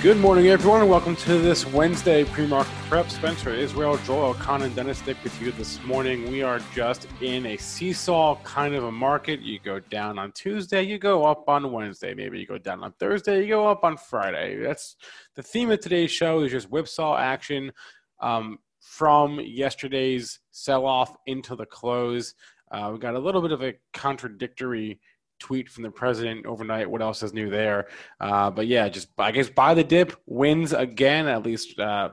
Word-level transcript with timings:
Good 0.00 0.18
morning, 0.18 0.46
everyone, 0.46 0.80
and 0.82 0.88
welcome 0.88 1.16
to 1.16 1.38
this 1.38 1.66
Wednesday 1.66 2.22
pre-market 2.22 2.72
prep. 2.88 3.10
Spencer 3.10 3.50
Israel, 3.50 3.96
Joel 4.04 4.32
Elconin, 4.32 4.66
and 4.66 4.76
Dennis 4.76 5.00
Dick 5.00 5.16
with 5.24 5.42
you 5.42 5.50
this 5.50 5.82
morning. 5.82 6.30
We 6.30 6.40
are 6.40 6.60
just 6.72 7.08
in 7.20 7.44
a 7.46 7.56
seesaw 7.56 8.36
kind 8.44 8.76
of 8.76 8.84
a 8.84 8.92
market. 8.92 9.40
You 9.40 9.58
go 9.58 9.80
down 9.80 10.16
on 10.16 10.30
Tuesday, 10.30 10.84
you 10.84 11.00
go 11.00 11.24
up 11.24 11.48
on 11.48 11.72
Wednesday. 11.72 12.14
Maybe 12.14 12.38
you 12.38 12.46
go 12.46 12.58
down 12.58 12.84
on 12.84 12.92
Thursday, 13.00 13.40
you 13.40 13.48
go 13.48 13.66
up 13.66 13.82
on 13.82 13.96
Friday. 13.96 14.62
That's 14.62 14.94
the 15.34 15.42
theme 15.42 15.68
of 15.72 15.80
today's 15.80 16.12
show 16.12 16.42
is 16.42 16.52
just 16.52 16.70
whipsaw 16.70 17.16
action 17.16 17.72
um, 18.20 18.60
from 18.78 19.40
yesterday's 19.40 20.38
sell-off 20.52 21.16
into 21.26 21.56
the 21.56 21.66
close. 21.66 22.34
Uh, 22.70 22.90
we 22.92 23.00
got 23.00 23.16
a 23.16 23.18
little 23.18 23.42
bit 23.42 23.50
of 23.50 23.64
a 23.64 23.74
contradictory 23.94 25.00
tweet 25.38 25.68
from 25.68 25.82
the 25.82 25.90
president 25.90 26.46
overnight. 26.46 26.90
What 26.90 27.02
else 27.02 27.22
is 27.22 27.32
new 27.32 27.50
there? 27.50 27.88
Uh, 28.20 28.50
but 28.50 28.66
yeah, 28.66 28.88
just 28.88 29.08
I 29.18 29.30
guess 29.30 29.48
buy 29.48 29.74
the 29.74 29.84
dip 29.84 30.12
wins 30.26 30.72
again, 30.72 31.28
at 31.28 31.44
least 31.44 31.78
uh, 31.78 32.10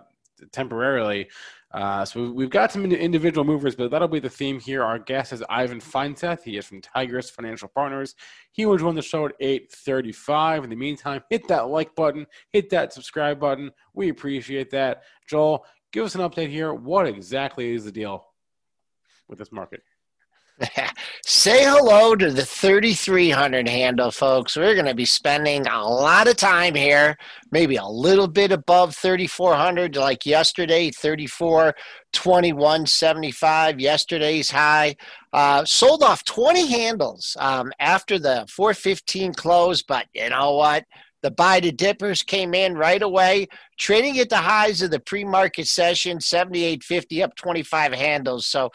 temporarily. 0.51 1.29
Uh, 1.75 2.05
so 2.05 2.31
we've 2.31 2.49
got 2.49 2.71
some 2.71 2.85
individual 2.85 3.43
movers, 3.43 3.75
but 3.75 3.91
that'll 3.91 4.07
be 4.07 4.21
the 4.21 4.29
theme 4.29 4.61
here. 4.61 4.81
Our 4.81 4.97
guest 4.97 5.33
is 5.33 5.43
Ivan 5.49 5.81
Feinseth. 5.81 6.41
He 6.41 6.55
is 6.55 6.65
from 6.65 6.79
Tigress 6.79 7.29
Financial 7.29 7.67
Partners. 7.67 8.15
He 8.53 8.65
will 8.65 8.77
join 8.77 8.95
the 8.95 9.01
show 9.01 9.25
at 9.25 9.37
8.35. 9.41 10.63
In 10.63 10.69
the 10.69 10.75
meantime, 10.77 11.21
hit 11.29 11.49
that 11.49 11.67
like 11.67 11.93
button, 11.93 12.27
hit 12.53 12.69
that 12.69 12.93
subscribe 12.93 13.41
button. 13.41 13.71
We 13.93 14.07
appreciate 14.07 14.69
that. 14.71 15.03
Joel, 15.27 15.65
give 15.91 16.05
us 16.05 16.15
an 16.15 16.21
update 16.21 16.49
here. 16.49 16.73
What 16.73 17.07
exactly 17.07 17.73
is 17.73 17.83
the 17.83 17.91
deal 17.91 18.25
with 19.27 19.37
this 19.37 19.51
market? 19.51 19.81
Say 21.25 21.63
hello 21.65 22.15
to 22.15 22.31
the 22.31 22.45
3300 22.45 23.67
handle, 23.67 24.09
folks. 24.11 24.55
We're 24.55 24.73
going 24.73 24.85
to 24.85 24.95
be 24.95 25.05
spending 25.05 25.67
a 25.67 25.83
lot 25.83 26.27
of 26.27 26.37
time 26.37 26.75
here, 26.75 27.17
maybe 27.51 27.75
a 27.75 27.85
little 27.85 28.27
bit 28.27 28.51
above 28.51 28.95
3400, 28.95 29.97
like 29.97 30.25
yesterday, 30.25 30.91
34 30.91 31.75
21 32.13 32.85
75, 32.85 33.79
yesterday's 33.79 34.49
high. 34.49 34.95
Uh, 35.33 35.65
sold 35.65 36.01
off 36.01 36.23
20 36.23 36.67
handles 36.67 37.35
um, 37.39 37.73
after 37.79 38.17
the 38.17 38.45
415 38.49 39.33
close, 39.33 39.83
but 39.83 40.05
you 40.13 40.29
know 40.29 40.53
what? 40.53 40.85
The 41.25 41.31
buy 41.31 41.59
to 41.59 41.71
dippers 41.71 42.21
came 42.21 42.53
in 42.53 42.77
right 42.77 43.01
away, 43.01 43.47
trading 43.79 44.19
at 44.19 44.29
the 44.29 44.37
highs 44.37 44.83
of 44.83 44.91
the 44.91 44.99
pre 44.99 45.23
market 45.23 45.67
session, 45.67 46.19
78.50 46.19 47.23
up 47.23 47.35
25 47.35 47.93
handles. 47.93 48.45
So, 48.45 48.71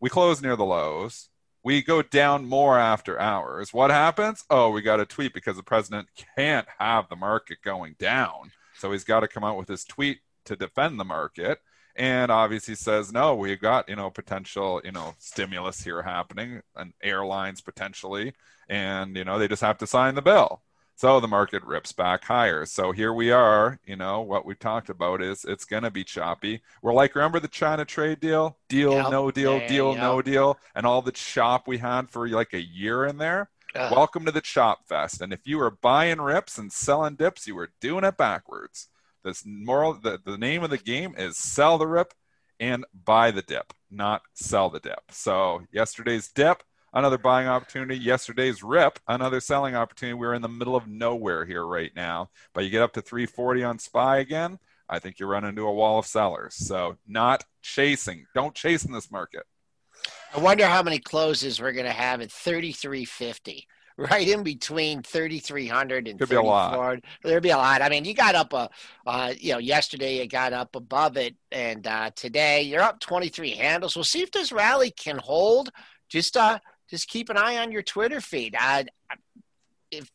We 0.00 0.08
close 0.08 0.40
near 0.40 0.54
the 0.54 0.64
lows. 0.64 1.30
We 1.64 1.82
go 1.82 2.02
down 2.02 2.46
more 2.46 2.78
after 2.78 3.18
hours. 3.18 3.72
What 3.72 3.90
happens? 3.90 4.44
Oh, 4.50 4.70
we 4.70 4.82
got 4.82 5.00
a 5.00 5.06
tweet 5.06 5.32
because 5.32 5.56
the 5.56 5.62
president 5.62 6.08
can't 6.36 6.68
have 6.78 7.08
the 7.08 7.16
market 7.16 7.58
going 7.64 7.96
down. 7.98 8.52
So 8.76 8.92
he's 8.92 9.04
got 9.04 9.20
to 9.20 9.28
come 9.28 9.44
out 9.44 9.56
with 9.56 9.68
his 9.68 9.84
tweet 9.84 10.18
to 10.44 10.56
defend 10.56 11.00
the 11.00 11.04
market 11.04 11.58
and 11.96 12.30
obviously 12.30 12.74
says 12.74 13.12
no 13.12 13.34
we 13.36 13.54
got 13.56 13.88
you 13.88 13.96
know 13.96 14.10
potential 14.10 14.80
you 14.84 14.92
know 14.92 15.14
stimulus 15.18 15.82
here 15.82 16.02
happening 16.02 16.60
and 16.76 16.92
airlines 17.02 17.60
potentially 17.60 18.32
and 18.68 19.16
you 19.16 19.24
know 19.24 19.38
they 19.38 19.48
just 19.48 19.62
have 19.62 19.78
to 19.78 19.86
sign 19.86 20.14
the 20.14 20.22
bill 20.22 20.60
so 20.96 21.20
the 21.20 21.28
market 21.28 21.62
rips 21.64 21.92
back 21.92 22.24
higher. 22.24 22.66
So 22.66 22.92
here 22.92 23.12
we 23.12 23.30
are 23.30 23.78
you 23.84 23.96
know 23.96 24.20
what 24.20 24.44
we 24.46 24.54
talked 24.54 24.88
about 24.90 25.22
is 25.22 25.44
it's 25.44 25.64
going 25.64 25.82
to 25.82 25.90
be 25.90 26.04
choppy. 26.04 26.62
We're 26.82 26.94
like 26.94 27.14
remember 27.14 27.40
the 27.40 27.48
china 27.48 27.84
trade 27.84 28.20
deal? 28.20 28.58
Deal 28.68 28.92
Yep. 28.92 29.10
no 29.10 29.30
deal 29.30 29.60
Yeah, 29.60 29.66
deal 29.66 29.94
no 29.96 30.22
deal. 30.22 30.58
And 30.74 30.86
all 30.86 31.02
the 31.02 31.12
chop 31.12 31.66
we 31.66 31.78
had 31.78 32.10
for 32.10 32.28
like 32.28 32.54
a 32.54 32.60
year 32.60 33.04
in 33.04 33.18
there? 33.18 33.50
Welcome 33.74 34.24
to 34.26 34.30
the 34.32 34.40
chop 34.40 34.86
fest. 34.86 35.20
And 35.20 35.32
if 35.32 35.46
you 35.46 35.58
were 35.58 35.70
buying 35.70 36.20
rips 36.20 36.58
and 36.58 36.72
selling 36.72 37.16
dips 37.16 37.46
you 37.46 37.54
were 37.54 37.72
doing 37.80 38.04
it 38.04 38.16
backwards. 38.16 38.88
This 39.24 39.44
moral 39.46 39.94
the, 39.94 40.20
the 40.24 40.38
name 40.38 40.62
of 40.62 40.70
the 40.70 40.78
game 40.78 41.14
is 41.16 41.38
sell 41.38 41.78
the 41.78 41.86
rip 41.86 42.14
and 42.60 42.84
buy 42.94 43.30
the 43.30 43.42
dip 43.42 43.72
not 43.90 44.22
sell 44.34 44.70
the 44.70 44.80
dip. 44.80 45.02
So 45.10 45.62
yesterday's 45.72 46.28
dip 46.28 46.62
another 46.94 47.18
buying 47.18 47.48
opportunity. 47.48 47.98
Yesterday's 47.98 48.62
rip, 48.62 48.98
another 49.06 49.40
selling 49.40 49.74
opportunity. 49.74 50.14
We're 50.14 50.34
in 50.34 50.42
the 50.42 50.48
middle 50.48 50.76
of 50.76 50.86
nowhere 50.86 51.44
here 51.44 51.66
right 51.66 51.92
now. 51.94 52.30
But 52.54 52.64
you 52.64 52.70
get 52.70 52.82
up 52.82 52.94
to 52.94 53.02
340 53.02 53.64
on 53.64 53.78
SPY 53.78 54.18
again, 54.18 54.58
I 54.88 54.98
think 54.98 55.18
you 55.18 55.26
run 55.26 55.44
into 55.44 55.62
a 55.62 55.72
wall 55.72 55.98
of 55.98 56.06
sellers. 56.06 56.54
So 56.54 56.96
not 57.06 57.44
chasing. 57.62 58.26
Don't 58.34 58.54
chase 58.54 58.84
in 58.84 58.92
this 58.92 59.10
market. 59.10 59.44
I 60.34 60.40
wonder 60.40 60.66
how 60.66 60.82
many 60.82 60.98
closes 60.98 61.60
we're 61.60 61.72
going 61.72 61.86
to 61.86 61.92
have 61.92 62.20
at 62.20 62.30
3350 62.30 63.66
right 63.96 64.28
in 64.28 64.42
between 64.42 65.02
3300 65.02 66.08
and 66.08 66.18
Could 66.18 66.28
be 66.28 66.34
a 66.34 66.42
lot. 66.42 67.00
There'd 67.22 67.42
be 67.42 67.50
a 67.50 67.56
lot. 67.56 67.80
I 67.80 67.88
mean, 67.88 68.04
you 68.04 68.14
got 68.14 68.34
up 68.34 68.52
a, 68.52 68.68
uh, 69.06 69.34
you 69.38 69.52
know, 69.52 69.58
yesterday 69.58 70.18
you 70.18 70.26
got 70.26 70.52
up 70.52 70.74
above 70.74 71.16
it, 71.16 71.36
and 71.52 71.86
uh, 71.86 72.10
today 72.16 72.62
you're 72.62 72.82
up 72.82 73.00
23 73.00 73.52
handles. 73.52 73.94
We'll 73.94 74.04
see 74.04 74.22
if 74.22 74.32
this 74.32 74.52
rally 74.52 74.90
can 74.90 75.18
hold. 75.18 75.70
Just, 76.08 76.36
uh, 76.36 76.58
just 76.88 77.08
keep 77.08 77.30
an 77.30 77.36
eye 77.36 77.58
on 77.58 77.72
your 77.72 77.82
Twitter 77.82 78.20
feed. 78.20 78.54
I, 78.58 78.86
if 79.90 80.10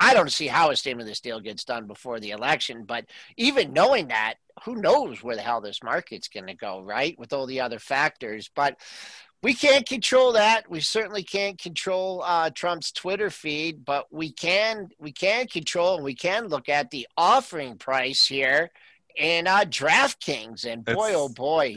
I 0.00 0.14
don't 0.14 0.32
see 0.32 0.46
how 0.46 0.70
a 0.70 0.76
statement 0.76 1.06
of 1.06 1.10
this 1.10 1.20
deal 1.20 1.40
gets 1.40 1.64
done 1.64 1.86
before 1.86 2.20
the 2.20 2.30
election, 2.30 2.84
but 2.84 3.06
even 3.36 3.72
knowing 3.72 4.08
that, 4.08 4.34
who 4.64 4.76
knows 4.76 5.22
where 5.22 5.36
the 5.36 5.42
hell 5.42 5.60
this 5.60 5.82
market's 5.82 6.28
going 6.28 6.46
to 6.46 6.54
go, 6.54 6.80
right? 6.80 7.18
With 7.18 7.32
all 7.32 7.46
the 7.46 7.60
other 7.60 7.78
factors, 7.78 8.50
but 8.54 8.76
we 9.42 9.52
can't 9.52 9.86
control 9.86 10.32
that. 10.32 10.70
We 10.70 10.80
certainly 10.80 11.22
can't 11.22 11.58
control 11.58 12.22
uh, 12.24 12.48
Trump's 12.48 12.92
Twitter 12.92 13.28
feed, 13.28 13.84
but 13.84 14.06
we 14.10 14.32
can 14.32 14.88
we 14.98 15.12
can 15.12 15.46
control 15.48 15.96
and 15.96 16.04
we 16.04 16.14
can 16.14 16.46
look 16.46 16.70
at 16.70 16.90
the 16.90 17.06
offering 17.16 17.76
price 17.76 18.24
here 18.24 18.70
and 19.18 19.46
uh, 19.46 19.66
DraftKings. 19.66 20.64
And 20.64 20.82
boy, 20.82 21.08
it's, 21.08 21.16
oh 21.16 21.28
boy, 21.28 21.74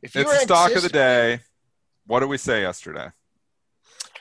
if 0.00 0.14
you 0.14 0.20
it's 0.20 0.30
the 0.30 0.38
stock 0.44 0.76
of 0.76 0.82
the 0.82 0.88
day. 0.88 1.40
What 2.06 2.20
did 2.20 2.28
we 2.28 2.38
say 2.38 2.62
yesterday 2.62 3.08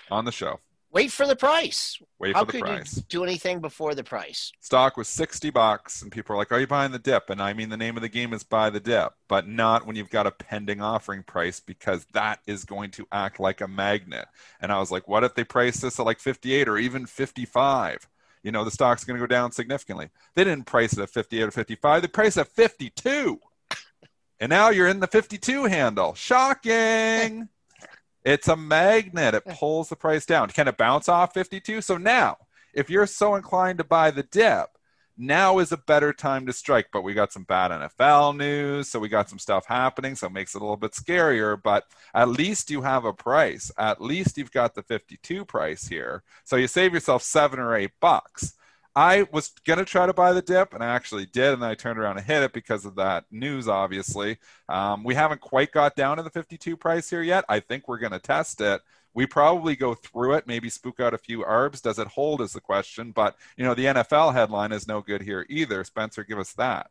on 0.10 0.26
the 0.26 0.32
show? 0.32 0.60
Wait 0.96 1.12
for 1.12 1.28
the 1.28 1.36
price. 1.36 2.00
Wait 2.20 2.34
How 2.34 2.46
for 2.46 2.54
the 2.54 2.60
price. 2.60 2.94
do 3.10 3.26
anything 3.26 3.60
before 3.60 3.94
the 3.94 4.04
price? 4.04 4.54
Stock 4.62 4.96
was 4.96 5.10
60 5.10 5.50
bucks, 5.50 6.02
and 6.02 6.10
people 6.10 6.34
are 6.34 6.38
like, 6.38 6.54
Are 6.54 6.60
you 6.62 6.68
buying 6.68 6.94
the 6.94 7.00
dip? 7.00 7.30
And 7.30 7.42
I 7.42 7.52
mean, 7.52 7.68
the 7.68 7.76
name 7.76 7.98
of 7.98 8.02
the 8.02 8.08
game 8.08 8.32
is 8.32 8.44
buy 8.44 8.70
the 8.70 8.80
dip, 8.80 9.12
but 9.28 9.46
not 9.46 9.86
when 9.86 9.98
you've 9.98 10.10
got 10.10 10.26
a 10.26 10.32
pending 10.32 10.82
offering 10.82 11.24
price 11.24 11.60
because 11.60 12.06
that 12.14 12.40
is 12.48 12.64
going 12.64 12.92
to 12.92 13.06
act 13.12 13.42
like 13.42 13.60
a 13.60 13.68
magnet. 13.68 14.28
And 14.62 14.72
I 14.72 14.80
was 14.80 14.90
like, 14.90 15.06
What 15.06 15.26
if 15.26 15.36
they 15.36 15.44
price 15.44 15.82
this 15.82 16.00
at 16.00 16.06
like 16.06 16.22
58 16.22 16.70
or 16.70 16.78
even 16.78 17.06
55? 17.06 18.08
You 18.42 18.54
know, 18.54 18.64
the 18.64 18.72
stock's 18.72 19.04
going 19.04 19.20
to 19.20 19.24
go 19.24 19.28
down 19.28 19.52
significantly. 19.52 20.12
They 20.36 20.46
didn't 20.46 20.66
price 20.66 20.94
it 20.94 21.00
at 21.00 21.10
58 21.10 21.44
or 21.44 21.52
55, 21.52 22.04
they 22.04 22.08
priced 22.08 22.38
at 22.38 22.48
52. 22.48 23.38
and 24.40 24.50
now 24.50 24.70
you're 24.70 24.88
in 24.88 25.02
the 25.02 25.08
52 25.08 25.66
handle. 25.66 26.14
Shocking. 26.14 27.50
It's 28.26 28.48
a 28.48 28.56
magnet. 28.56 29.36
It 29.36 29.46
pulls 29.46 29.90
the 29.90 29.96
price 29.96 30.26
down. 30.26 30.50
Can 30.50 30.68
it 30.68 30.78
bounce 30.78 31.08
off 31.08 31.34
52? 31.36 31.82
So 31.82 31.98
now, 31.98 32.38
if 32.74 32.90
you're 32.90 33.06
so 33.06 33.36
inclined 33.36 33.78
to 33.78 33.84
buy 33.84 34.10
the 34.10 34.24
dip, 34.24 34.70
now 35.16 35.60
is 35.60 35.72
a 35.72 35.78
better 35.78 36.12
time 36.12 36.48
to 36.48 36.54
strike. 36.54 36.88
But 36.92 37.04
we 37.04 37.14
got 37.14 37.32
some 37.32 37.44
bad 37.44 37.70
NFL 37.70 38.36
news, 38.36 38.90
so 38.90 39.00
we 39.00 39.10
got 39.10 39.30
some 39.30 39.38
stuff 39.38 39.68
happening, 39.68 40.16
so 40.16 40.26
it 40.26 40.34
makes 40.34 40.56
it 40.56 40.62
a 40.62 40.66
little 40.66 40.76
bit 40.76 40.94
scarier. 40.94 41.62
But 41.62 41.86
at 42.16 42.30
least 42.30 42.72
you 42.72 42.82
have 42.82 43.06
a 43.06 43.14
price. 43.14 43.72
At 43.78 44.02
least 44.02 44.40
you've 44.40 44.52
got 44.52 44.74
the 44.74 44.82
52 44.82 45.46
price 45.46 45.88
here. 45.88 46.24
So 46.44 46.56
you 46.56 46.68
save 46.68 46.96
yourself 46.96 47.22
seven 47.22 47.60
or 47.60 47.76
eight 47.76 47.92
bucks. 48.02 48.56
I 48.96 49.28
was 49.32 49.50
going 49.66 49.80
to 49.80 49.86
try 49.86 50.06
to 50.06 50.14
buy 50.14 50.32
the 50.32 50.42
dip, 50.42 50.74
and 50.74 50.82
I 50.82 50.88
actually 50.88 51.26
did, 51.26 51.54
and 51.54 51.62
then 51.62 51.70
I 51.70 51.76
turned 51.76 52.00
around 52.00 52.18
and 52.18 52.26
hit 52.26 52.44
it 52.44 52.54
because 52.54 52.86
of 52.86 52.96
that 52.96 53.26
news, 53.30 53.68
obviously. 53.68 54.38
Um, 54.70 55.04
we 55.04 55.14
haven't 55.16 55.42
quite 55.42 55.72
got 55.74 55.98
down 55.98 56.18
to 56.18 56.24
the 56.24 56.30
52 56.30 56.78
price 56.78 57.10
here 57.10 57.22
yet. 57.22 57.44
I 57.50 57.60
think 57.60 57.88
we're 57.88 57.98
going 57.98 58.14
to 58.14 58.20
test 58.20 58.62
it. 58.62 58.82
We 59.14 59.26
probably 59.26 59.76
go 59.76 59.96
through 59.96 60.36
it, 60.36 60.48
maybe 60.48 60.70
spook 60.70 61.00
out 61.00 61.14
a 61.14 61.18
few 61.18 61.44
arbs. 61.44 61.82
Does 61.82 62.00
it 62.00 62.08
hold 62.08 62.42
is 62.42 62.54
the 62.54 62.62
question. 62.62 63.12
But, 63.12 63.36
you 63.58 63.66
know, 63.66 63.74
the 63.74 63.86
NFL 63.86 64.34
headline 64.34 64.72
is 64.72 64.88
no 64.88 65.02
good 65.02 65.22
here 65.22 65.46
either. 65.50 65.84
Spencer, 65.84 66.24
give 66.24 66.40
us 66.40 66.54
that. 66.54 66.90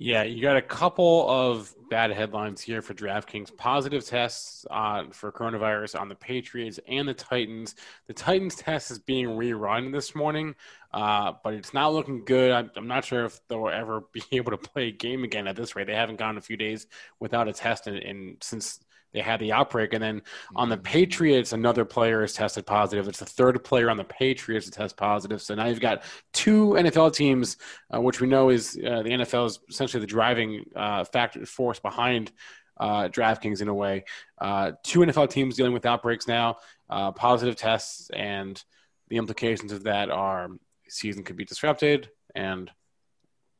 Yeah, 0.00 0.22
you 0.22 0.40
got 0.40 0.56
a 0.56 0.62
couple 0.62 1.28
of 1.28 1.74
bad 1.90 2.12
headlines 2.12 2.60
here 2.60 2.82
for 2.82 2.94
DraftKings. 2.94 3.56
Positive 3.56 4.04
tests 4.04 4.64
uh, 4.70 5.06
for 5.10 5.32
coronavirus 5.32 6.00
on 6.00 6.08
the 6.08 6.14
Patriots 6.14 6.78
and 6.86 7.08
the 7.08 7.14
Titans. 7.14 7.74
The 8.06 8.14
Titans 8.14 8.54
test 8.54 8.92
is 8.92 9.00
being 9.00 9.26
rerun 9.26 9.90
this 9.90 10.14
morning, 10.14 10.54
uh, 10.94 11.32
but 11.42 11.54
it's 11.54 11.74
not 11.74 11.92
looking 11.92 12.24
good. 12.24 12.52
I'm, 12.52 12.70
I'm, 12.76 12.86
not 12.86 13.06
sure 13.06 13.24
if 13.24 13.40
they'll 13.48 13.68
ever 13.68 14.04
be 14.12 14.22
able 14.30 14.52
to 14.52 14.56
play 14.56 14.86
a 14.86 14.92
game 14.92 15.24
again 15.24 15.48
at 15.48 15.56
this 15.56 15.74
rate. 15.74 15.88
They 15.88 15.96
haven't 15.96 16.20
gone 16.20 16.38
a 16.38 16.42
few 16.42 16.56
days 16.56 16.86
without 17.18 17.48
a 17.48 17.52
test 17.52 17.88
in 17.88 18.36
since 18.40 18.78
they 19.12 19.20
had 19.20 19.40
the 19.40 19.52
outbreak. 19.52 19.94
And 19.94 20.02
then 20.02 20.22
on 20.54 20.68
the 20.68 20.76
mm-hmm. 20.76 20.82
Patriots, 20.82 21.52
another 21.52 21.84
player 21.84 22.20
has 22.20 22.34
tested 22.34 22.66
positive. 22.66 23.08
It's 23.08 23.20
the 23.20 23.26
third 23.26 23.62
player 23.64 23.90
on 23.90 23.96
the 23.96 24.04
Patriots 24.04 24.66
to 24.66 24.72
test 24.72 24.96
positive. 24.96 25.40
So 25.40 25.54
now 25.54 25.66
you've 25.66 25.80
got 25.80 26.02
two 26.32 26.70
NFL 26.70 27.14
teams, 27.14 27.56
uh, 27.94 28.00
which 28.00 28.20
we 28.20 28.26
know 28.26 28.50
is 28.50 28.76
uh, 28.76 29.02
the 29.02 29.10
NFL 29.10 29.46
is 29.46 29.60
essentially 29.68 30.00
the 30.00 30.06
driving 30.06 30.64
uh, 30.76 31.04
factor 31.04 31.44
force 31.46 31.80
behind 31.80 32.32
uh, 32.78 33.08
DraftKings 33.08 33.60
in 33.60 33.68
a 33.68 33.74
way. 33.74 34.04
Uh, 34.40 34.72
two 34.84 35.00
NFL 35.00 35.30
teams 35.30 35.56
dealing 35.56 35.72
with 35.72 35.86
outbreaks 35.86 36.28
now, 36.28 36.56
uh, 36.88 37.10
positive 37.12 37.56
tests, 37.56 38.10
and 38.10 38.62
the 39.08 39.16
implications 39.16 39.72
of 39.72 39.84
that 39.84 40.10
are 40.10 40.48
season 40.88 41.24
could 41.24 41.36
be 41.36 41.44
disrupted, 41.44 42.08
and 42.34 42.70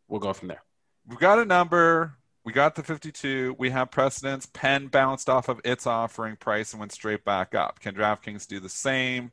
we'll 0.08 0.20
go 0.20 0.32
from 0.32 0.48
there. 0.48 0.62
We've 1.06 1.18
got 1.18 1.38
a 1.38 1.44
number 1.44 2.17
we 2.48 2.52
got 2.54 2.74
the 2.74 2.82
52. 2.82 3.56
We 3.58 3.68
have 3.68 3.90
precedence. 3.90 4.46
Penn 4.46 4.86
bounced 4.86 5.28
off 5.28 5.50
of 5.50 5.60
its 5.66 5.86
offering 5.86 6.34
price 6.36 6.72
and 6.72 6.80
went 6.80 6.92
straight 6.92 7.22
back 7.22 7.54
up. 7.54 7.78
Can 7.78 7.94
DraftKings 7.94 8.46
do 8.46 8.58
the 8.58 8.70
same? 8.70 9.32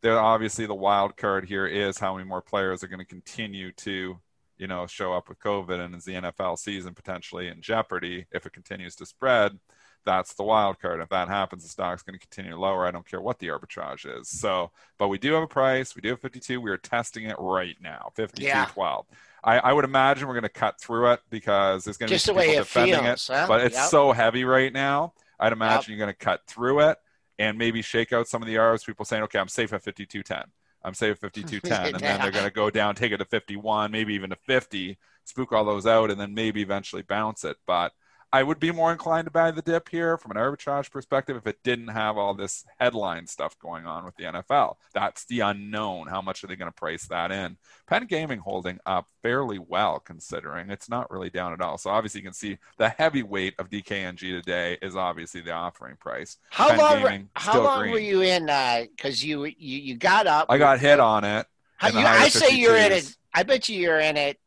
There, 0.00 0.18
obviously, 0.18 0.64
the 0.64 0.74
wild 0.74 1.14
card 1.18 1.44
here 1.44 1.66
is 1.66 1.98
how 1.98 2.14
many 2.16 2.26
more 2.26 2.40
players 2.40 2.82
are 2.82 2.88
going 2.88 3.00
to 3.00 3.04
continue 3.04 3.70
to, 3.72 4.18
you 4.56 4.66
know, 4.66 4.86
show 4.86 5.12
up 5.12 5.28
with 5.28 5.40
COVID, 5.40 5.78
and 5.78 5.94
is 5.94 6.06
the 6.06 6.14
NFL 6.14 6.56
season 6.56 6.94
potentially 6.94 7.48
in 7.48 7.60
jeopardy 7.60 8.24
if 8.32 8.46
it 8.46 8.54
continues 8.54 8.96
to 8.96 9.04
spread? 9.04 9.58
That's 10.06 10.32
the 10.32 10.42
wild 10.42 10.80
card. 10.80 11.02
If 11.02 11.10
that 11.10 11.28
happens, 11.28 11.64
the 11.64 11.68
stock's 11.68 12.02
going 12.02 12.18
to 12.18 12.26
continue 12.26 12.56
lower. 12.58 12.86
I 12.86 12.92
don't 12.92 13.06
care 13.06 13.20
what 13.20 13.40
the 13.40 13.48
arbitrage 13.48 14.06
is. 14.20 14.30
So, 14.30 14.70
but 14.96 15.08
we 15.08 15.18
do 15.18 15.34
have 15.34 15.42
a 15.42 15.46
price. 15.46 15.94
We 15.94 16.00
do 16.00 16.08
have 16.08 16.20
52. 16.20 16.62
We 16.62 16.70
are 16.70 16.78
testing 16.78 17.24
it 17.24 17.36
right 17.38 17.76
now. 17.82 18.10
52.12. 18.16 18.40
Yeah. 18.40 18.66
I, 19.44 19.58
I 19.58 19.72
would 19.72 19.84
imagine 19.84 20.26
we're 20.26 20.34
going 20.34 20.42
to 20.42 20.48
cut 20.48 20.80
through 20.80 21.12
it 21.12 21.20
because 21.30 21.84
there's 21.84 21.98
going 21.98 22.08
to 22.08 22.14
be 22.14 22.18
people 22.18 22.40
it 22.40 22.56
defending 22.56 23.04
feels, 23.04 23.28
it, 23.28 23.32
huh? 23.34 23.44
but 23.46 23.60
it's 23.60 23.76
yep. 23.76 23.88
so 23.88 24.12
heavy 24.12 24.44
right 24.44 24.72
now. 24.72 25.12
I'd 25.38 25.52
imagine 25.52 25.92
yep. 25.92 25.98
you're 25.98 26.06
going 26.06 26.16
to 26.16 26.24
cut 26.24 26.40
through 26.46 26.80
it 26.80 26.98
and 27.38 27.58
maybe 27.58 27.82
shake 27.82 28.12
out 28.12 28.26
some 28.26 28.42
of 28.42 28.48
the 28.48 28.56
R's. 28.56 28.84
People 28.84 29.04
saying, 29.04 29.22
"Okay, 29.24 29.38
I'm 29.38 29.48
safe 29.48 29.72
at 29.72 29.84
52.10. 29.84 30.44
I'm 30.82 30.94
safe 30.94 31.22
at 31.22 31.32
52.10," 31.34 31.92
and 31.92 32.00
then 32.00 32.20
they're 32.20 32.30
going 32.30 32.44
to 32.44 32.50
go 32.50 32.70
down, 32.70 32.94
take 32.94 33.12
it 33.12 33.18
to 33.18 33.24
51, 33.24 33.90
maybe 33.90 34.14
even 34.14 34.30
to 34.30 34.36
50, 34.36 34.98
spook 35.24 35.52
all 35.52 35.64
those 35.64 35.86
out, 35.86 36.10
and 36.10 36.18
then 36.18 36.32
maybe 36.32 36.62
eventually 36.62 37.02
bounce 37.02 37.44
it. 37.44 37.56
But 37.66 37.92
I 38.34 38.42
would 38.42 38.58
be 38.58 38.72
more 38.72 38.90
inclined 38.90 39.26
to 39.26 39.30
buy 39.30 39.52
the 39.52 39.62
dip 39.62 39.88
here 39.88 40.18
from 40.18 40.32
an 40.32 40.36
arbitrage 40.36 40.90
perspective 40.90 41.36
if 41.36 41.46
it 41.46 41.62
didn't 41.62 41.86
have 41.86 42.18
all 42.18 42.34
this 42.34 42.64
headline 42.80 43.28
stuff 43.28 43.56
going 43.60 43.86
on 43.86 44.04
with 44.04 44.16
the 44.16 44.24
NFL. 44.24 44.74
That's 44.92 45.24
the 45.26 45.38
unknown. 45.38 46.08
How 46.08 46.20
much 46.20 46.42
are 46.42 46.48
they 46.48 46.56
going 46.56 46.68
to 46.68 46.74
price 46.74 47.06
that 47.06 47.30
in? 47.30 47.58
Penn 47.86 48.06
Gaming 48.06 48.40
holding 48.40 48.80
up 48.86 49.06
fairly 49.22 49.60
well 49.60 50.00
considering 50.00 50.68
it's 50.68 50.88
not 50.88 51.12
really 51.12 51.30
down 51.30 51.52
at 51.52 51.60
all. 51.60 51.78
So 51.78 51.90
obviously 51.90 52.22
you 52.22 52.24
can 52.24 52.32
see 52.34 52.58
the 52.76 52.88
heavy 52.88 53.22
weight 53.22 53.54
of 53.60 53.70
DKNG 53.70 54.18
today 54.18 54.78
is 54.82 54.96
obviously 54.96 55.40
the 55.40 55.52
offering 55.52 55.94
price. 55.94 56.36
How 56.50 56.70
Penn 56.70 56.78
long? 56.78 57.02
Gaming, 57.02 57.28
how 57.34 57.62
long 57.62 57.82
green. 57.82 57.92
were 57.92 58.00
you 58.00 58.22
in? 58.22 58.46
Because 58.46 59.22
uh, 59.22 59.26
you, 59.26 59.44
you 59.44 59.78
you 59.78 59.96
got 59.96 60.26
up. 60.26 60.46
I 60.48 60.58
got 60.58 60.80
hit 60.80 60.98
on 60.98 61.22
it. 61.22 61.46
How, 61.76 61.86
you, 61.86 62.04
I 62.04 62.28
say 62.30 62.56
you're 62.56 62.76
in 62.76 62.90
it. 62.90 63.16
I 63.32 63.44
bet 63.44 63.68
you 63.68 63.80
you're 63.80 64.00
in 64.00 64.16
it 64.16 64.40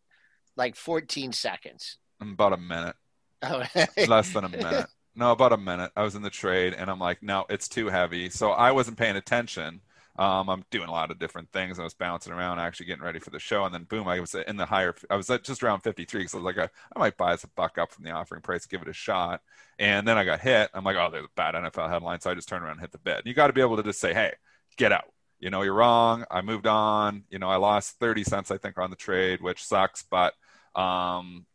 like 0.58 0.76
14 0.76 1.32
seconds. 1.32 2.00
About 2.20 2.52
a 2.52 2.58
minute. 2.58 2.98
Oh. 3.44 3.64
Less 4.08 4.32
than 4.34 4.44
a 4.46 4.50
minute. 4.50 4.88
No, 5.16 5.32
about 5.32 5.52
a 5.52 5.58
minute. 5.58 5.92
I 5.96 6.04
was 6.04 6.14
in 6.14 6.22
the 6.22 6.30
trade, 6.30 6.76
and 6.76 6.92
I'm 6.92 7.00
like, 7.00 7.24
no, 7.24 7.46
it's 7.50 7.68
too 7.68 7.88
heavy. 7.88 8.30
So 8.30 8.52
I 8.52 8.72
wasn't 8.72 8.98
paying 8.98 9.16
attention. 9.16 9.82
Um, 10.18 10.50
I'm 10.50 10.64
doing 10.72 10.90
a 10.90 10.92
lot 10.92 11.12
of 11.12 11.20
different 11.20 11.52
things. 11.52 11.80
I 11.80 11.84
was 11.84 11.94
bouncing 11.94 12.34
around, 12.34 12.60
actually 12.60 12.88
getting 12.88 13.04
ready 13.04 13.20
for 13.20 13.30
the 13.30 13.40
show, 13.40 13.66
and 13.66 13.74
then 13.74 13.84
boom, 13.84 14.08
I 14.08 14.20
was 14.20 14.34
in 14.36 14.58
the 14.58 14.66
higher. 14.66 14.96
I 15.10 15.16
was 15.16 15.30
at 15.30 15.44
just 15.44 15.64
around 15.64 15.82
53, 15.82 16.28
so 16.28 16.38
I 16.38 16.42
was 16.42 16.56
like, 16.56 16.70
I, 16.70 16.70
I 16.96 17.00
might 17.00 17.18
buy 17.18 17.32
this 17.32 17.44
a 17.44 17.48
buck 17.50 17.78
up 17.78 17.92
from 17.92 18.04
the 18.04 18.12
offering 18.12 18.42
price, 18.42 18.66
give 18.66 18.82
it 18.82 18.88
a 18.88 18.94
shot. 18.94 19.42
And 19.78 20.08
then 20.08 20.18
I 20.18 20.24
got 20.24 20.40
hit. 20.40 20.70
I'm 20.74 20.84
like, 20.84 20.98
oh, 20.98 21.10
there's 21.12 21.26
a 21.26 21.30
bad 21.36 21.54
NFL 21.54 21.90
headline, 21.90 22.20
so 22.20 22.32
I 22.32 22.36
just 22.36 22.48
turned 22.48 22.64
around 22.64 22.74
and 22.74 22.82
hit 22.82 22.92
the 22.92 22.98
bid. 22.98 23.22
You 23.26 23.34
got 23.36 23.48
to 23.48 23.54
be 23.54 23.62
able 23.62 23.78
to 23.78 23.84
just 23.84 24.00
say, 24.00 24.14
hey, 24.14 24.34
get 24.76 24.92
out. 24.92 25.12
You 25.40 25.52
know, 25.52 25.62
you're 25.62 25.74
wrong. 25.74 26.26
I 26.32 26.42
moved 26.42 26.66
on. 26.66 27.24
You 27.30 27.38
know, 27.38 27.50
I 27.50 27.58
lost 27.58 28.00
30 28.00 28.24
cents, 28.24 28.50
I 28.50 28.58
think, 28.58 28.80
on 28.80 28.90
the 28.90 28.96
trade, 28.96 29.42
which 29.42 29.64
sucks, 29.64 30.04
but 30.04 30.34
um, 30.76 31.46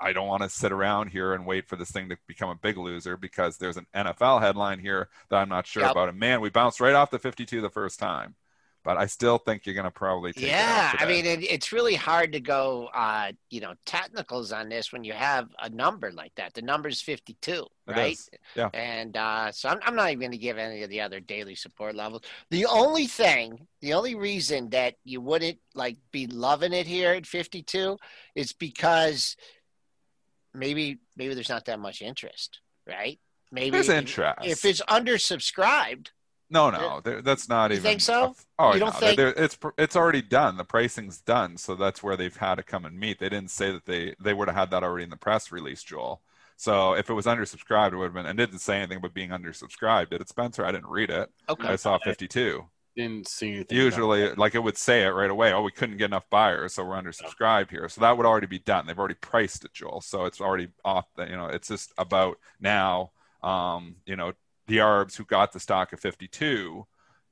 I 0.00 0.12
don't 0.12 0.26
want 0.28 0.42
to 0.42 0.48
sit 0.48 0.72
around 0.72 1.08
here 1.08 1.34
and 1.34 1.46
wait 1.46 1.68
for 1.68 1.76
this 1.76 1.90
thing 1.90 2.08
to 2.08 2.16
become 2.26 2.50
a 2.50 2.54
big 2.54 2.76
loser 2.76 3.16
because 3.16 3.56
there's 3.58 3.76
an 3.76 3.86
NFL 3.94 4.40
headline 4.40 4.78
here 4.80 5.08
that 5.30 5.36
I'm 5.36 5.48
not 5.48 5.66
sure 5.66 5.82
yep. 5.82 5.92
about. 5.92 6.08
And 6.08 6.18
man, 6.18 6.40
we 6.40 6.50
bounced 6.50 6.80
right 6.80 6.94
off 6.94 7.10
the 7.10 7.18
52 7.18 7.60
the 7.60 7.70
first 7.70 7.98
time. 7.98 8.34
but 8.84 8.98
I 8.98 9.06
still 9.06 9.38
think 9.38 9.64
you're 9.64 9.74
going 9.74 9.84
to 9.84 9.90
probably 9.90 10.34
take 10.34 10.44
yeah. 10.44 10.92
I 10.98 11.06
mean, 11.06 11.24
it, 11.24 11.42
it's 11.42 11.72
really 11.72 11.94
hard 11.94 12.32
to 12.32 12.40
go, 12.40 12.90
uh, 12.94 13.32
you 13.48 13.60
know, 13.62 13.72
technicals 13.86 14.52
on 14.52 14.68
this 14.68 14.92
when 14.92 15.04
you 15.04 15.14
have 15.14 15.48
a 15.58 15.70
number 15.70 16.12
like 16.12 16.34
that. 16.36 16.52
The 16.52 16.60
number's 16.60 17.00
52, 17.00 17.66
It 17.88 17.96
right? 17.96 18.18
yeah. 18.54 18.68
And 18.74 19.16
uh, 19.16 19.52
so 19.52 19.70
I'm, 19.70 19.78
I'm 19.86 19.96
not 19.96 20.08
even 20.10 20.20
going 20.20 20.32
to 20.32 20.38
give 20.38 20.58
any 20.58 20.82
of 20.82 20.90
the 20.90 21.00
other 21.00 21.18
daily 21.20 21.54
support 21.54 21.94
levels. 21.94 22.22
The 22.50 22.66
only 22.66 23.06
thing, 23.06 23.66
the 23.80 23.94
only 23.94 24.16
reason 24.16 24.68
that 24.70 24.96
you 25.02 25.22
wouldn't 25.22 25.58
like 25.74 25.96
be 26.12 26.26
loving 26.26 26.74
it 26.74 26.86
here 26.86 27.12
at 27.12 27.26
52 27.26 27.96
is 28.34 28.52
because 28.52 29.34
maybe 30.54 30.98
maybe 31.16 31.34
there's 31.34 31.48
not 31.48 31.64
that 31.66 31.78
much 31.80 32.00
interest, 32.02 32.60
right? 32.86 33.18
Maybe 33.52 33.70
There's 33.70 33.88
if- 33.88 33.96
interest. 33.98 34.38
If 34.44 34.64
it's 34.64 34.80
undersubscribed, 34.82 36.08
No, 36.50 36.70
no, 36.70 37.00
that's 37.00 37.48
not 37.48 37.72
even 37.72 37.76
You 37.84 37.88
even. 37.88 37.90
think 37.90 38.00
so? 38.00 38.24
a- 38.24 38.34
oh, 38.58 38.74
You 38.74 38.80
don't 38.80 38.94
no, 38.94 39.00
think- 39.00 39.18
it's 39.18 39.58
it's 39.78 39.96
already 39.96 40.22
done. 40.22 40.56
The 40.56 40.64
pricing's 40.64 41.20
done, 41.20 41.56
so 41.56 41.74
that's 41.74 42.02
where 42.02 42.16
they've 42.16 42.36
had 42.36 42.56
to 42.56 42.62
come 42.62 42.84
and 42.84 42.98
meet. 42.98 43.18
They 43.18 43.28
didn't 43.28 43.50
say 43.50 43.70
that 43.72 43.84
they 43.86 44.14
they 44.20 44.34
would 44.34 44.48
have 44.48 44.56
had 44.56 44.70
that 44.70 44.82
already 44.82 45.04
in 45.04 45.10
the 45.10 45.16
press 45.16 45.50
release, 45.52 45.82
Joel. 45.82 46.22
So 46.56 46.94
if 46.94 47.10
it 47.10 47.14
was 47.14 47.26
undersubscribed, 47.26 47.92
it 47.92 47.96
would 47.96 48.04
have 48.06 48.14
been. 48.14 48.26
And 48.26 48.38
didn't 48.38 48.60
say 48.60 48.76
anything 48.78 48.98
about 48.98 49.12
being 49.14 49.30
undersubscribed. 49.30 50.10
Did 50.10 50.20
it, 50.20 50.28
Spencer? 50.28 50.64
I 50.64 50.70
didn't 50.72 50.86
read 50.88 51.10
it. 51.10 51.28
okay. 51.48 51.68
I 51.68 51.76
saw 51.76 51.98
52. 51.98 52.64
Didn't 52.96 53.26
see 53.28 53.54
anything. 53.54 53.76
Usually, 53.76 54.32
like 54.34 54.54
it 54.54 54.60
would 54.62 54.76
say 54.78 55.02
it 55.04 55.08
right 55.08 55.30
away. 55.30 55.52
Oh, 55.52 55.62
we 55.62 55.72
couldn't 55.72 55.96
get 55.96 56.06
enough 56.06 56.28
buyers, 56.30 56.74
so 56.74 56.84
we're 56.84 56.94
undersubscribed 57.00 57.70
here. 57.70 57.88
So 57.88 58.00
that 58.02 58.16
would 58.16 58.26
already 58.26 58.46
be 58.46 58.60
done. 58.60 58.86
They've 58.86 58.98
already 58.98 59.14
priced 59.16 59.64
it, 59.64 59.72
Joel. 59.72 60.00
So 60.00 60.26
it's 60.26 60.40
already 60.40 60.68
off. 60.84 61.06
The, 61.16 61.26
you 61.26 61.36
know, 61.36 61.46
it's 61.46 61.68
just 61.68 61.92
about 61.98 62.38
now. 62.60 63.10
Um, 63.42 63.96
you 64.06 64.16
know, 64.16 64.32
the 64.68 64.80
arbs 64.80 65.16
who 65.16 65.24
got 65.24 65.52
the 65.52 65.60
stock 65.60 65.92
at 65.92 66.00
52 66.00 66.86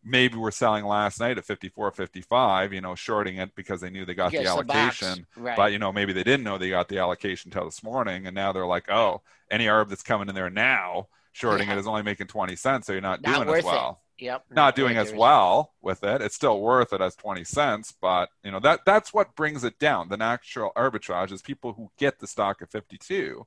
maybe 0.04 0.36
were 0.36 0.50
selling 0.50 0.84
last 0.84 1.20
night 1.20 1.38
at 1.38 1.44
54 1.44 1.92
55 1.92 2.72
you 2.72 2.80
know 2.80 2.92
shorting 2.96 3.36
it 3.36 3.54
because 3.54 3.80
they 3.80 3.88
knew 3.88 4.04
they 4.04 4.14
got 4.14 4.32
the 4.32 4.38
Yes, 4.38 4.52
box. 4.56 4.68
allocation 4.68 5.26
right. 5.36 5.56
but 5.56 5.70
you 5.70 5.78
know 5.78 5.92
maybe 5.92 6.12
they 6.12 6.24
didn't 6.24 6.42
know 6.42 6.58
they 6.58 6.70
got 6.70 6.88
the 6.88 6.98
allocation 6.98 7.52
till 7.52 7.64
this 7.64 7.84
morning 7.84 8.26
and 8.26 8.34
now 8.34 8.52
they're 8.52 8.66
like 8.66 8.90
oh 8.90 9.22
any 9.48 9.66
arb 9.66 9.88
that's 9.88 10.02
coming 10.02 10.28
in 10.28 10.34
there 10.34 10.50
now 10.50 11.06
shorting 11.30 11.68
Yeah. 11.68 11.74
it 11.76 11.78
is 11.78 11.86
only 11.86 12.02
making 12.02 12.26
20 12.26 12.56
cents 12.56 12.88
so 12.88 12.92
you're 12.92 13.00
not, 13.00 13.22
Not 13.22 13.36
doing 13.36 13.48
worth 13.48 13.58
as 13.58 13.64
it. 13.64 13.68
well 13.68 14.01
Yep. 14.22 14.44
not 14.50 14.76
doing 14.76 14.96
as 14.96 15.12
well 15.12 15.72
with 15.82 16.04
it. 16.04 16.22
It's 16.22 16.36
still 16.36 16.60
worth 16.60 16.92
it 16.92 17.00
as 17.00 17.16
20 17.16 17.42
cents, 17.44 17.92
but 18.00 18.28
you 18.44 18.52
know 18.52 18.60
that 18.60 18.80
that's 18.86 19.12
what 19.12 19.34
brings 19.34 19.64
it 19.64 19.78
down. 19.78 20.08
The 20.08 20.16
natural 20.16 20.72
arbitrage 20.76 21.32
is 21.32 21.42
people 21.42 21.72
who 21.72 21.90
get 21.98 22.20
the 22.20 22.26
stock 22.26 22.62
at 22.62 22.70
52 22.70 23.46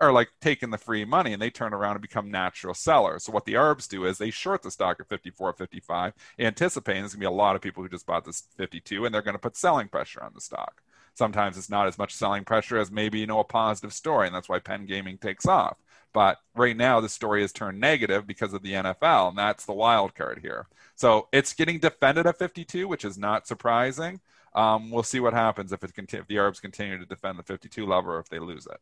are 0.00 0.12
like 0.12 0.28
taking 0.40 0.70
the 0.70 0.78
free 0.78 1.04
money 1.04 1.32
and 1.32 1.40
they 1.40 1.48
turn 1.48 1.72
around 1.72 1.92
and 1.92 2.02
become 2.02 2.30
natural 2.30 2.74
sellers. 2.74 3.24
So 3.24 3.32
what 3.32 3.44
the 3.44 3.56
arbs 3.56 3.86
do 3.86 4.04
is 4.04 4.18
they 4.18 4.30
short 4.30 4.62
the 4.62 4.70
stock 4.70 4.98
at 5.00 5.08
54, 5.08 5.54
55, 5.54 6.12
anticipating 6.38 7.02
there's 7.02 7.14
going 7.14 7.20
to 7.20 7.30
be 7.30 7.34
a 7.34 7.36
lot 7.36 7.56
of 7.56 7.62
people 7.62 7.82
who 7.82 7.88
just 7.88 8.04
bought 8.04 8.24
this 8.24 8.42
52 8.56 9.06
and 9.06 9.14
they're 9.14 9.22
going 9.22 9.34
to 9.34 9.38
put 9.38 9.56
selling 9.56 9.88
pressure 9.88 10.22
on 10.22 10.32
the 10.34 10.40
stock. 10.40 10.82
Sometimes 11.14 11.56
it's 11.56 11.70
not 11.70 11.86
as 11.86 11.96
much 11.96 12.14
selling 12.14 12.44
pressure 12.44 12.76
as 12.76 12.90
maybe 12.90 13.20
you 13.20 13.26
know 13.26 13.40
a 13.40 13.44
positive 13.44 13.94
story, 13.94 14.26
and 14.26 14.36
that's 14.36 14.50
why 14.50 14.58
Penn 14.58 14.84
Gaming 14.84 15.16
takes 15.16 15.46
off. 15.46 15.78
But 16.16 16.38
right 16.54 16.74
now, 16.74 17.02
the 17.02 17.10
story 17.10 17.42
has 17.42 17.52
turned 17.52 17.78
negative 17.78 18.26
because 18.26 18.54
of 18.54 18.62
the 18.62 18.72
NFL, 18.72 19.28
and 19.28 19.36
that's 19.36 19.66
the 19.66 19.74
wild 19.74 20.14
card 20.14 20.38
here. 20.40 20.66
So 20.94 21.28
it's 21.30 21.52
getting 21.52 21.78
defended 21.78 22.26
at 22.26 22.38
52, 22.38 22.88
which 22.88 23.04
is 23.04 23.18
not 23.18 23.46
surprising. 23.46 24.20
Um, 24.54 24.90
we'll 24.90 25.02
see 25.02 25.20
what 25.20 25.34
happens 25.34 25.74
if 25.74 25.84
it 25.84 25.92
conti- 25.92 26.16
if 26.16 26.26
the 26.26 26.38
arbs 26.38 26.58
continue 26.58 26.96
to 26.96 27.04
defend 27.04 27.38
the 27.38 27.42
52 27.42 27.84
level 27.84 28.12
or 28.12 28.18
if 28.18 28.30
they 28.30 28.38
lose 28.38 28.66
it. 28.66 28.78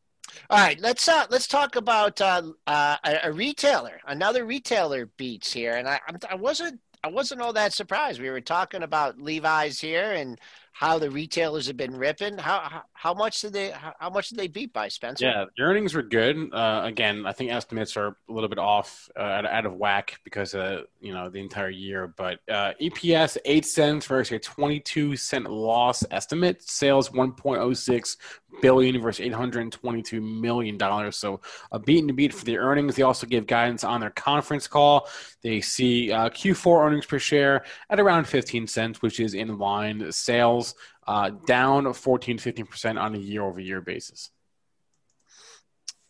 All 0.48 0.60
right, 0.60 0.78
let's 0.78 1.08
uh, 1.08 1.26
let's 1.28 1.48
talk 1.48 1.74
about 1.74 2.20
uh, 2.20 2.52
uh, 2.68 2.98
a, 3.04 3.18
a 3.24 3.32
retailer. 3.32 3.98
Another 4.06 4.44
retailer 4.44 5.06
beats 5.16 5.52
here, 5.52 5.72
and 5.72 5.88
I 5.88 5.98
I 6.30 6.36
wasn't 6.36 6.78
I 7.02 7.08
wasn't 7.08 7.40
all 7.40 7.52
that 7.54 7.72
surprised. 7.72 8.20
We 8.20 8.30
were 8.30 8.40
talking 8.40 8.84
about 8.84 9.20
Levi's 9.20 9.80
here 9.80 10.12
and 10.12 10.40
how 10.74 10.98
the 10.98 11.08
retailers 11.08 11.68
have 11.68 11.76
been 11.76 11.96
ripping. 11.96 12.36
How 12.36 12.58
how, 12.58 12.82
how 12.94 13.14
much 13.14 13.40
did 13.40 13.52
they 13.52 13.70
how, 13.70 13.94
how 14.00 14.10
much 14.10 14.28
did 14.28 14.38
they 14.38 14.48
beat 14.48 14.72
by 14.72 14.88
Spencer? 14.88 15.24
Yeah, 15.24 15.44
earnings 15.60 15.94
were 15.94 16.02
good. 16.02 16.36
Uh, 16.52 16.80
again, 16.82 17.24
I 17.26 17.32
think 17.32 17.52
estimates 17.52 17.96
are 17.96 18.08
a 18.08 18.32
little 18.32 18.48
bit 18.48 18.58
off, 18.58 19.08
uh, 19.16 19.22
out, 19.22 19.46
out 19.46 19.66
of 19.66 19.74
whack 19.74 20.18
because 20.24 20.52
you 21.00 21.14
know 21.14 21.30
the 21.30 21.38
entire 21.38 21.70
year. 21.70 22.12
But 22.16 22.40
uh, 22.50 22.72
EPS 22.82 23.38
eight 23.44 23.64
cents 23.66 24.06
versus 24.06 24.32
a 24.32 24.38
twenty-two 24.40 25.14
cent 25.14 25.48
loss 25.48 26.02
estimate. 26.10 26.60
Sales 26.68 27.12
one 27.12 27.32
point 27.32 27.60
oh 27.60 27.72
six 27.72 28.16
billion 28.60 29.00
versus 29.00 29.24
eight 29.24 29.32
hundred 29.32 29.70
twenty-two 29.70 30.20
million 30.20 30.76
dollars. 30.76 31.16
So 31.16 31.40
a 31.70 31.78
beat 31.78 32.00
and 32.00 32.10
a 32.10 32.14
beat 32.14 32.34
for 32.34 32.44
the 32.44 32.58
earnings. 32.58 32.96
They 32.96 33.04
also 33.04 33.28
gave 33.28 33.46
guidance 33.46 33.84
on 33.84 34.00
their 34.00 34.10
conference 34.10 34.66
call. 34.66 35.08
They 35.42 35.60
see 35.60 36.10
uh, 36.10 36.30
Q4 36.30 36.86
earnings 36.86 37.06
per 37.06 37.20
share 37.20 37.64
at 37.90 38.00
around 38.00 38.26
fifteen 38.26 38.66
cents, 38.66 39.02
which 39.02 39.20
is 39.20 39.34
in 39.34 39.56
line. 39.56 40.10
Sales 40.10 40.63
uh, 41.06 41.30
down 41.46 41.92
14 41.92 42.38
15% 42.38 43.00
on 43.00 43.14
a 43.14 43.18
year 43.18 43.42
over 43.42 43.60
year 43.60 43.80
basis. 43.80 44.30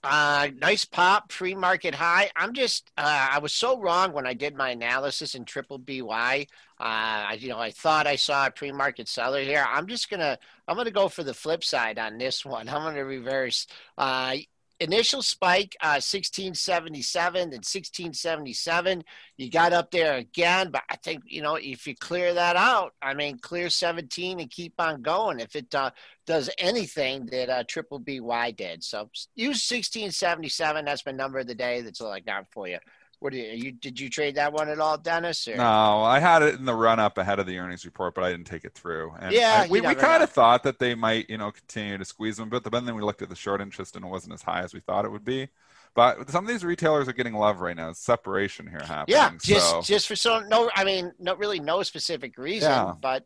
Uh, 0.05 0.49
nice 0.61 0.85
pop, 0.85 1.33
free 1.33 1.55
market 1.55 1.95
high. 1.95 2.31
I'm 2.37 2.53
just, 2.53 2.91
uh, 2.99 3.29
I 3.33 3.39
was 3.39 3.55
so 3.55 3.81
wrong 3.81 4.13
when 4.13 4.27
I 4.27 4.35
did 4.35 4.55
my 4.55 4.69
analysis 4.69 5.35
in 5.35 5.47
triple 5.47 5.79
BY. 5.79 6.47
Uh, 6.79 6.83
I, 6.83 7.39
you 7.41 7.49
know, 7.49 7.59
I 7.59 7.71
thought 7.71 8.07
I 8.07 8.17
saw 8.17 8.47
a 8.47 8.51
pre 8.51 8.71
market 8.71 9.09
seller 9.09 9.41
here. 9.41 9.65
I'm 9.67 9.87
just 9.87 10.11
gonna, 10.11 10.39
I'm 10.69 10.77
gonna 10.77 10.91
go 10.91 11.09
for 11.09 11.23
the 11.23 11.33
flip 11.33 11.65
side 11.65 11.99
on 11.99 12.19
this 12.19 12.45
one. 12.45 12.69
I'm 12.75 12.83
gonna 12.83 13.05
reverse. 13.05 13.67
Uh, 13.97 14.37
initial 14.81 15.23
spike, 15.23 15.77
uh, 15.81 16.01
1677 16.03 17.43
and 17.43 17.53
1677. 17.53 19.05
You 19.37 19.51
got 19.51 19.73
up 19.73 19.91
there 19.91 20.17
again, 20.17 20.71
but 20.71 20.83
I 20.91 20.97
think 20.97 21.23
you 21.27 21.43
know 21.43 21.57
if 21.57 21.87
you 21.87 21.95
clear 21.97 22.35
that 22.35 22.57
out, 22.57 22.95
I 23.03 23.15
mean, 23.15 23.39
clear 23.39 23.71
17 23.71 24.41
and 24.41 24.51
keep 24.51 24.75
on 24.79 25.03
going. 25.03 25.41
If 25.41 25.57
it 25.57 25.75
uh, 25.75 25.91
does 26.27 26.51
anything 26.59 27.27
that 27.27 27.51
uh, 27.51 27.65
Triple 27.69 27.99
BY 27.99 28.53
did. 28.53 28.83
So 28.83 29.11
use 29.35 29.69
1677. 29.71 30.85
That's 30.85 31.07
my 31.07 31.13
number 31.13 31.39
of 31.39 31.47
the 31.47 31.55
day. 31.55 31.81
That's 31.81 32.01
all 32.01 32.13
I 32.13 32.21
got 32.21 32.47
for 32.51 32.69
you. 32.69 32.79
What 33.25 33.33
do 33.33 33.39
you, 33.39 33.53
you 33.53 33.73
did 33.73 33.99
you 33.99 34.11
trade 34.11 34.35
that 34.35 34.53
one 34.53 34.69
at 34.69 34.79
all, 34.79 34.99
Dennis? 34.99 35.49
Or? 35.49 35.57
No, 35.57 36.03
I 36.03 36.21
had 36.21 36.43
it 36.43 36.57
in 36.57 36.67
the 36.67 36.75
run 36.75 37.01
up 37.01 37.17
ahead 37.17 37.39
of 37.39 37.47
the 37.47 37.57
earnings 37.57 37.87
report, 37.87 38.15
but 38.15 38.23
I 38.23 38.31
didn't 38.31 38.47
take 38.47 38.67
it 38.67 38.75
through. 38.75 39.15
And 39.19 39.33
Yeah, 39.33 39.63
I- 39.65 39.67
we, 39.67 39.81
we 39.81 39.95
kind 39.95 40.23
of 40.23 40.29
thought 40.29 40.63
that 40.65 40.79
they 40.79 40.95
might, 40.95 41.31
you 41.31 41.39
know, 41.39 41.51
continue 41.51 41.97
to 41.97 42.05
squeeze 42.05 42.37
them 42.37 42.51
but 42.51 42.71
then 42.71 42.95
we 42.95 43.01
looked 43.01 43.23
at 43.23 43.31
the 43.31 43.35
short 43.35 43.63
interest 43.63 43.97
and 43.97 44.05
it 44.05 44.09
wasn't 44.09 44.35
as 44.35 44.43
high 44.43 44.61
as 44.61 44.75
we 44.75 44.81
thought 44.81 45.07
it 45.07 45.11
would 45.11 45.25
be. 45.25 45.49
But 45.95 46.29
some 46.29 46.45
of 46.45 46.49
these 46.49 46.67
retailers 46.67 47.09
are 47.09 47.15
getting 47.15 47.33
love 47.33 47.63
right 47.63 47.75
now. 47.75 47.89
It's 47.89 47.99
separation 48.01 48.67
here 48.67 48.81
happening. 48.81 49.17
Yeah, 49.17 49.31
just 49.41 49.71
so 49.71 49.81
just 49.81 50.07
for 50.07 50.17
so 50.17 50.41
no, 50.41 50.71
I 50.77 50.85
mean, 50.85 51.13
not 51.19 51.39
really 51.39 51.61
no 51.61 51.83
specific 51.83 52.37
reason, 52.37 52.71
Yeah. 52.71 52.93
but 53.01 53.25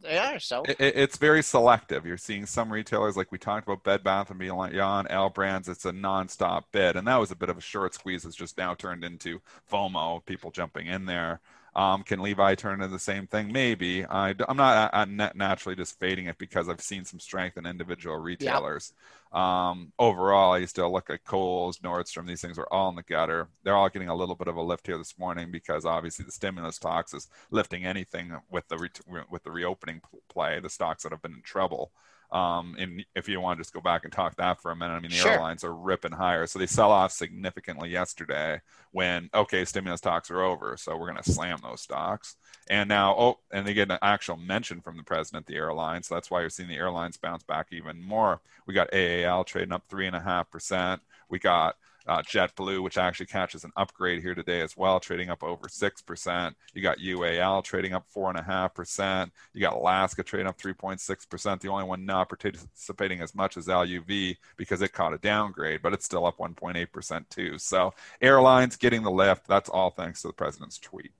they 0.00 0.18
are. 0.18 0.38
So 0.38 0.62
it, 0.64 0.76
it- 0.80 0.96
it's 0.96 1.16
very 1.18 1.42
selective. 1.42 2.06
You're 2.06 2.16
seeing 2.16 2.46
some 2.46 2.72
retailers, 2.72 3.16
like 3.16 3.32
we 3.32 3.38
talked 3.38 3.66
about 3.68 3.84
Bed 3.84 4.02
Bath 4.04 4.30
and 4.30 4.38
Beyond, 4.38 5.06
L 5.10 5.30
Brands. 5.30 5.68
It's 5.68 5.84
a 5.84 5.92
nonstop 5.92 6.64
bid, 6.72 6.96
and 6.96 7.06
that 7.06 7.16
was 7.16 7.30
a 7.30 7.36
bit 7.36 7.48
of 7.48 7.58
a 7.58 7.62
short 7.62 7.94
squeeze. 7.94 8.24
It's 8.24 8.36
just 8.36 8.58
now 8.58 8.74
turned 8.74 9.04
into 9.04 9.40
FOMO, 9.70 10.24
people 10.24 10.50
jumping 10.50 10.86
in 10.86 11.06
there. 11.06 11.40
Um, 11.76 12.04
can 12.04 12.20
Levi 12.20 12.54
turn 12.54 12.80
into 12.80 12.88
the 12.88 12.98
same 12.98 13.26
thing? 13.26 13.52
Maybe. 13.52 14.02
I, 14.02 14.30
am 14.30 14.56
not 14.56 14.90
I'm 14.94 15.14
not 15.14 15.36
naturally 15.36 15.76
just 15.76 15.98
fading 16.00 16.24
it 16.24 16.38
because 16.38 16.70
I've 16.70 16.80
seen 16.80 17.04
some 17.04 17.20
strength 17.20 17.58
in 17.58 17.66
individual 17.66 18.16
retailers. 18.16 18.94
Um, 19.30 19.92
overall, 19.98 20.54
I 20.54 20.64
still 20.64 20.90
look 20.90 21.10
at 21.10 21.24
Kohl's, 21.24 21.80
Nordstrom. 21.80 22.26
These 22.26 22.40
things 22.40 22.58
are 22.58 22.68
all 22.72 22.88
in 22.88 22.94
the 22.94 23.02
gutter. 23.02 23.48
They're 23.62 23.76
all 23.76 23.90
getting 23.90 24.08
a 24.08 24.14
little 24.14 24.36
bit 24.36 24.48
of 24.48 24.56
a 24.56 24.62
lift 24.62 24.86
here 24.86 24.96
this 24.96 25.18
morning 25.18 25.50
because 25.50 25.84
obviously 25.84 26.24
the 26.24 26.32
stimulus 26.32 26.78
talks 26.78 27.12
is 27.12 27.28
lifting 27.50 27.84
anything 27.84 28.34
with 28.50 28.66
the 28.68 28.78
re- 28.78 29.24
with 29.30 29.42
the 29.42 29.50
reopening 29.50 30.00
play. 30.30 30.58
The 30.60 30.70
stocks 30.70 31.02
that 31.02 31.12
have 31.12 31.20
been 31.20 31.34
in 31.34 31.42
trouble. 31.42 31.92
Um, 32.32 32.76
and 32.78 33.04
if 33.14 33.28
you 33.28 33.40
want 33.40 33.58
to 33.58 33.62
just 33.62 33.72
go 33.72 33.80
back 33.80 34.04
and 34.04 34.12
talk 34.12 34.36
that 34.36 34.60
for 34.60 34.70
a 34.70 34.76
minute, 34.76 34.94
I 34.94 35.00
mean, 35.00 35.10
the 35.12 35.16
Sure. 35.16 35.32
airlines 35.32 35.64
are 35.64 35.74
ripping 35.74 36.12
higher. 36.12 36.46
So 36.46 36.58
they 36.58 36.66
sell 36.66 36.90
off 36.90 37.12
significantly 37.12 37.90
yesterday 37.90 38.60
when, 38.92 39.30
okay, 39.34 39.64
stimulus 39.64 40.00
talks 40.00 40.30
are 40.30 40.42
over. 40.42 40.76
So 40.76 40.96
we're 40.96 41.10
going 41.10 41.22
to 41.22 41.32
slam 41.32 41.58
those 41.62 41.82
stocks. 41.82 42.36
And 42.68 42.88
now, 42.88 43.14
oh, 43.16 43.38
and 43.52 43.66
they 43.66 43.74
get 43.74 43.90
an 43.90 43.98
actual 44.02 44.36
mention 44.36 44.80
from 44.80 44.96
the 44.96 45.04
president, 45.04 45.46
the 45.46 45.54
airlines. 45.56 46.08
So 46.08 46.14
that's 46.14 46.30
why 46.30 46.40
you're 46.40 46.50
seeing 46.50 46.68
the 46.68 46.76
airlines 46.76 47.16
bounce 47.16 47.44
back 47.44 47.68
even 47.70 48.02
more. 48.02 48.40
We 48.66 48.74
got 48.74 48.92
AAL 48.92 49.44
trading 49.44 49.72
up 49.72 49.88
3.5%. 49.88 51.00
We 51.28 51.38
got 51.38 51.76
uh, 52.06 52.22
JetBlue, 52.22 52.82
which 52.82 52.98
actually 52.98 53.26
catches 53.26 53.64
an 53.64 53.72
upgrade 53.76 54.22
here 54.22 54.34
today 54.34 54.60
as 54.60 54.76
well, 54.76 55.00
trading 55.00 55.30
up 55.30 55.42
over 55.42 55.66
6%. 55.66 56.54
You 56.74 56.82
got 56.82 56.98
UAL 56.98 57.64
trading 57.64 57.94
up 57.94 58.06
4.5%. 58.14 59.30
You 59.52 59.60
got 59.60 59.74
Alaska 59.74 60.22
trading 60.22 60.46
up 60.46 60.58
3.6%. 60.58 61.60
The 61.60 61.68
only 61.68 61.84
one 61.84 62.04
not 62.04 62.28
participating 62.28 63.20
as 63.20 63.34
much 63.34 63.56
is 63.56 63.66
LUV 63.66 64.36
because 64.56 64.82
it 64.82 64.92
caught 64.92 65.14
a 65.14 65.18
downgrade, 65.18 65.82
but 65.82 65.92
it's 65.92 66.04
still 66.04 66.26
up 66.26 66.38
1.8% 66.38 67.28
too. 67.28 67.58
So 67.58 67.92
airlines 68.20 68.76
getting 68.76 69.02
the 69.02 69.10
lift. 69.10 69.46
That's 69.46 69.68
all 69.68 69.90
thanks 69.90 70.22
to 70.22 70.28
the 70.28 70.34
president's 70.34 70.78
tweet. 70.78 71.12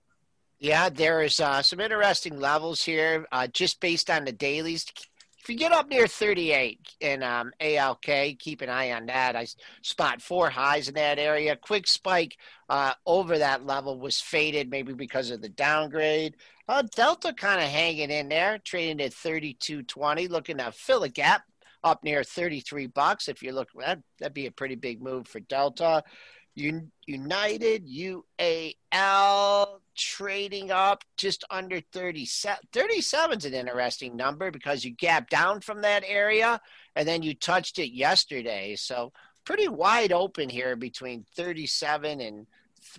yeah, 0.59 0.89
there 0.89 1.21
is 1.21 1.39
uh, 1.39 1.61
some 1.61 1.79
interesting 1.79 2.39
levels 2.39 2.83
here, 2.83 3.25
uh, 3.31 3.47
just 3.47 3.79
based 3.79 4.09
on 4.09 4.25
the 4.25 4.31
dailies. 4.31 4.85
If 5.47 5.51
you 5.51 5.59
get 5.59 5.71
up 5.71 5.87
near 5.87 6.07
38 6.07 6.95
in 6.99 7.23
um, 7.23 7.53
ALK, 7.61 8.37
keep 8.37 8.59
an 8.59 8.67
eye 8.67 8.91
on 8.91 9.05
that. 9.05 9.37
I 9.37 9.47
spot 9.81 10.21
four 10.21 10.49
highs 10.49 10.89
in 10.89 10.95
that 10.95 11.19
area. 11.19 11.55
Quick 11.55 11.87
spike 11.87 12.35
uh, 12.67 12.91
over 13.05 13.37
that 13.37 13.65
level 13.65 13.97
was 13.97 14.19
faded, 14.19 14.69
maybe 14.69 14.91
because 14.91 15.31
of 15.31 15.41
the 15.41 15.47
downgrade. 15.47 16.35
Uh, 16.67 16.83
Delta 16.93 17.31
kind 17.31 17.61
of 17.61 17.69
hanging 17.69 18.11
in 18.11 18.27
there, 18.27 18.57
trading 18.57 18.99
at 18.99 19.13
32.20, 19.13 20.29
looking 20.29 20.57
to 20.57 20.69
fill 20.73 21.03
a 21.03 21.09
gap 21.09 21.43
up 21.81 22.03
near 22.03 22.25
33 22.25 22.87
bucks. 22.87 23.29
If 23.29 23.41
you 23.41 23.53
look, 23.53 23.69
that, 23.79 23.99
that'd 24.19 24.33
be 24.33 24.47
a 24.47 24.51
pretty 24.51 24.75
big 24.75 25.01
move 25.01 25.29
for 25.29 25.39
Delta. 25.39 26.03
Un- 26.57 26.91
United, 27.05 27.87
UAL 27.87 29.79
trading 29.95 30.71
up 30.71 31.03
just 31.15 31.43
under 31.49 31.79
37. 31.79 32.57
37 32.73 33.37
is 33.37 33.45
an 33.45 33.53
interesting 33.53 34.15
number 34.15 34.51
because 34.51 34.83
you 34.83 34.91
gapped 34.91 35.29
down 35.29 35.61
from 35.61 35.81
that 35.81 36.03
area 36.05 36.59
and 36.95 37.07
then 37.07 37.23
you 37.23 37.33
touched 37.33 37.79
it 37.79 37.91
yesterday. 37.91 38.75
So 38.75 39.13
pretty 39.45 39.67
wide 39.67 40.11
open 40.11 40.49
here 40.49 40.75
between 40.75 41.25
37 41.35 42.21
and 42.21 42.47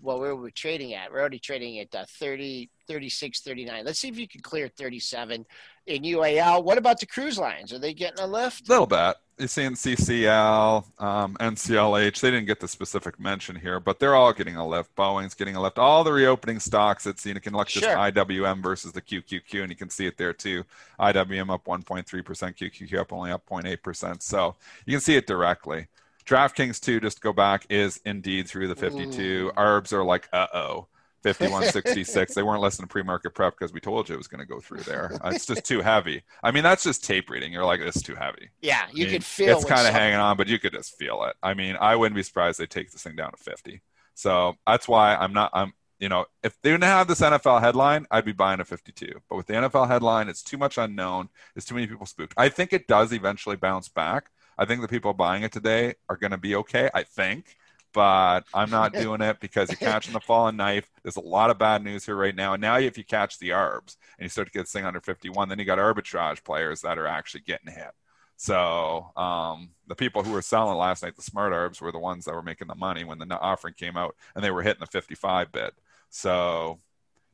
well, 0.03 0.21
where 0.21 0.37
we're 0.37 0.51
trading 0.51 0.95
at. 0.95 1.13
We're 1.13 1.21
already 1.21 1.39
trading 1.39 1.79
at 1.81 1.95
uh, 1.95 2.05
30, 2.19 2.71
36, 2.87 3.41
39. 3.41 3.85
Let's 3.85 3.99
see 3.99 4.09
if 4.09 4.19
you 4.19 4.29
can 4.29 4.41
clear 4.41 4.69
37 4.69 5.45
in 5.87 6.03
UAL. 6.03 6.65
What 6.65 6.79
about 6.79 7.01
the 7.01 7.07
cruise 7.07 7.39
lines? 7.39 7.73
Are 7.73 7.79
they 7.79 7.95
getting 7.95 8.21
a 8.21 8.27
lift? 8.27 8.69
A 8.69 8.73
little 8.73 8.87
bit. 8.87 9.17
You're 9.39 9.47
seeing 9.47 9.73
CCL, 9.75 11.01
um, 11.01 11.37
NCLH. 11.39 12.21
They 12.21 12.31
didn't 12.31 12.47
get 12.47 12.59
the 12.59 12.67
specific 12.67 13.21
mention 13.21 13.55
here, 13.55 13.79
but 13.79 14.01
they're 14.01 14.17
all 14.17 14.33
getting 14.33 14.57
a 14.57 14.67
lift. 14.67 14.95
Boeing's 14.97 15.35
getting 15.35 15.55
a 15.55 15.63
lift. 15.63 15.79
All 15.79 16.03
the 16.03 16.13
reopening 16.13 16.59
stocks, 16.59 17.07
it's 17.07 17.25
you 17.25 17.35
can 17.39 17.55
look 17.55 17.69
just 17.69 17.85
Sure. 17.87 17.95
IWM 17.97 18.61
versus 18.63 18.91
the 18.91 19.01
QQQ, 19.01 19.63
and 19.63 19.71
you 19.71 19.77
can 19.77 19.91
see 19.91 20.07
it 20.07 20.17
there 20.19 20.33
too. 20.33 20.65
IWM 20.99 21.51
up 21.53 21.65
1.3%, 21.67 22.05
QQQ 22.05 22.99
up 22.99 23.13
only 23.13 23.31
up 23.31 23.47
0.8%. 23.47 24.23
So 24.23 24.57
you 24.87 24.93
can 24.93 25.01
see 25.01 25.15
it 25.15 25.29
directly. 25.29 25.87
DraftKings 26.29 26.81
too, 26.81 27.01
just 27.01 27.17
to 27.17 27.21
go 27.23 27.33
back, 27.33 27.67
is 27.71 28.01
indeed 28.05 28.47
through 28.47 28.69
the 28.69 28.77
52. 28.77 29.53
Arbs 29.57 29.93
are 29.93 30.05
like, 30.05 30.29
uh 30.33 30.47
oh. 30.55 30.87
5166. 31.25 32.35
they 32.35 32.43
weren't 32.43 32.63
listening 32.63 32.87
to 32.87 32.93
pre-market 32.93 33.35
prep 33.35 33.55
because 33.59 33.73
we 33.73 33.81
told 33.81 34.09
you 34.09 34.15
it 34.15 34.19
was 34.19 34.29
going 34.29 34.41
to 34.41 34.47
go 34.47 34.61
through 34.61 34.81
there. 34.81 35.11
It's 35.25 35.47
just 35.47 35.65
too 35.65 35.81
heavy. 35.81 36.23
I 36.43 36.53
mean, 36.53 36.63
that's 36.63 36.85
just 36.85 37.05
tape 37.05 37.29
reading. 37.29 37.53
You're 37.53 37.65
like, 37.65 37.81
it's 37.81 38.01
too 38.01 38.15
heavy. 38.15 38.51
Yeah, 38.63 38.87
you 38.93 39.05
I 39.05 39.07
mean, 39.07 39.15
could 39.15 39.25
feel 39.25 39.57
it's 39.57 39.67
kind 39.67 39.87
of 39.87 39.93
hanging 39.93 40.21
on, 40.21 40.37
but 40.37 40.47
you 40.47 40.59
could 40.59 40.73
just 40.73 40.97
feel 40.97 41.25
it. 41.25 41.35
I 41.43 41.55
mean, 41.55 41.77
I 41.81 41.97
wouldn't 41.97 42.15
be 42.15 42.23
surprised 42.23 42.61
they 42.61 42.67
take 42.67 42.93
this 42.93 43.03
thing 43.03 43.17
down 43.17 43.33
to 43.33 43.37
50. 43.37 43.83
So 44.15 44.55
that's 44.67 44.89
why 44.89 45.17
I'm 45.17 45.33
not. 45.33 45.51
I'm 45.53 45.73
you 45.99 46.09
know, 46.09 46.27
if 46.45 46.57
they 46.63 46.71
didn't 46.71 46.85
have 46.85 47.09
this 47.09 47.21
NFL 47.21 47.61
headline, 47.61 48.07
I'd 48.11 48.25
be 48.25 48.33
buying 48.33 48.61
a 48.61 48.65
52. 48.65 49.21
But 49.29 49.37
with 49.37 49.47
the 49.47 49.55
NFL 49.55 49.89
headline, 49.89 50.29
it's 50.29 50.43
too 50.43 50.57
much 50.57 50.79
unknown. 50.79 51.29
There's 51.55 51.65
too 51.65 51.75
many 51.75 51.89
people 51.89 52.07
spooked. 52.07 52.35
I 52.37 52.49
think 52.49 52.73
it 52.73 52.87
does 52.87 53.13
eventually 53.13 53.57
bounce 53.57 53.89
back. 53.89 54.31
I 54.59 54.65
think 54.65 54.81
the 54.81 54.89
people 54.89 55.13
buying 55.15 55.43
it 55.43 55.53
today 55.53 55.95
are 56.09 56.17
going 56.17 56.33
to 56.33 56.39
be 56.39 56.57
okay. 56.57 56.91
I 56.93 57.03
think. 57.03 57.57
But 57.95 58.41
I'm 58.53 58.71
not 58.71 58.93
doing 59.05 59.23
it 59.23 59.41
because 59.41 59.71
you're 59.71 59.79
catching 59.79 60.13
the 60.13 60.21
falling 60.21 60.57
knife. 60.57 60.91
There's 61.03 61.17
a 61.17 61.21
lot 61.21 61.51
of 61.51 61.59
bad 61.59 61.83
news 61.83 62.05
here 62.05 62.17
right 62.17 62.35
now. 62.35 62.53
And 62.53 62.61
now, 62.61 62.77
if 62.79 62.99
you 62.99 63.05
catch 63.05 63.39
the 63.39 63.51
ARBs 63.51 63.97
and 64.19 64.25
you 64.25 64.29
start 64.29 64.49
to 64.49 64.53
get 64.53 64.61
this 64.61 64.73
thing 64.73 64.85
under 64.85 65.01
51, 65.01 65.49
then 65.49 65.59
you 65.59 65.65
got 65.65 65.79
arbitrage 65.79 66.45
players 66.45 66.83
that 66.83 66.99
are 66.99 67.07
actually 67.07 67.41
getting 67.41 67.73
hit. 67.73 67.93
So 68.37 69.11
um, 69.17 69.71
the 69.89 69.97
people 69.97 70.23
who 70.23 70.31
were 70.31 70.43
selling 70.43 70.79
last 70.79 71.03
night, 71.03 71.17
the 71.17 71.23
smart 71.23 71.53
arbs, 71.53 71.81
were 71.81 71.91
the 71.91 71.99
ones 71.99 72.25
that 72.25 72.35
were 72.35 72.43
making 72.43 72.69
the 72.69 72.77
money 72.77 73.03
when 73.03 73.19
the 73.19 73.41
offering 73.41 73.75
came 73.75 73.97
out, 73.97 74.15
and 74.35 74.45
they 74.45 74.53
were 74.53 74.63
hitting 74.63 74.81
the 74.81 74.87
55 74.87 75.51
bid. 75.51 75.73
So 76.09 76.79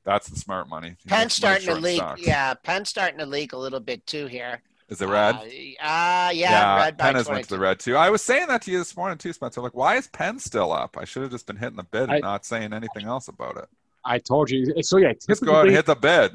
that's 0.05 0.29
the 0.29 0.37
smart 0.37 0.67
money. 0.67 0.97
Penn's 1.07 1.35
starting 1.35 1.67
to 1.67 1.75
leak. 1.75 1.99
stocks. 1.99 2.27
Yeah, 2.27 2.55
Penn's 2.55 2.89
starting 2.89 3.19
to 3.19 3.27
leak 3.27 3.53
a 3.53 3.59
little 3.59 3.81
bit 3.81 4.07
too 4.07 4.27
here. 4.27 4.63
Is 4.89 5.01
it 5.01 5.09
red? 5.09 5.35
Uh, 5.37 5.39
uh, 5.85 6.31
yeah, 6.35 6.77
red 6.77 6.97
by 6.99 7.05
Penn 7.05 7.15
has 7.17 7.29
went 7.29 7.45
to 7.45 7.51
the 7.55 7.59
red 7.59 7.81
too. 7.81 7.97
I 7.97 8.11
was 8.11 8.23
saying 8.23 8.49
that 8.49 8.63
to 8.63 8.71
you 8.71 8.79
this 8.79 8.97
morning 8.97 9.17
too, 9.19 9.33
Spencer. 9.33 9.61
Like, 9.63 9.75
why 9.75 9.97
is 9.97 10.09
Penn 10.09 10.39
still 10.39 10.73
up? 10.73 10.97
I 10.99 11.05
should 11.05 11.23
have 11.23 11.31
just 11.31 11.47
been 11.47 11.57
hitting 11.57 11.77
the 11.77 11.85
bid 11.85 12.03
and 12.05 12.13
I- 12.13 12.19
not 12.21 12.45
saying 12.45 12.73
anything 12.75 13.07
else 13.07 13.29
about 13.29 13.57
it. 13.57 13.67
I 14.05 14.19
told 14.19 14.51
you. 14.51 14.83
So 14.83 14.99
yeah, 14.99 15.15
Just 15.27 15.43
go 15.43 15.53
ahead 15.53 15.67
and 15.69 15.75
hit 15.75 15.87
the 15.87 15.95
bid. 15.95 16.33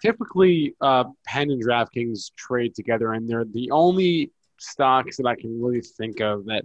typically 0.00 0.74
uh, 0.80 1.04
Penn 1.26 1.50
and 1.50 1.62
DraftKings 1.62 2.34
trade 2.34 2.74
together, 2.74 3.12
and 3.12 3.28
they're 3.28 3.44
the 3.44 3.70
only 3.70 4.30
stocks 4.58 5.18
that 5.18 5.26
I 5.26 5.34
can 5.36 5.60
really 5.62 5.82
think 5.82 6.20
of 6.20 6.46
that 6.46 6.64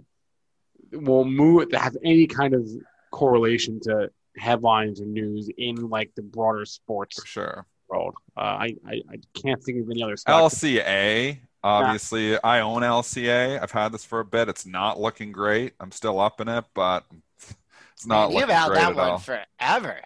will 0.92 1.26
move 1.26 1.68
that 1.70 1.80
have 1.82 1.96
any 2.02 2.26
kind 2.26 2.54
of 2.54 2.66
correlation 3.10 3.80
to 3.80 4.10
headlines 4.38 5.00
or 5.00 5.04
news 5.06 5.50
in 5.58 5.74
like 5.90 6.10
the 6.16 6.22
broader 6.22 6.64
sports 6.64 7.20
For 7.20 7.26
sure. 7.26 7.66
World. 7.88 8.14
Uh, 8.36 8.40
I, 8.40 8.76
I 8.86 8.94
I 9.10 9.18
can't 9.34 9.62
think 9.62 9.82
of 9.82 9.90
any 9.90 10.02
other 10.02 10.16
stocks. 10.16 10.54
LCA, 10.56 11.38
obviously, 11.62 12.42
I 12.42 12.60
own 12.60 12.82
LCA. 12.82 13.62
I've 13.62 13.70
had 13.70 13.92
this 13.92 14.04
for 14.04 14.20
a 14.20 14.24
bit. 14.24 14.48
It's 14.48 14.66
not 14.66 15.00
looking 15.00 15.32
great. 15.32 15.74
I'm 15.80 15.92
still 15.92 16.20
up 16.20 16.40
in 16.40 16.48
it, 16.48 16.64
but 16.74 17.04
it's 17.92 18.06
not 18.06 18.30
Man, 18.30 18.38
you've 18.38 18.48
looking 18.48 18.66
great 18.66 18.74
that 18.80 18.90
at 18.90 18.96
one 18.96 19.10
all. 19.10 19.18
forever. 19.58 20.00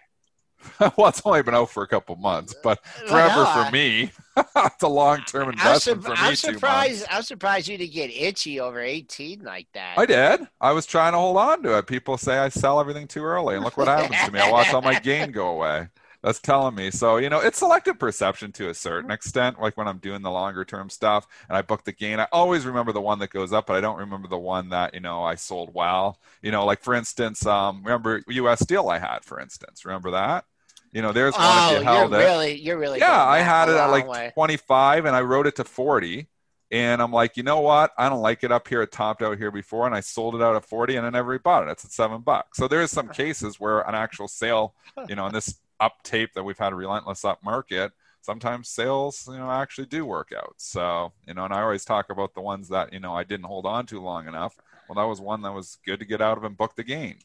well, 0.99 1.09
it's 1.09 1.23
only 1.25 1.43
been 1.43 1.55
out 1.55 1.71
for 1.71 1.83
a 1.83 1.88
couple 1.88 2.14
months, 2.16 2.55
but 2.62 2.85
forever 2.85 3.45
Well, 3.45 3.57
no, 3.57 3.64
for 3.64 3.73
me. 3.73 4.12
it's 4.57 4.83
a 4.83 4.88
long-term 4.88 5.45
I'm, 5.45 5.53
investment 5.53 6.03
sur- 6.03 6.09
for 6.09 6.23
me. 6.23 6.29
I'm 6.29 6.37
surprised. 6.37 7.07
I'm 7.11 7.23
surprised 7.23 7.66
you 7.66 7.79
didn't 7.79 7.95
get 7.95 8.11
itchy 8.11 8.61
over 8.61 8.79
18 8.81 9.40
like 9.43 9.69
that. 9.73 9.99
I 9.99 10.05
did. 10.05 10.47
I 10.61 10.73
was 10.73 10.85
trying 10.85 11.12
to 11.12 11.19
hold 11.19 11.38
on 11.38 11.62
to 11.62 11.79
it. 11.79 11.87
People 11.87 12.19
say 12.19 12.37
I 12.38 12.51
sell 12.51 12.79
everything 12.79 13.09
too 13.09 13.25
early, 13.25 13.55
and 13.57 13.64
look 13.64 13.79
what 13.79 13.88
happens 13.88 14.21
to 14.27 14.33
me. 14.33 14.38
I 14.40 14.51
watch 14.51 14.73
all 14.75 14.83
my 14.83 15.01
gain 15.01 15.33
go 15.33 15.49
away. 15.49 15.88
That's 16.22 16.38
telling 16.38 16.74
me. 16.74 16.90
So, 16.90 17.16
you 17.16 17.30
know, 17.30 17.40
it's 17.40 17.59
selective 17.59 17.98
perception 17.98 18.52
to 18.52 18.68
a 18.68 18.74
certain 18.74 19.11
extent. 19.11 19.61
Like 19.61 19.76
when 19.76 19.88
I'm 19.88 19.98
doing 19.98 20.20
the 20.20 20.30
longer 20.30 20.64
term 20.64 20.90
stuff 20.90 21.26
and 21.48 21.56
I 21.56 21.62
book 21.62 21.85
the 21.85 21.92
gain, 21.92 22.20
I 22.20 22.26
always 22.30 22.66
remember 22.66 22.92
the 22.92 23.00
one 23.00 23.18
that 23.20 23.30
goes 23.30 23.52
up, 23.52 23.66
but 23.66 23.76
I 23.76 23.80
don't 23.80 23.98
remember 23.98 24.28
the 24.28 24.38
one 24.38 24.68
that, 24.68 24.92
you 24.92 25.00
know, 25.00 25.22
I 25.22 25.35
sold 25.35 25.72
well. 25.72 26.18
You 26.42 26.50
know, 26.50 26.66
like 26.66 26.83
for 26.83 26.94
instance, 26.94 27.46
um, 27.46 27.83
remember 27.83 28.22
US 28.28 28.61
Steel 28.61 28.88
I 28.88 28.98
had, 28.98 29.24
for 29.24 29.40
instance. 29.40 29.85
Remember 29.87 30.11
that? 30.11 30.44
You 30.92 31.02
know, 31.02 31.12
there's 31.12 31.35
one 31.35 31.42
oh, 31.44 31.72
if 31.72 31.78
you 31.78 31.85
held 31.85 32.11
you're 32.11 32.20
it. 32.20 32.24
really, 32.24 32.54
you're 32.54 32.78
really. 32.78 32.98
Yeah, 32.98 33.24
I 33.24 33.38
had 33.38 33.68
it 33.68 33.76
at 33.76 33.87
like 33.87 34.06
way. 34.06 34.30
25 34.35 35.06
and 35.06 35.16
I 35.16 35.22
wrote 35.22 35.46
it 35.46 35.56
to 35.56 35.64
40. 35.64 36.28
And 36.72 37.02
I'm 37.02 37.12
like, 37.12 37.37
you 37.37 37.42
know 37.42 37.61
what? 37.61 37.92
I 37.98 38.09
don't 38.09 38.20
like 38.20 38.44
it 38.44 38.52
up 38.52 38.68
here. 38.68 38.83
It 38.83 38.92
topped 38.92 39.22
out 39.22 39.38
here 39.38 39.50
before, 39.50 39.87
and 39.87 39.94
I 39.94 39.98
sold 39.98 40.37
it 40.37 40.42
out 40.42 40.54
at 40.54 40.64
40 40.64 40.94
and 40.96 41.06
I 41.06 41.11
never 41.11 41.37
rebought 41.37 41.66
it. 41.66 41.70
It's 41.72 41.85
at 41.85 41.90
seven 41.90 42.20
bucks. 42.20 42.59
So 42.59 42.68
there's 42.68 42.92
some 42.92 43.09
cases 43.09 43.59
where 43.59 43.80
an 43.80 43.96
actual 43.96 44.28
sale, 44.28 44.74
you 45.09 45.16
know, 45.16 45.26
in 45.26 45.33
this 45.33 45.59
up 45.81 46.03
tape 46.03 46.35
that 46.35 46.45
we've 46.45 46.59
had 46.59 46.73
a 46.73 46.77
relentless 46.77 47.25
up 47.25 47.43
market, 47.43 47.93
sometimes 48.21 48.69
sales, 48.69 49.27
you 49.31 49.38
know, 49.38 49.51
actually 49.51 49.87
do 49.87 50.05
work 50.05 50.31
out. 50.37 50.55
So, 50.59 51.12
you 51.27 51.35
know, 51.35 51.45
and 51.45 51.55
I 51.55 51.62
always 51.62 51.85
talk 51.85 52.11
about 52.11 52.35
the 52.35 52.40
ones 52.40 52.69
that, 52.69 52.93
you 52.93 53.01
know, 53.01 53.14
I 53.14 53.25
didn't 53.25 53.47
hold 53.47 53.66
on 53.66 53.87
to 53.87 54.01
long 54.01 54.29
enough. 54.29 54.57
Well, 54.88 54.97
that 54.97 55.09
was 55.09 55.21
one 55.21 55.43
that 55.43 55.53
was 55.53 55.79
good 55.87 56.01
to 56.01 56.05
get 56.05 56.21
out 56.21 56.37
of 56.37 56.45
and 56.45 56.57
book 56.57 56.77
the 56.77 56.85
gain. 56.85 57.16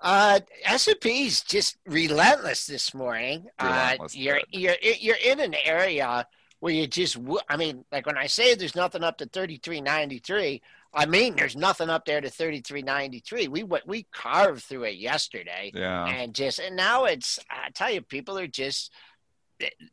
Uh, 0.00 0.40
S&P's 0.64 1.42
just 1.42 1.76
relentless 1.86 2.66
this 2.66 2.94
morning. 2.94 3.48
Relentless, 3.60 4.14
uh, 4.14 4.18
you're 4.18 4.40
you're 4.50 4.76
you're 4.80 5.16
in 5.22 5.40
an 5.40 5.54
area 5.62 6.26
where 6.60 6.72
you 6.72 6.86
just 6.86 7.18
I 7.50 7.56
mean, 7.58 7.84
like 7.92 8.06
when 8.06 8.16
I 8.16 8.26
say 8.26 8.54
there's 8.54 8.74
nothing 8.74 9.02
up 9.02 9.18
to 9.18 9.26
33.93, 9.26 10.60
I 10.92 11.06
mean 11.06 11.36
there's 11.36 11.56
nothing 11.56 11.88
up 11.88 12.04
there 12.04 12.20
to 12.20 12.28
33.93. 12.28 13.48
We 13.48 13.62
went 13.62 13.86
we 13.86 14.06
carved 14.12 14.62
through 14.64 14.84
it 14.84 14.96
yesterday, 14.96 15.70
Yeah. 15.74 16.06
and 16.06 16.34
just 16.34 16.58
and 16.58 16.76
now 16.76 17.04
it's 17.04 17.38
I 17.50 17.70
tell 17.70 17.90
you, 17.90 18.02
people 18.02 18.38
are 18.38 18.46
just. 18.46 18.92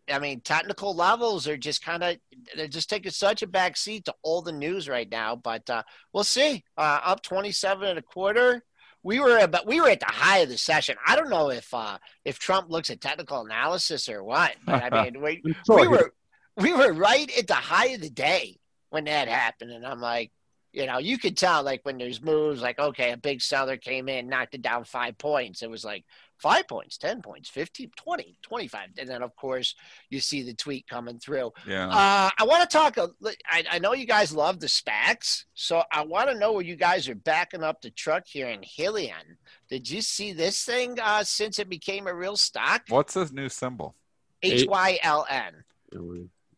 I 0.09 0.19
mean, 0.19 0.39
technical 0.39 0.95
levels 0.95 1.45
are 1.45 1.57
just 1.57 1.83
kind 1.83 2.01
of 2.01 2.15
they're 2.55 2.69
just 2.69 2.89
taking 2.89 3.11
such 3.11 3.41
a 3.41 3.47
back 3.47 3.75
seat 3.75 4.05
to 4.05 4.15
all 4.23 4.41
the 4.41 4.53
news 4.53 4.87
right 4.87 5.11
now. 5.11 5.35
But 5.35 5.69
uh, 5.69 5.83
we'll 6.13 6.23
see. 6.23 6.63
Uh, 6.77 7.01
up 7.03 7.21
27 7.21 7.85
and 7.85 7.99
a 7.99 8.01
quarter 8.01 8.63
we 9.03 9.19
were 9.19 9.37
about 9.39 9.67
we 9.67 9.79
were 9.81 9.89
at 9.89 9.99
the 9.99 10.05
high 10.05 10.39
of 10.39 10.49
the 10.49 10.57
session. 10.57 10.95
I 11.05 11.15
don't 11.17 11.29
know 11.29 11.49
if 11.49 11.73
uh, 11.73 11.97
if 12.25 12.39
Trump 12.39 12.69
looks 12.69 12.89
at 12.89 13.01
technical 13.01 13.41
analysis 13.45 14.09
or 14.09 14.23
what, 14.23 14.55
but 14.65 14.93
I 14.93 15.03
mean 15.03 15.21
we 15.21 15.41
we 15.69 15.87
were 15.87 16.13
we 16.55 16.73
were 16.73 16.93
right 16.93 17.29
at 17.37 17.47
the 17.47 17.53
high 17.53 17.87
of 17.87 18.01
the 18.01 18.09
day 18.09 18.57
when 18.89 19.03
that 19.05 19.27
happened, 19.27 19.71
and 19.71 19.85
I'm 19.85 19.99
like, 20.01 20.31
you 20.77 20.85
know, 20.85 20.99
you 20.99 21.17
could 21.17 21.35
tell 21.35 21.63
like 21.63 21.81
when 21.83 21.97
there's 21.97 22.21
moves, 22.21 22.61
like 22.61 22.77
okay, 22.77 23.11
a 23.11 23.17
big 23.17 23.41
seller 23.41 23.77
came 23.77 24.07
in, 24.07 24.29
knocked 24.29 24.53
it 24.53 24.61
down 24.61 24.83
five 24.83 25.17
points. 25.17 25.63
It 25.63 25.69
was 25.71 25.83
like 25.83 26.05
five 26.37 26.67
points, 26.67 26.99
10 26.99 27.23
points, 27.23 27.49
15, 27.49 27.91
20, 27.95 28.37
25. 28.43 28.89
And 28.99 29.09
then, 29.09 29.23
of 29.23 29.35
course, 29.35 29.73
you 30.11 30.19
see 30.19 30.43
the 30.43 30.53
tweet 30.53 30.87
coming 30.87 31.17
through. 31.17 31.51
Yeah. 31.67 31.87
Uh, 31.87 32.29
I 32.37 32.43
want 32.43 32.69
to 32.69 32.77
talk. 32.77 32.97
A, 32.97 33.09
I, 33.49 33.63
I 33.71 33.79
know 33.79 33.93
you 33.93 34.05
guys 34.05 34.31
love 34.31 34.59
the 34.59 34.67
SPACs, 34.67 35.45
so 35.55 35.81
I 35.91 36.05
want 36.05 36.29
to 36.29 36.37
know 36.37 36.53
where 36.53 36.63
you 36.63 36.75
guys 36.75 37.09
are 37.09 37.15
backing 37.15 37.63
up 37.63 37.81
the 37.81 37.89
truck 37.89 38.27
here 38.27 38.47
in 38.47 38.61
Hyliion. 38.61 39.37
Did 39.69 39.89
you 39.89 40.03
see 40.03 40.31
this 40.31 40.63
thing 40.63 40.99
uh, 41.01 41.23
since 41.23 41.57
it 41.57 41.69
became 41.69 42.05
a 42.05 42.13
real 42.13 42.37
stock? 42.37 42.83
What's 42.89 43.15
this 43.15 43.31
new 43.31 43.49
symbol? 43.49 43.95
H 44.43 44.67
Y 44.67 44.99
L 45.01 45.25
N. 45.27 45.63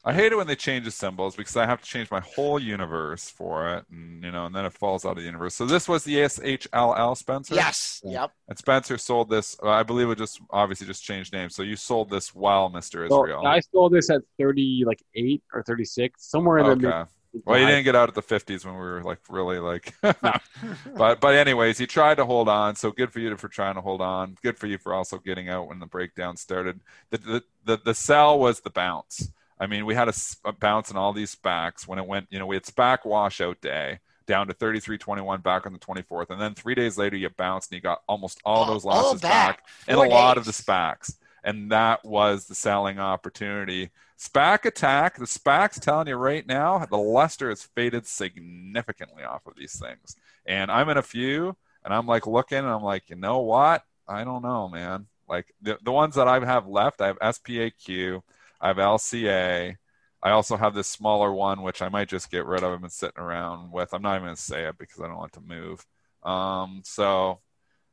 I 0.09 0.13
hate 0.13 0.31
it 0.31 0.35
when 0.35 0.47
they 0.47 0.55
change 0.55 0.85
the 0.85 0.91
symbols 0.91 1.35
because 1.35 1.55
I 1.55 1.65
have 1.65 1.81
to 1.81 1.87
change 1.87 2.09
my 2.09 2.19
whole 2.19 2.59
universe 2.59 3.29
for 3.29 3.75
it, 3.75 3.85
and 3.91 4.23
you 4.23 4.31
know, 4.31 4.45
and 4.47 4.55
then 4.55 4.65
it 4.65 4.73
falls 4.73 5.05
out 5.05 5.11
of 5.11 5.17
the 5.17 5.23
universe. 5.23 5.53
So 5.55 5.65
this 5.65 5.87
was 5.87 6.03
the 6.03 6.15
SHLL, 6.15 7.15
Spencer. 7.15 7.53
Yes. 7.53 8.01
Yeah. 8.03 8.21
Yep. 8.21 8.31
And 8.47 8.57
Spencer 8.57 8.97
sold 8.97 9.29
this. 9.29 9.55
uh, 9.61 9.69
I 9.69 9.83
believe 9.83 10.09
it 10.09 10.17
just 10.17 10.41
obviously 10.49 10.87
just 10.87 11.03
changed 11.03 11.31
names. 11.31 11.55
So 11.55 11.61
you 11.61 11.75
sold 11.75 12.09
this 12.09 12.33
well, 12.33 12.69
Mister 12.69 13.07
So 13.07 13.23
Israel. 13.23 13.45
I 13.45 13.59
sold 13.59 13.93
this 13.93 14.09
at 14.09 14.21
thirty, 14.37 14.83
like 14.85 15.03
eight 15.15 15.43
or 15.53 15.63
thirty 15.63 15.85
six, 15.85 16.25
somewhere 16.29 16.57
in 16.57 16.65
the 16.65 16.75
mid 16.75 16.85
okay. 16.85 17.09
Well, 17.45 17.59
you 17.59 17.67
didn't 17.67 17.83
get 17.83 17.95
out 17.95 18.09
at 18.09 18.15
the 18.15 18.23
50s 18.23 18.65
when 18.65 18.73
we 18.73 18.79
were 18.79 19.03
like 19.03 19.19
really 19.29 19.59
like, 19.59 19.93
but 20.01 21.21
but 21.21 21.35
anyways, 21.35 21.77
he 21.77 21.85
tried 21.85 22.15
to 22.15 22.25
hold 22.25 22.49
on. 22.49 22.75
So 22.75 22.91
good 22.91 23.11
for 23.11 23.19
you 23.19 23.35
for 23.37 23.47
trying 23.47 23.75
to 23.75 23.81
hold 23.81 24.01
on. 24.01 24.35
Good 24.41 24.57
for 24.57 24.65
you 24.65 24.77
for 24.79 24.93
also 24.93 25.19
getting 25.19 25.47
out 25.47 25.67
when 25.67 25.79
the 25.79 25.85
breakdown 25.85 26.37
started. 26.37 26.79
The 27.11 27.17
the 27.19 27.43
the, 27.65 27.77
the 27.85 27.93
sell 27.93 28.39
was 28.39 28.61
the 28.61 28.71
bounce. 28.71 29.31
I 29.59 29.67
mean, 29.67 29.85
we 29.85 29.93
had 29.93 30.07
a, 30.07 30.13
a 30.45 30.53
bounce 30.53 30.89
in 30.89 30.97
all 30.97 31.13
these 31.13 31.35
SPACs 31.35 31.87
when 31.87 31.99
it 31.99 32.05
went. 32.05 32.27
You 32.29 32.39
know, 32.39 32.45
we 32.45 32.55
had 32.55 32.63
SPAC 32.63 33.05
washout 33.05 33.59
day 33.61 33.99
down 34.25 34.47
to 34.47 34.53
33.21 34.53 35.41
back 35.41 35.65
on 35.65 35.73
the 35.73 35.79
24th, 35.79 36.29
and 36.29 36.39
then 36.39 36.53
three 36.53 36.75
days 36.75 36.97
later 36.97 37.17
you 37.17 37.29
bounced 37.29 37.71
and 37.71 37.77
you 37.77 37.81
got 37.81 38.01
almost 38.07 38.39
all, 38.45 38.65
those 38.65 38.85
losses 38.85 39.21
back, 39.21 39.57
back 39.57 39.67
and 39.87 39.97
a 39.97 40.01
lot 40.01 40.37
of 40.37 40.45
the 40.45 40.51
SPACs 40.51 41.15
and 41.43 41.71
that 41.71 42.03
was 42.03 42.45
the 42.45 42.55
selling 42.55 42.99
opportunity. 42.99 43.91
SPAC 44.17 44.65
attack. 44.65 45.17
The 45.17 45.25
SPAC's 45.25 45.79
telling 45.79 46.07
you 46.07 46.15
right 46.15 46.45
now, 46.45 46.85
the 46.85 46.97
luster 46.97 47.49
has 47.49 47.63
faded 47.63 48.05
significantly 48.05 49.23
off 49.23 49.45
of 49.47 49.55
these 49.55 49.79
things. 49.79 50.15
And 50.45 50.71
I'm 50.71 50.89
in 50.89 50.97
a 50.97 51.03
few, 51.03 51.55
and 51.83 51.93
I'm 51.93 52.05
like 52.05 52.27
looking, 52.27 52.57
and 52.57 52.67
I'm 52.67 52.83
like, 52.83 53.09
you 53.09 53.15
know 53.15 53.39
what? 53.39 53.83
I 54.07 54.23
don't 54.23 54.43
know, 54.43 54.67
man. 54.67 55.07
Like 55.27 55.53
the, 55.61 55.77
the 55.83 55.91
ones 55.91 56.15
that 56.15 56.27
I 56.27 56.43
have 56.43 56.67
left, 56.67 57.01
I 57.01 57.07
have 57.07 57.19
SPAQ, 57.19 58.21
I 58.61 58.67
have 58.67 58.77
LCA. 58.77 59.75
I 60.21 60.31
also 60.31 60.57
have 60.57 60.73
this 60.73 60.87
smaller 60.87 61.31
one, 61.31 61.61
which 61.61 61.81
I 61.81 61.89
might 61.89 62.09
just 62.09 62.29
get 62.29 62.45
rid 62.45 62.63
of 62.63 62.83
and 62.83 62.91
sitting 62.91 63.21
around 63.21 63.71
with. 63.71 63.93
I'm 63.93 64.01
not 64.01 64.15
even 64.15 64.25
going 64.25 64.35
to 64.35 64.41
say 64.41 64.65
it 64.65 64.77
because 64.77 64.99
I 64.99 65.07
don't 65.07 65.17
want 65.17 65.33
to 65.33 65.41
move. 65.41 65.85
Um, 66.23 66.81
so 66.83 67.39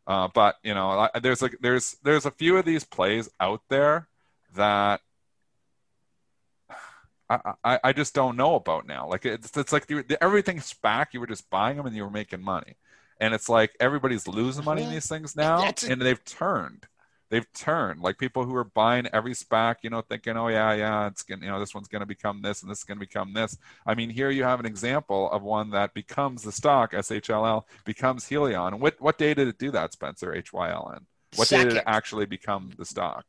uh, 0.06 0.28
but 0.32 0.56
you 0.62 0.74
know, 0.74 1.08
there's 1.20 1.42
like 1.42 1.56
there's 1.60 1.96
there's 2.02 2.26
a 2.26 2.30
few 2.30 2.56
of 2.56 2.64
these 2.64 2.84
plays 2.84 3.28
out 3.40 3.62
there 3.68 4.08
that 4.54 5.00
I, 7.28 7.54
I, 7.64 7.80
I 7.84 7.92
just 7.92 8.14
don't 8.14 8.36
know 8.36 8.54
about 8.54 8.86
now. 8.86 9.08
Like 9.08 9.26
it's 9.26 9.56
it's 9.56 9.72
like 9.72 9.90
everything's 10.20 10.72
back. 10.74 11.12
You 11.12 11.20
were 11.20 11.26
just 11.26 11.50
buying 11.50 11.76
them 11.76 11.86
and 11.86 11.96
you 11.96 12.04
were 12.04 12.10
making 12.10 12.42
money, 12.42 12.76
and 13.20 13.34
it's 13.34 13.48
like 13.48 13.74
everybody's 13.80 14.28
losing 14.28 14.64
money 14.64 14.82
in 14.84 14.90
these 14.90 15.08
things 15.08 15.34
now, 15.34 15.72
and 15.88 16.00
they've 16.00 16.24
turned 16.24 16.86
they've 17.30 17.50
turned 17.52 18.00
like 18.00 18.18
people 18.18 18.44
who 18.44 18.54
are 18.54 18.64
buying 18.64 19.06
every 19.12 19.32
SPAC, 19.32 19.76
you 19.82 19.90
know, 19.90 20.02
thinking, 20.02 20.36
oh 20.36 20.48
yeah, 20.48 20.72
yeah, 20.74 21.06
it's 21.06 21.22
gonna, 21.22 21.44
you 21.44 21.50
know, 21.50 21.60
this 21.60 21.74
one's 21.74 21.88
going 21.88 22.00
to 22.00 22.06
become 22.06 22.42
this 22.42 22.62
and 22.62 22.70
this 22.70 22.78
is 22.78 22.84
going 22.84 22.98
to 22.98 23.06
become 23.06 23.32
this. 23.32 23.56
I 23.86 23.94
mean, 23.94 24.10
here 24.10 24.30
you 24.30 24.44
have 24.44 24.60
an 24.60 24.66
example 24.66 25.30
of 25.30 25.42
one 25.42 25.70
that 25.70 25.94
becomes 25.94 26.42
the 26.42 26.52
stock 26.52 26.92
SHLL 26.92 27.64
becomes 27.84 28.24
Hyliion. 28.26 28.78
What 28.78 29.00
what 29.00 29.18
day 29.18 29.34
did 29.34 29.48
it 29.48 29.58
do 29.58 29.70
that, 29.72 29.92
Spencer? 29.92 30.32
HYLN. 30.32 31.00
What 31.36 31.48
Second. 31.48 31.64
day 31.64 31.68
did 31.70 31.78
it 31.78 31.84
actually 31.86 32.26
become 32.26 32.70
the 32.78 32.84
stock? 32.84 33.26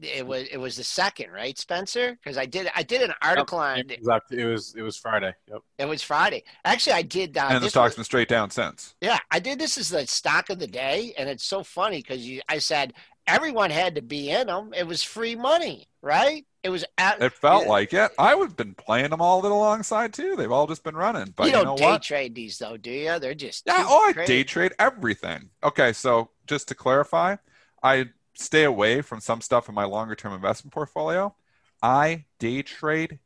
It 0.00 0.24
was 0.24 0.46
it 0.52 0.58
was 0.58 0.76
the 0.76 0.84
second, 0.84 1.32
right, 1.32 1.58
Spencer? 1.58 2.16
Because 2.22 2.38
I 2.38 2.46
did 2.46 2.70
I 2.74 2.84
did 2.84 3.02
an 3.02 3.12
article 3.20 3.58
yep, 3.58 3.78
on 3.78 3.90
exactly. 3.90 4.40
It 4.40 4.44
was 4.44 4.74
it 4.76 4.82
was 4.82 4.96
Friday. 4.96 5.34
Yep. 5.48 5.58
It 5.78 5.88
was 5.88 6.02
Friday. 6.02 6.44
Actually, 6.64 6.92
I 6.92 7.02
did. 7.02 7.36
Uh, 7.36 7.48
and 7.50 7.64
the 7.64 7.68
stock's 7.68 7.92
was, 7.92 7.96
been 7.96 8.04
straight 8.04 8.28
down 8.28 8.50
since. 8.50 8.94
Yeah, 9.00 9.18
I 9.32 9.40
did. 9.40 9.58
This 9.58 9.76
is 9.76 9.88
the 9.88 10.06
stock 10.06 10.50
of 10.50 10.60
the 10.60 10.68
day, 10.68 11.14
and 11.18 11.28
it's 11.28 11.42
so 11.42 11.64
funny 11.64 11.96
because 11.96 12.24
you 12.24 12.42
I 12.48 12.58
said 12.58 12.94
everyone 13.28 13.70
had 13.70 13.94
to 13.94 14.02
be 14.02 14.30
in 14.30 14.46
them. 14.46 14.72
It 14.76 14.86
was 14.86 15.02
free 15.02 15.36
money, 15.36 15.86
right? 16.02 16.44
It 16.64 16.70
was. 16.70 16.84
At, 16.96 17.22
it 17.22 17.32
felt 17.32 17.64
yeah. 17.64 17.68
like 17.68 17.92
it. 17.94 18.10
I 18.18 18.34
would 18.34 18.48
have 18.48 18.56
been 18.56 18.74
playing 18.74 19.10
them 19.10 19.20
all 19.20 19.44
alongside 19.44 20.12
too. 20.12 20.34
They've 20.34 20.50
all 20.50 20.66
just 20.66 20.82
been 20.82 20.96
running. 20.96 21.32
But 21.36 21.46
you 21.46 21.52
don't 21.52 21.60
you 21.60 21.66
know 21.66 21.76
day 21.76 21.84
what? 21.84 22.02
trade 22.02 22.34
these 22.34 22.58
though, 22.58 22.76
do 22.76 22.90
you? 22.90 23.18
They're 23.18 23.34
just 23.34 23.64
yeah. 23.66 23.84
Oh, 23.86 24.12
I 24.16 24.24
day 24.24 24.42
trade 24.42 24.72
everything. 24.78 25.50
Okay, 25.62 25.92
so 25.92 26.30
just 26.46 26.68
to 26.68 26.74
clarify, 26.74 27.36
I 27.82 28.10
stay 28.34 28.64
away 28.64 29.02
from 29.02 29.20
some 29.20 29.40
stuff 29.40 29.68
in 29.68 29.74
my 29.74 29.84
longer 29.84 30.14
term 30.14 30.32
investment 30.32 30.72
portfolio. 30.72 31.34
I 31.82 32.24
day 32.38 32.62
trade 32.62 33.20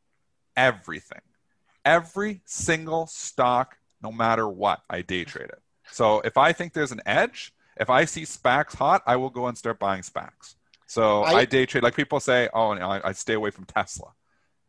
everything, 0.55 1.21
every 1.83 2.41
single 2.45 3.07
stock, 3.07 3.77
no 4.01 4.11
matter 4.11 4.47
what. 4.47 4.81
I 4.89 5.01
day 5.01 5.23
trade 5.23 5.49
it. 5.49 5.61
So 5.91 6.21
if 6.21 6.37
I 6.37 6.53
think 6.53 6.73
there's 6.73 6.91
an 6.91 7.01
edge, 7.05 7.53
if 7.79 7.89
I 7.89 8.05
see 8.05 8.23
SPACs 8.23 8.75
hot, 8.75 9.03
I 9.05 9.15
will 9.15 9.29
go 9.29 9.47
and 9.47 9.57
start 9.57 9.79
buying 9.79 10.01
SPACs. 10.01 10.55
So 10.85 11.23
I, 11.23 11.39
I 11.39 11.45
day 11.45 11.65
trade. 11.65 11.83
Like 11.83 11.95
people 11.95 12.19
say, 12.19 12.49
oh, 12.53 12.71
I, 12.71 13.09
I 13.09 13.11
stay 13.13 13.33
away 13.33 13.49
from 13.49 13.65
Tesla. 13.65 14.11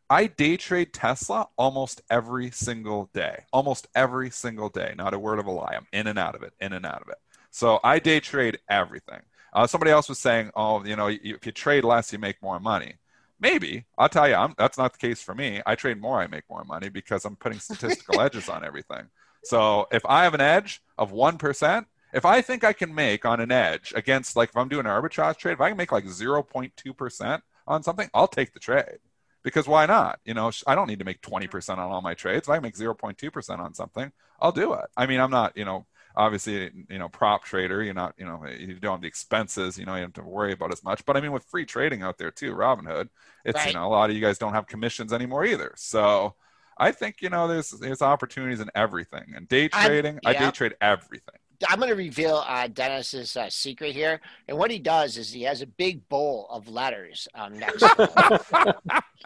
I 0.08 0.26
day 0.26 0.56
trade 0.56 0.92
Tesla 0.92 1.48
almost 1.56 2.02
every 2.10 2.50
single 2.50 3.10
day. 3.12 3.44
Almost 3.52 3.88
every 3.94 4.30
single 4.30 4.68
day. 4.68 4.94
Not 4.96 5.14
a 5.14 5.18
word 5.18 5.38
of 5.38 5.46
a 5.46 5.50
lie. 5.50 5.74
I'm 5.76 5.86
in 5.92 6.06
and 6.06 6.18
out 6.18 6.34
of 6.34 6.42
it, 6.42 6.52
in 6.60 6.72
and 6.72 6.86
out 6.86 7.02
of 7.02 7.08
it. 7.08 7.18
So 7.50 7.80
I 7.84 7.98
day 7.98 8.20
trade 8.20 8.58
everything. 8.68 9.20
Uh, 9.52 9.66
somebody 9.66 9.90
else 9.90 10.08
was 10.08 10.18
saying, 10.18 10.50
oh, 10.56 10.84
you 10.84 10.96
know, 10.96 11.08
if 11.08 11.46
you 11.46 11.52
trade 11.52 11.84
less, 11.84 12.12
you 12.12 12.18
make 12.18 12.42
more 12.42 12.58
money. 12.58 12.94
Maybe. 13.38 13.84
I'll 13.96 14.08
tell 14.08 14.28
you, 14.28 14.34
I'm, 14.34 14.54
that's 14.58 14.78
not 14.78 14.92
the 14.92 14.98
case 14.98 15.22
for 15.22 15.34
me. 15.34 15.62
I 15.64 15.74
trade 15.74 16.00
more, 16.00 16.20
I 16.20 16.26
make 16.26 16.44
more 16.50 16.64
money 16.64 16.88
because 16.88 17.24
I'm 17.24 17.36
putting 17.36 17.60
statistical 17.60 18.20
edges 18.22 18.48
on 18.48 18.64
everything. 18.64 19.04
So 19.44 19.86
if 19.92 20.04
I 20.06 20.24
have 20.24 20.34
an 20.34 20.40
edge 20.40 20.82
of 20.98 21.12
1%, 21.12 21.86
if 22.14 22.24
I 22.24 22.40
think 22.40 22.62
I 22.62 22.72
can 22.72 22.94
make 22.94 23.24
on 23.24 23.40
an 23.40 23.50
edge 23.50 23.92
against 23.96 24.36
like 24.36 24.50
if 24.50 24.56
I'm 24.56 24.68
doing 24.68 24.86
an 24.86 24.92
arbitrage 24.92 25.36
trade, 25.36 25.54
if 25.54 25.60
I 25.60 25.68
can 25.68 25.76
make 25.76 25.90
like 25.90 26.04
0.2% 26.04 27.42
on 27.66 27.82
something, 27.82 28.08
I'll 28.14 28.28
take 28.28 28.54
the 28.54 28.60
trade. 28.60 28.98
Because 29.42 29.66
why 29.66 29.84
not? 29.84 30.20
You 30.24 30.32
know, 30.32 30.50
I 30.66 30.74
don't 30.74 30.86
need 30.86 31.00
to 31.00 31.04
make 31.04 31.20
20% 31.20 31.70
on 31.70 31.78
all 31.80 32.00
my 32.00 32.14
trades. 32.14 32.48
If 32.48 32.50
I 32.50 32.60
make 32.60 32.76
0.2% 32.76 33.58
on 33.58 33.74
something, 33.74 34.12
I'll 34.40 34.52
do 34.52 34.72
it. 34.74 34.86
I 34.96 35.06
mean, 35.06 35.20
I'm 35.20 35.32
not, 35.32 35.56
you 35.56 35.64
know, 35.64 35.86
obviously, 36.16 36.70
you 36.88 36.98
know, 36.98 37.08
prop 37.08 37.44
trader, 37.44 37.82
you're 37.82 37.94
not, 37.94 38.14
you 38.16 38.24
know, 38.24 38.46
you 38.46 38.74
don't 38.74 38.92
have 38.92 39.00
the 39.02 39.08
expenses, 39.08 39.76
you 39.76 39.84
know, 39.84 39.94
you 39.96 40.02
don't 40.02 40.16
have 40.16 40.24
to 40.24 40.30
worry 40.30 40.52
about 40.52 40.72
as 40.72 40.84
much. 40.84 41.04
But 41.04 41.16
I 41.16 41.20
mean, 41.20 41.32
with 41.32 41.44
free 41.44 41.66
trading 41.66 42.02
out 42.02 42.16
there 42.16 42.30
too, 42.30 42.52
Robinhood, 42.54 43.08
it's, 43.44 43.56
right. 43.56 43.68
you 43.68 43.74
know, 43.74 43.86
a 43.86 43.90
lot 43.90 44.08
of 44.08 44.16
you 44.16 44.22
guys 44.22 44.38
don't 44.38 44.54
have 44.54 44.68
commissions 44.68 45.12
anymore 45.12 45.44
either. 45.44 45.74
So 45.76 46.36
I 46.78 46.92
think, 46.92 47.20
you 47.20 47.28
know, 47.28 47.48
there's, 47.48 47.70
there's 47.70 48.02
opportunities 48.02 48.60
in 48.60 48.70
everything. 48.74 49.34
And 49.34 49.48
day 49.48 49.68
trading, 49.68 50.20
yeah. 50.22 50.30
I 50.30 50.32
day 50.34 50.50
trade 50.52 50.74
everything. 50.80 51.40
I'm 51.68 51.78
going 51.78 51.90
to 51.90 51.96
reveal 51.96 52.44
uh, 52.46 52.68
Dennis's 52.68 53.36
uh, 53.36 53.48
secret 53.50 53.94
here, 53.94 54.20
and 54.48 54.58
what 54.58 54.70
he 54.70 54.78
does 54.78 55.16
is 55.16 55.32
he 55.32 55.42
has 55.42 55.62
a 55.62 55.66
big 55.66 56.08
bowl 56.08 56.46
of 56.50 56.68
letters 56.68 57.28
um, 57.34 57.58
next 57.58 57.80
to 57.80 58.74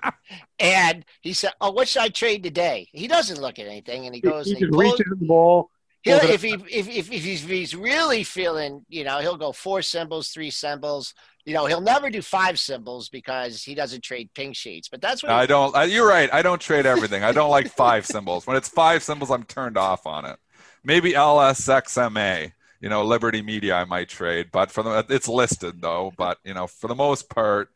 him, 0.03 0.13
and 0.59 1.05
he 1.21 1.33
said, 1.33 1.53
"Oh, 1.61 1.71
what 1.71 1.89
should 1.89 2.03
I 2.03 2.09
trade 2.09 2.43
today?" 2.43 2.89
He 2.93 3.09
doesn't 3.09 3.41
look 3.41 3.59
at 3.59 3.67
anything, 3.67 4.07
and 4.07 4.15
he 4.15 4.21
goes, 4.21 4.47
he, 4.47 4.55
he 4.55 4.61
can 4.61 4.77
reach 4.77 4.99
the 4.99 5.17
bowl. 5.17 5.71
He'll, 6.03 6.19
if 6.19 6.43
he 6.43 6.53
if, 6.53 6.89
if, 6.89 7.11
if 7.11 7.25
he's, 7.25 7.45
if 7.45 7.51
he's 7.51 7.75
really 7.75 8.23
feeling, 8.23 8.85
you 8.89 9.05
know, 9.05 9.19
he'll 9.19 9.37
go 9.37 9.53
four 9.53 9.83
symbols, 9.83 10.29
three 10.29 10.51
symbols. 10.51 11.15
You 11.45 11.55
know, 11.55 11.67
he'll 11.67 11.81
never 11.81 12.11
do 12.11 12.21
five 12.21 12.59
symbols 12.59 13.09
because 13.09 13.63
he 13.63 13.75
doesn't 13.75 14.03
trade 14.03 14.31
pink 14.35 14.55
sheets. 14.55 14.89
But 14.89 15.01
that's 15.01 15.23
what 15.23 15.33
I 15.33 15.47
don't. 15.47 15.75
Uh, 15.75 15.81
you're 15.81 16.07
right. 16.07 16.29
I 16.33 16.43
don't 16.43 16.61
trade 16.61 16.87
everything. 16.87 17.25
I 17.25 17.33
don't 17.33 17.51
like 17.51 17.69
five 17.69 18.07
symbols. 18.07 18.47
When 18.47 18.57
it's 18.57 18.69
five 18.69 19.03
symbols, 19.03 19.31
I'm 19.31 19.45
turned 19.45 19.79
off 19.79 20.07
on 20.07 20.25
it 20.25 20.39
maybe 20.85 21.13
LSXMA, 21.13 22.53
you 22.81 22.89
know, 22.89 23.05
Liberty 23.05 23.43
Media 23.43 23.75
I 23.75 23.85
might 23.85 24.09
trade, 24.09 24.49
but 24.53 24.71
for 24.71 24.83
the 24.83 25.05
it's 25.09 25.29
listed 25.29 25.81
though. 25.81 26.13
But 26.17 26.39
you 26.45 26.55
know, 26.55 26.67
for 26.67 26.89
the 26.89 26.95
most 26.95 27.29
part, 27.29 27.71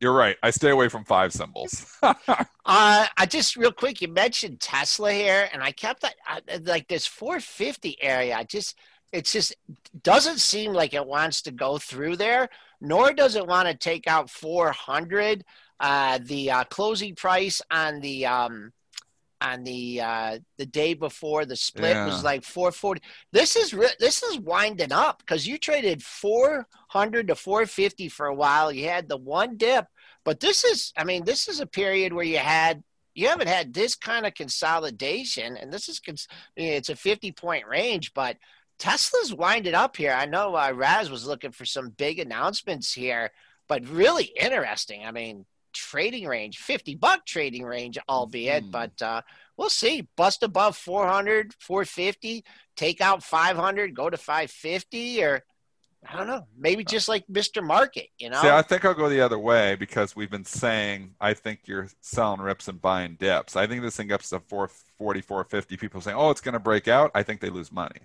you're 0.00 0.12
right. 0.12 0.36
I 0.42 0.50
stay 0.50 0.70
away 0.70 0.88
from 0.88 1.04
five 1.04 1.32
symbols. 1.32 1.86
uh, 2.02 2.14
I 2.64 3.26
just 3.26 3.56
real 3.56 3.72
quick, 3.72 4.02
you 4.02 4.08
mentioned 4.08 4.60
Tesla 4.60 5.12
here, 5.12 5.48
and 5.52 5.62
I 5.62 5.72
kept 5.72 6.02
that 6.02 6.14
like 6.64 6.88
this 6.88 7.06
450 7.06 8.02
area. 8.02 8.36
I 8.36 8.44
just 8.44 8.76
it 9.12 9.26
just 9.26 9.54
doesn't 10.02 10.40
seem 10.40 10.72
like 10.72 10.92
it 10.92 11.06
wants 11.06 11.42
to 11.42 11.52
go 11.52 11.78
through 11.78 12.16
there, 12.16 12.48
nor 12.80 13.12
does 13.12 13.36
it 13.36 13.46
want 13.46 13.68
to 13.68 13.74
take 13.74 14.06
out 14.06 14.28
400. 14.28 15.44
Uh, 15.80 16.18
the 16.22 16.50
uh, 16.50 16.64
closing 16.64 17.14
price 17.14 17.60
on 17.70 18.00
the 18.00 18.26
um, 18.26 18.72
on 19.44 19.64
the 19.64 20.00
uh, 20.00 20.38
the 20.58 20.66
day 20.66 20.94
before 20.94 21.44
the 21.44 21.56
split 21.56 21.94
yeah. 21.94 22.06
was 22.06 22.24
like 22.24 22.44
440. 22.44 23.00
This 23.32 23.56
is 23.56 23.74
re- 23.74 23.88
this 24.00 24.22
is 24.22 24.38
winding 24.38 24.92
up 24.92 25.18
because 25.18 25.46
you 25.46 25.58
traded 25.58 26.02
400 26.02 27.28
to 27.28 27.34
450 27.34 28.08
for 28.08 28.26
a 28.26 28.34
while. 28.34 28.72
You 28.72 28.88
had 28.88 29.08
the 29.08 29.16
one 29.16 29.56
dip, 29.56 29.86
but 30.24 30.40
this 30.40 30.64
is 30.64 30.92
I 30.96 31.04
mean 31.04 31.24
this 31.24 31.48
is 31.48 31.60
a 31.60 31.66
period 31.66 32.12
where 32.12 32.24
you 32.24 32.38
had 32.38 32.82
you 33.14 33.28
haven't 33.28 33.48
had 33.48 33.72
this 33.72 33.94
kind 33.94 34.26
of 34.26 34.34
consolidation, 34.34 35.56
and 35.56 35.72
this 35.72 35.88
is 35.88 36.00
cons- 36.00 36.26
I 36.30 36.60
mean, 36.60 36.72
it's 36.72 36.88
a 36.88 36.96
50 36.96 37.32
point 37.32 37.66
range, 37.66 38.12
but 38.14 38.36
Tesla's 38.78 39.32
winded 39.32 39.74
up 39.74 39.96
here. 39.96 40.12
I 40.12 40.26
know 40.26 40.56
uh, 40.56 40.72
Raz 40.74 41.10
was 41.10 41.26
looking 41.26 41.52
for 41.52 41.64
some 41.64 41.90
big 41.90 42.18
announcements 42.18 42.92
here, 42.92 43.30
but 43.68 43.86
really 43.88 44.32
interesting. 44.40 45.06
I 45.06 45.12
mean, 45.12 45.46
trading 45.74 46.26
range, 46.26 46.58
50 46.58 46.94
buck 46.96 47.26
trading 47.26 47.64
range, 47.64 47.98
albeit, 48.08 48.64
mm. 48.64 48.70
but 48.70 49.02
uh, 49.02 49.20
we'll 49.56 49.68
see. 49.68 50.08
Bust 50.16 50.42
above 50.42 50.76
400, 50.76 51.54
450, 51.60 52.44
take 52.76 53.00
out 53.00 53.22
500, 53.22 53.94
go 53.94 54.08
to 54.08 54.16
550, 54.16 55.24
or 55.24 55.42
I 56.06 56.16
don't 56.16 56.26
know, 56.26 56.46
maybe 56.56 56.84
just 56.84 57.08
like 57.08 57.26
Mr. 57.28 57.62
Market, 57.62 58.08
you 58.18 58.28
know? 58.28 58.40
See, 58.42 58.48
I 58.48 58.62
think 58.62 58.84
I'll 58.84 58.94
go 58.94 59.08
the 59.08 59.20
other 59.20 59.38
way 59.38 59.74
because 59.74 60.14
we've 60.14 60.30
been 60.30 60.44
saying 60.44 61.14
I 61.20 61.34
think 61.34 61.60
you're 61.64 61.88
selling 62.00 62.40
rips 62.40 62.68
and 62.68 62.80
buying 62.80 63.16
dips. 63.18 63.56
I 63.56 63.66
think 63.66 63.82
this 63.82 63.96
thing 63.96 64.08
gets 64.08 64.28
to 64.30 64.40
440, 64.40 65.22
450. 65.22 65.76
People 65.76 66.00
saying, 66.00 66.16
oh, 66.16 66.30
it's 66.30 66.40
going 66.40 66.52
to 66.52 66.58
break 66.58 66.88
out. 66.88 67.10
I 67.14 67.22
think 67.22 67.40
they 67.40 67.50
lose 67.50 67.72
money. 67.72 68.00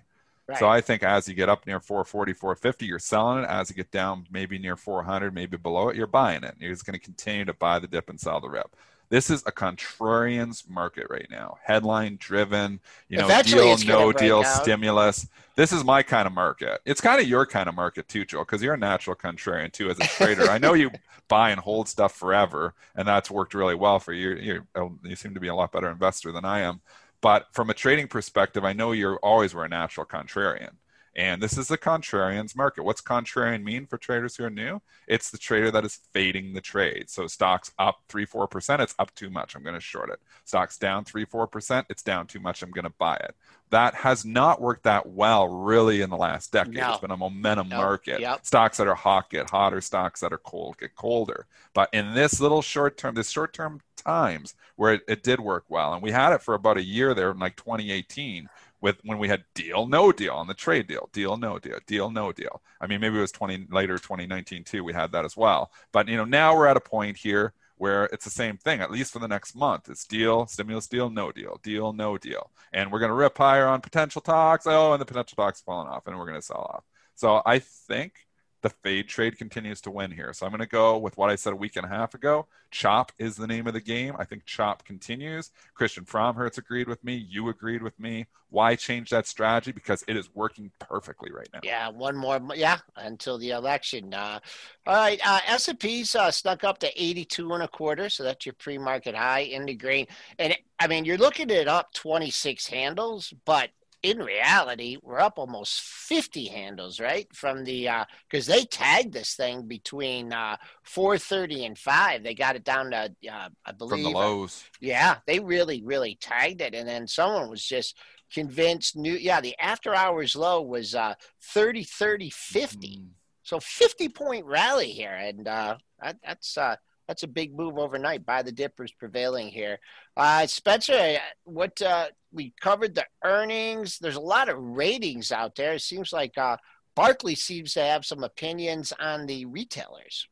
Right. 0.50 0.58
So 0.58 0.68
I 0.68 0.80
think 0.80 1.04
as 1.04 1.28
you 1.28 1.34
get 1.34 1.48
up 1.48 1.64
near 1.66 1.78
440, 1.78 2.32
450, 2.32 2.84
you're 2.86 2.98
selling 2.98 3.44
it. 3.44 3.48
As 3.48 3.70
you 3.70 3.76
get 3.76 3.92
down 3.92 4.26
maybe 4.30 4.58
near 4.58 4.76
400, 4.76 5.32
maybe 5.32 5.56
below 5.56 5.88
it, 5.88 5.96
you're 5.96 6.08
buying 6.08 6.42
it. 6.42 6.56
You're 6.58 6.72
just 6.72 6.84
going 6.84 6.98
to 6.98 7.04
continue 7.04 7.44
to 7.44 7.54
buy 7.54 7.78
the 7.78 7.86
dip 7.86 8.10
and 8.10 8.18
sell 8.18 8.40
the 8.40 8.48
rip. 8.48 8.74
This 9.10 9.30
is 9.30 9.42
a 9.46 9.52
contrarian's 9.52 10.68
market 10.68 11.06
right 11.10 11.26
now, 11.30 11.58
headline 11.64 12.16
driven, 12.20 12.80
you 13.08 13.18
know, 13.18 13.24
Eventually 13.24 13.76
deal, 13.76 13.86
no 13.86 14.12
deal, 14.12 14.38
out. 14.40 14.62
stimulus. 14.62 15.26
This 15.56 15.72
is 15.72 15.84
my 15.84 16.02
kind 16.02 16.26
of 16.26 16.32
market. 16.32 16.80
It's 16.84 17.00
kind 17.00 17.20
of 17.20 17.28
your 17.28 17.44
kind 17.44 17.68
of 17.68 17.74
market 17.74 18.08
too, 18.08 18.24
Joel, 18.24 18.44
because 18.44 18.62
you're 18.62 18.74
a 18.74 18.78
natural 18.78 19.16
contrarian 19.16 19.72
too 19.72 19.90
as 19.90 19.98
a 19.98 20.04
trader. 20.04 20.48
I 20.48 20.58
know 20.58 20.74
you 20.74 20.92
buy 21.28 21.50
and 21.50 21.60
hold 21.60 21.88
stuff 21.88 22.14
forever, 22.14 22.74
and 22.94 23.06
that's 23.06 23.30
worked 23.30 23.54
really 23.54 23.74
well 23.74 23.98
for 23.98 24.12
you. 24.12 24.30
You, 24.34 24.66
oh, 24.76 24.92
you 25.02 25.16
seem 25.16 25.34
to 25.34 25.40
be 25.40 25.48
a 25.48 25.54
lot 25.54 25.72
better 25.72 25.90
investor 25.90 26.30
than 26.32 26.44
I 26.44 26.60
am. 26.60 26.80
But 27.20 27.46
from 27.52 27.70
a 27.70 27.74
trading 27.74 28.08
perspective, 28.08 28.64
I 28.64 28.72
know 28.72 28.92
you're 28.92 29.18
always 29.18 29.54
were 29.54 29.64
a 29.64 29.68
natural 29.68 30.06
contrarian. 30.06 30.72
And 31.16 31.42
this 31.42 31.58
is 31.58 31.68
the 31.68 31.76
contrarian's 31.76 32.54
market. 32.54 32.84
What's 32.84 33.02
contrarian 33.02 33.64
mean 33.64 33.86
for 33.86 33.98
traders 33.98 34.36
who 34.36 34.44
are 34.44 34.50
new? 34.50 34.80
It's 35.08 35.30
the 35.30 35.38
trader 35.38 35.70
that 35.72 35.84
is 35.84 35.98
fading 36.12 36.52
the 36.52 36.60
trade. 36.60 37.10
So 37.10 37.26
stocks 37.26 37.72
up 37.78 38.02
3 38.08 38.26
4%, 38.26 38.80
it's 38.80 38.94
up 38.98 39.12
too 39.16 39.28
much. 39.28 39.54
I'm 39.54 39.62
going 39.62 39.74
to 39.74 39.80
short 39.80 40.10
it. 40.10 40.20
Stocks 40.44 40.78
down 40.78 41.04
3 41.04 41.26
4%, 41.26 41.84
it's 41.90 42.02
down 42.02 42.26
too 42.26 42.38
much. 42.38 42.62
I'm 42.62 42.70
going 42.70 42.84
to 42.84 42.94
buy 42.96 43.16
it. 43.16 43.34
That 43.70 43.94
has 43.94 44.24
not 44.24 44.60
worked 44.60 44.84
that 44.84 45.08
well 45.08 45.48
really 45.48 46.00
in 46.00 46.10
the 46.10 46.16
last 46.16 46.52
decade. 46.52 46.74
No. 46.74 46.92
It's 46.92 47.00
been 47.00 47.10
a 47.10 47.16
momentum 47.16 47.68
market. 47.68 48.20
Yep. 48.20 48.46
Stocks 48.46 48.76
that 48.78 48.86
are 48.86 48.94
hot 48.94 49.30
get 49.30 49.50
hotter, 49.50 49.80
stocks 49.80 50.20
that 50.20 50.32
are 50.32 50.38
cold 50.38 50.78
get 50.78 50.94
colder. 50.94 51.46
But 51.74 51.88
in 51.92 52.14
this 52.14 52.40
little 52.40 52.62
short 52.62 52.96
term, 52.96 53.14
this 53.14 53.30
short 53.30 53.52
term 53.52 53.80
times 54.00 54.54
where 54.76 54.94
it, 54.94 55.02
it 55.08 55.22
did 55.22 55.40
work 55.40 55.64
well, 55.68 55.92
and 55.94 56.02
we 56.02 56.10
had 56.10 56.32
it 56.32 56.42
for 56.42 56.54
about 56.54 56.78
a 56.78 56.82
year 56.82 57.14
there 57.14 57.30
in 57.30 57.38
like 57.38 57.56
2018 57.56 58.48
with 58.80 58.98
when 59.04 59.18
we 59.18 59.28
had 59.28 59.44
deal 59.54 59.86
no 59.86 60.12
deal 60.12 60.34
on 60.34 60.46
the 60.46 60.54
trade 60.54 60.86
deal 60.86 61.08
deal 61.12 61.36
no 61.36 61.58
deal 61.58 61.78
deal 61.86 62.10
no 62.10 62.32
deal. 62.32 62.62
I 62.80 62.86
mean 62.86 63.00
maybe 63.00 63.18
it 63.18 63.20
was 63.20 63.32
20 63.32 63.66
later 63.70 63.98
2019 63.98 64.64
too 64.64 64.84
we 64.84 64.92
had 64.92 65.12
that 65.12 65.24
as 65.24 65.36
well. 65.36 65.70
But 65.92 66.08
you 66.08 66.16
know 66.16 66.24
now 66.24 66.56
we're 66.56 66.66
at 66.66 66.76
a 66.76 66.80
point 66.80 67.16
here 67.16 67.52
where 67.76 68.04
it's 68.06 68.24
the 68.24 68.30
same 68.30 68.56
thing 68.58 68.80
at 68.80 68.90
least 68.90 69.12
for 69.12 69.18
the 69.18 69.28
next 69.28 69.54
month. 69.54 69.88
It's 69.88 70.04
deal 70.04 70.46
stimulus 70.46 70.86
deal 70.86 71.10
no 71.10 71.32
deal 71.32 71.60
deal 71.62 71.92
no 71.92 72.18
deal. 72.18 72.50
And 72.72 72.90
we're 72.90 73.00
going 73.00 73.10
to 73.10 73.14
rip 73.14 73.36
higher 73.36 73.66
on 73.66 73.80
potential 73.80 74.20
talks. 74.20 74.66
Oh 74.66 74.92
and 74.92 75.00
the 75.00 75.06
potential 75.06 75.36
talks 75.36 75.60
falling 75.60 75.88
off 75.88 76.06
and 76.06 76.18
we're 76.18 76.26
going 76.26 76.40
to 76.40 76.42
sell 76.42 76.70
off. 76.74 76.84
So 77.14 77.42
i 77.44 77.58
think 77.58 78.26
the 78.62 78.70
fade 78.70 79.08
trade 79.08 79.38
continues 79.38 79.80
to 79.82 79.90
win 79.90 80.10
here. 80.10 80.32
So 80.32 80.44
I'm 80.44 80.52
going 80.52 80.60
to 80.60 80.66
go 80.66 80.98
with 80.98 81.16
what 81.16 81.30
I 81.30 81.36
said 81.36 81.52
a 81.52 81.56
week 81.56 81.76
and 81.76 81.86
a 81.86 81.88
half 81.88 82.14
ago. 82.14 82.46
Chop 82.70 83.12
is 83.18 83.36
the 83.36 83.46
name 83.46 83.66
of 83.66 83.74
the 83.74 83.80
game. 83.80 84.14
I 84.18 84.24
think 84.24 84.44
Chop 84.44 84.84
continues. 84.84 85.50
Christian 85.74 86.04
Fromhertz 86.04 86.58
agreed 86.58 86.88
with 86.88 87.02
me. 87.02 87.14
You 87.14 87.48
agreed 87.48 87.82
with 87.82 87.98
me. 87.98 88.26
Why 88.50 88.74
change 88.76 89.10
that 89.10 89.26
strategy? 89.26 89.72
Because 89.72 90.04
it 90.08 90.16
is 90.16 90.28
working 90.34 90.70
perfectly 90.78 91.30
right 91.32 91.48
now. 91.52 91.60
Yeah, 91.62 91.88
one 91.88 92.16
more. 92.16 92.40
Yeah, 92.54 92.78
until 92.96 93.38
the 93.38 93.50
election. 93.50 94.12
Uh, 94.12 94.40
all 94.86 94.94
right, 94.94 95.20
uh, 95.24 95.40
S&P's 95.46 96.14
uh, 96.14 96.30
snuck 96.30 96.64
up 96.64 96.78
to 96.78 97.02
82 97.02 97.52
and 97.52 97.62
a 97.62 97.68
quarter, 97.68 98.08
so 98.08 98.24
that's 98.24 98.44
your 98.44 98.54
pre-market 98.54 99.14
high 99.14 99.40
in 99.40 99.66
the 99.66 99.74
green. 99.74 100.06
And 100.38 100.56
I 100.78 100.86
mean, 100.86 101.04
you're 101.04 101.18
looking 101.18 101.50
at 101.50 101.68
up 101.68 101.92
26 101.94 102.66
handles, 102.66 103.32
but 103.44 103.70
in 104.02 104.18
reality, 104.18 104.96
we're 105.02 105.20
up 105.20 105.38
almost 105.38 105.80
50 105.80 106.46
handles, 106.46 107.00
right? 107.00 107.26
From 107.34 107.64
the 107.64 107.88
because 108.28 108.48
uh, 108.48 108.54
they 108.54 108.64
tagged 108.64 109.12
this 109.12 109.34
thing 109.34 109.66
between 109.66 110.32
uh, 110.32 110.56
4:30 110.86 111.66
and 111.66 111.78
5. 111.78 112.22
They 112.22 112.34
got 112.34 112.56
it 112.56 112.64
down 112.64 112.90
to 112.92 113.14
uh, 113.30 113.48
I 113.64 113.72
believe 113.72 114.04
from 114.04 114.12
the 114.12 114.18
lows. 114.18 114.64
yeah, 114.80 115.18
they 115.26 115.40
really, 115.40 115.82
really 115.82 116.16
tagged 116.20 116.62
it, 116.62 116.74
and 116.74 116.88
then 116.88 117.06
someone 117.06 117.50
was 117.50 117.64
just 117.64 117.96
convinced. 118.32 118.96
New, 118.96 119.14
yeah, 119.14 119.40
the 119.40 119.58
after 119.58 119.94
hours 119.94 120.34
low 120.34 120.62
was 120.62 120.94
uh, 120.94 121.14
30, 121.42 121.84
30, 121.84 122.30
50. 122.30 122.88
Mm. 122.88 123.06
So 123.42 123.60
50 123.60 124.08
point 124.10 124.46
rally 124.46 124.92
here, 124.92 125.14
and 125.14 125.46
uh, 125.46 125.76
that, 126.02 126.16
that's 126.24 126.56
uh, 126.56 126.76
that's 127.06 127.24
a 127.24 127.28
big 127.28 127.54
move 127.54 127.76
overnight. 127.76 128.24
Buy 128.24 128.42
the 128.42 128.52
dippers 128.52 128.92
prevailing 128.92 129.48
here. 129.48 129.80
Uh, 130.16 130.46
Spencer, 130.46 131.18
what 131.44 131.82
uh, 131.82 132.06
we 132.32 132.52
covered 132.60 132.94
the 132.94 133.06
earnings. 133.24 133.98
There's 133.98 134.16
a 134.16 134.20
lot 134.20 134.48
of 134.48 134.58
ratings 134.58 135.32
out 135.32 135.54
there. 135.56 135.74
It 135.74 135.82
seems 135.82 136.12
like 136.12 136.36
uh, 136.38 136.56
Barclay 136.94 137.34
seems 137.34 137.74
to 137.74 137.82
have 137.82 138.04
some 138.04 138.24
opinions 138.24 138.92
on 138.98 139.26
the 139.26 139.46
retailers. 139.46 140.28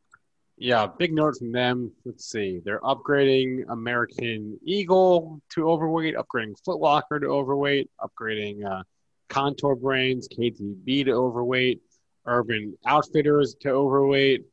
Yeah, 0.60 0.86
big 0.86 1.12
note 1.12 1.36
from 1.38 1.52
them. 1.52 1.92
Let's 2.04 2.28
see. 2.28 2.60
They're 2.64 2.80
upgrading 2.80 3.64
American 3.68 4.58
Eagle 4.64 5.40
to 5.50 5.70
overweight, 5.70 6.16
upgrading 6.16 6.54
Foot 6.64 6.80
Locker 6.80 7.20
to 7.20 7.26
overweight, 7.26 7.90
upgrading 8.00 8.64
uh, 8.64 8.82
Kontoor 9.28 9.76
Brands, 9.80 10.28
KTB 10.28 11.04
to 11.04 11.12
overweight, 11.12 11.80
Urban 12.26 12.76
Outfitters 12.86 13.54
to 13.60 13.70
overweight. 13.70 14.46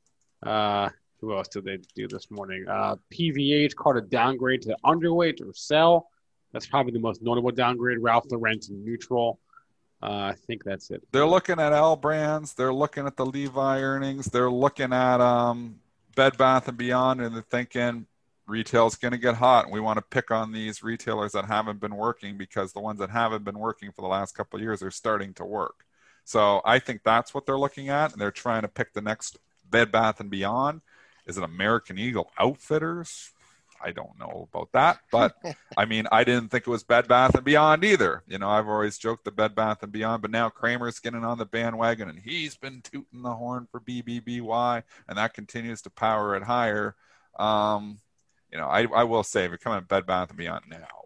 Uh, 0.44 0.90
who 1.22 1.36
else 1.36 1.48
did 1.48 1.66
they 1.66 1.80
do 1.96 2.08
this 2.08 2.30
morning? 2.30 2.66
Uh, 2.70 2.98
PVH 3.12 3.76
called 3.76 3.98
a 3.98 4.02
downgrade 4.02 4.62
to 4.64 4.78
underweight 4.86 5.42
or 5.42 5.54
sell. 5.54 6.10
That's 6.56 6.68
probably 6.68 6.94
the 6.94 7.00
most 7.00 7.22
notable 7.22 7.52
downgrade. 7.52 7.98
Ralph 8.00 8.32
Lauren 8.32 8.62
to 8.62 8.74
neutral. 8.74 9.42
Uh, 10.02 10.32
I 10.32 10.36
think 10.48 10.64
that's 10.64 10.90
it. 10.90 11.04
They're 11.12 11.28
looking 11.28 11.60
at 11.60 11.74
L 11.74 11.98
brands. 11.98 12.54
They're 12.54 12.74
looking 12.74 13.06
at 13.06 13.18
the 13.18 13.26
Levi 13.26 13.82
earnings. 13.82 14.28
They're 14.28 14.50
looking 14.50 14.94
at 14.94 15.20
um, 15.20 15.82
Bed 16.16 16.38
Bath 16.38 16.70
and 16.70 16.78
Beyond, 16.78 17.20
and 17.20 17.36
they're 17.36 17.42
thinking 17.42 18.06
retail's 18.48 18.96
going 18.96 19.12
to 19.12 19.18
get 19.18 19.36
hot. 19.36 19.66
And 19.66 19.74
we 19.74 19.82
want 19.82 19.98
to 19.98 20.02
pick 20.02 20.32
on 20.32 20.54
these 20.54 20.82
retailers 20.82 21.34
that 21.34 21.44
haven't 21.44 21.82
been 21.82 21.98
working 21.98 22.38
because 22.38 22.72
the 22.72 22.80
ones 22.80 23.00
that 23.00 23.10
haven't 23.10 23.44
been 23.44 23.60
working 23.60 23.92
for 23.92 24.02
the 24.02 24.08
last 24.08 24.34
couple 24.34 24.56
of 24.56 24.64
years 24.64 24.82
are 24.82 24.92
starting 24.92 25.34
to 25.34 25.44
work. 25.44 25.84
So 26.24 26.62
I 26.64 26.80
think 26.80 27.02
that's 27.04 27.34
what 27.34 27.46
they're 27.46 27.60
looking 27.60 27.90
at, 27.90 28.14
and 28.14 28.22
they're 28.22 28.32
trying 28.32 28.62
to 28.62 28.70
pick 28.70 28.94
the 28.94 29.02
next 29.02 29.40
Bed 29.70 29.92
Bath 29.92 30.22
and 30.22 30.30
Beyond. 30.30 30.84
Is 31.26 31.38
it 31.38 31.44
American 31.44 31.98
Eagle 31.98 32.32
Outfitters? 32.40 33.34
I 33.84 33.92
don't 33.92 34.18
know 34.20 34.48
about 34.52 34.72
that, 34.74 35.00
but 35.12 35.36
I 35.78 35.86
mean, 35.86 36.08
I 36.12 36.24
didn't 36.24 36.50
think 36.50 36.68
it 36.68 36.70
was 36.70 36.84
Bed 36.84 37.08
Bath 37.08 37.36
and 37.36 37.44
Beyond 37.44 37.84
either. 37.84 38.24
You 38.28 38.38
know, 38.40 38.50
I've 38.50 38.68
always 38.68 38.98
joked 38.98 39.26
the 39.26 39.32
Bed 39.32 39.56
Bath 39.56 39.84
and 39.84 39.92
Beyond, 39.92 40.22
but 40.22 40.32
now 40.32 40.50
Cramer's 40.50 41.00
getting 41.00 41.24
on 41.24 41.38
the 41.38 41.46
bandwagon, 41.46 42.10
and 42.10 42.20
he's 42.20 42.56
been 42.58 42.82
tooting 42.82 43.22
the 43.22 43.34
horn 43.34 43.68
for 43.72 43.80
BBBY, 43.80 44.84
and 45.08 45.18
that 45.18 45.34
continues 45.34 45.82
to 45.84 45.90
power 45.90 46.36
it 46.36 46.44
higher. 46.44 46.96
Um, 47.38 48.00
you 48.52 48.58
know, 48.58 48.68
I, 48.68 48.88
I 48.94 49.04
will 49.04 49.24
say, 49.24 49.46
if 49.46 49.50
you're 49.50 49.58
coming 49.58 49.82
to 49.82 49.86
Bed 49.86 50.06
Bath 50.06 50.30
and 50.30 50.38
Beyond 50.38 50.66
now, 50.70 51.05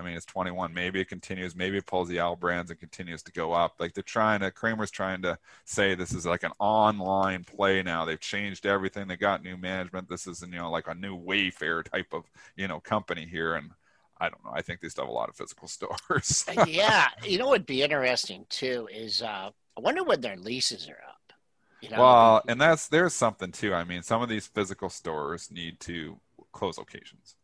I 0.00 0.02
mean, 0.02 0.16
it's 0.16 0.24
21. 0.24 0.72
Maybe 0.72 1.00
it 1.00 1.08
continues. 1.08 1.54
Maybe 1.54 1.76
it 1.76 1.84
pulls 1.84 2.08
the 2.08 2.18
L 2.18 2.34
brands 2.34 2.70
and 2.70 2.80
continues 2.80 3.22
to 3.24 3.32
go 3.32 3.52
up. 3.52 3.74
Like 3.78 3.92
they're 3.92 4.02
trying 4.02 4.40
to, 4.40 4.50
Cramer's 4.50 4.90
trying 4.90 5.20
to 5.22 5.38
say 5.66 5.94
this 5.94 6.14
is 6.14 6.24
like 6.24 6.42
an 6.42 6.52
online 6.58 7.44
play 7.44 7.82
now. 7.82 8.06
They've 8.06 8.18
changed 8.18 8.64
everything. 8.64 9.06
They 9.06 9.16
got 9.16 9.44
new 9.44 9.58
management. 9.58 10.08
This 10.08 10.26
is, 10.26 10.40
you 10.40 10.48
know, 10.48 10.70
like 10.70 10.88
a 10.88 10.94
new 10.94 11.18
Wayfair 11.18 11.84
type 11.84 12.06
of, 12.12 12.24
you 12.56 12.66
know, 12.66 12.80
company 12.80 13.26
here. 13.26 13.54
And 13.54 13.72
I 14.18 14.30
don't 14.30 14.42
know. 14.42 14.52
I 14.54 14.62
think 14.62 14.80
they 14.80 14.88
still 14.88 15.04
have 15.04 15.10
a 15.10 15.14
lot 15.14 15.28
of 15.28 15.36
physical 15.36 15.68
stores. 15.68 16.46
Uh, 16.48 16.64
yeah. 16.66 17.08
You 17.22 17.36
know, 17.36 17.48
what'd 17.48 17.66
be 17.66 17.82
interesting 17.82 18.46
too 18.48 18.88
is 18.90 19.20
uh, 19.20 19.50
I 19.76 19.80
wonder 19.80 20.02
when 20.02 20.22
their 20.22 20.38
leases 20.38 20.88
are 20.88 20.92
up. 20.92 21.32
You 21.82 21.90
know? 21.90 22.00
Well, 22.00 22.42
and 22.48 22.58
that's, 22.58 22.88
there's 22.88 23.14
something 23.14 23.52
too. 23.52 23.74
I 23.74 23.84
mean, 23.84 24.02
some 24.02 24.22
of 24.22 24.30
these 24.30 24.46
physical 24.46 24.88
stores 24.88 25.50
need 25.50 25.78
to 25.80 26.18
close 26.52 26.78
locations 26.78 27.36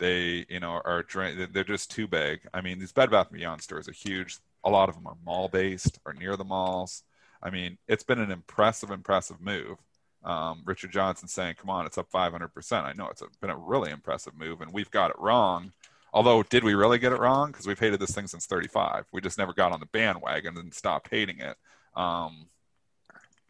they, 0.00 0.46
you 0.48 0.58
know, 0.58 0.80
are 0.84 1.04
they're 1.52 1.64
just 1.64 1.90
too 1.90 2.08
big. 2.08 2.40
I 2.52 2.60
mean, 2.60 2.80
these 2.80 2.92
Bed 2.92 3.10
Bath 3.10 3.28
and 3.28 3.38
Beyond 3.38 3.62
stores 3.62 3.88
are 3.88 3.92
huge. 3.92 4.38
A 4.64 4.70
lot 4.70 4.88
of 4.88 4.96
them 4.96 5.06
are 5.06 5.16
mall 5.24 5.48
based 5.48 6.00
or 6.04 6.12
near 6.12 6.36
the 6.36 6.44
malls. 6.44 7.04
I 7.42 7.50
mean, 7.50 7.78
it's 7.86 8.02
been 8.02 8.18
an 8.18 8.32
impressive, 8.32 8.90
impressive 8.90 9.40
move. 9.40 9.78
Um, 10.24 10.62
Richard 10.64 10.90
Johnson 10.92 11.28
saying, 11.28 11.54
"Come 11.60 11.70
on, 11.70 11.86
it's 11.86 11.96
up 11.96 12.10
500%." 12.10 12.84
I 12.84 12.92
know 12.92 13.08
it's 13.08 13.22
a, 13.22 13.26
been 13.40 13.50
a 13.50 13.56
really 13.56 13.90
impressive 13.90 14.36
move, 14.36 14.60
and 14.60 14.72
we've 14.72 14.90
got 14.90 15.10
it 15.10 15.18
wrong. 15.18 15.72
Although, 16.12 16.42
did 16.42 16.64
we 16.64 16.74
really 16.74 16.98
get 16.98 17.12
it 17.12 17.20
wrong? 17.20 17.52
Because 17.52 17.66
we've 17.66 17.78
hated 17.78 18.00
this 18.00 18.10
thing 18.10 18.26
since 18.26 18.46
35. 18.46 19.06
We 19.12 19.20
just 19.20 19.38
never 19.38 19.52
got 19.52 19.72
on 19.72 19.80
the 19.80 19.86
bandwagon 19.86 20.58
and 20.58 20.74
stopped 20.74 21.08
hating 21.10 21.38
it. 21.38 21.56
Um, 21.94 22.46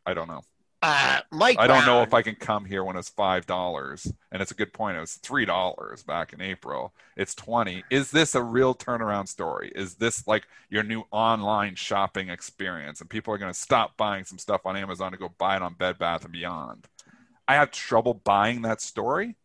I 0.06 0.14
don't 0.14 0.28
know. 0.28 0.42
Uh, 0.82 1.20
Mike, 1.30 1.58
I 1.58 1.66
don't 1.66 1.84
Brown. 1.84 1.86
know 1.86 2.02
if 2.02 2.14
I 2.14 2.22
can 2.22 2.36
come 2.36 2.64
here 2.64 2.82
when 2.82 2.96
it's 2.96 3.10
five 3.10 3.46
dollars, 3.46 4.10
and 4.32 4.40
it's 4.40 4.50
a 4.50 4.54
good 4.54 4.72
point. 4.72 4.96
It 4.96 5.00
was 5.00 5.14
three 5.14 5.44
dollars 5.44 6.02
back 6.02 6.32
in 6.32 6.40
April. 6.40 6.94
It's 7.16 7.34
twenty. 7.34 7.84
Is 7.90 8.10
this 8.10 8.34
a 8.34 8.42
real 8.42 8.74
turnaround 8.74 9.28
story? 9.28 9.72
Is 9.74 9.96
this 9.96 10.26
like 10.26 10.48
your 10.70 10.82
new 10.82 11.04
online 11.10 11.74
shopping 11.74 12.30
experience, 12.30 13.02
and 13.02 13.10
people 13.10 13.34
are 13.34 13.38
going 13.38 13.52
to 13.52 13.58
stop 13.58 13.98
buying 13.98 14.24
some 14.24 14.38
stuff 14.38 14.62
on 14.64 14.74
Amazon 14.76 15.12
to 15.12 15.18
go 15.18 15.28
buy 15.36 15.56
it 15.56 15.62
on 15.62 15.74
Bed 15.74 15.98
Bath 15.98 16.24
and 16.24 16.32
Beyond? 16.32 16.88
I 17.46 17.56
have 17.56 17.72
trouble 17.72 18.14
buying 18.14 18.62
that 18.62 18.80
story. 18.80 19.36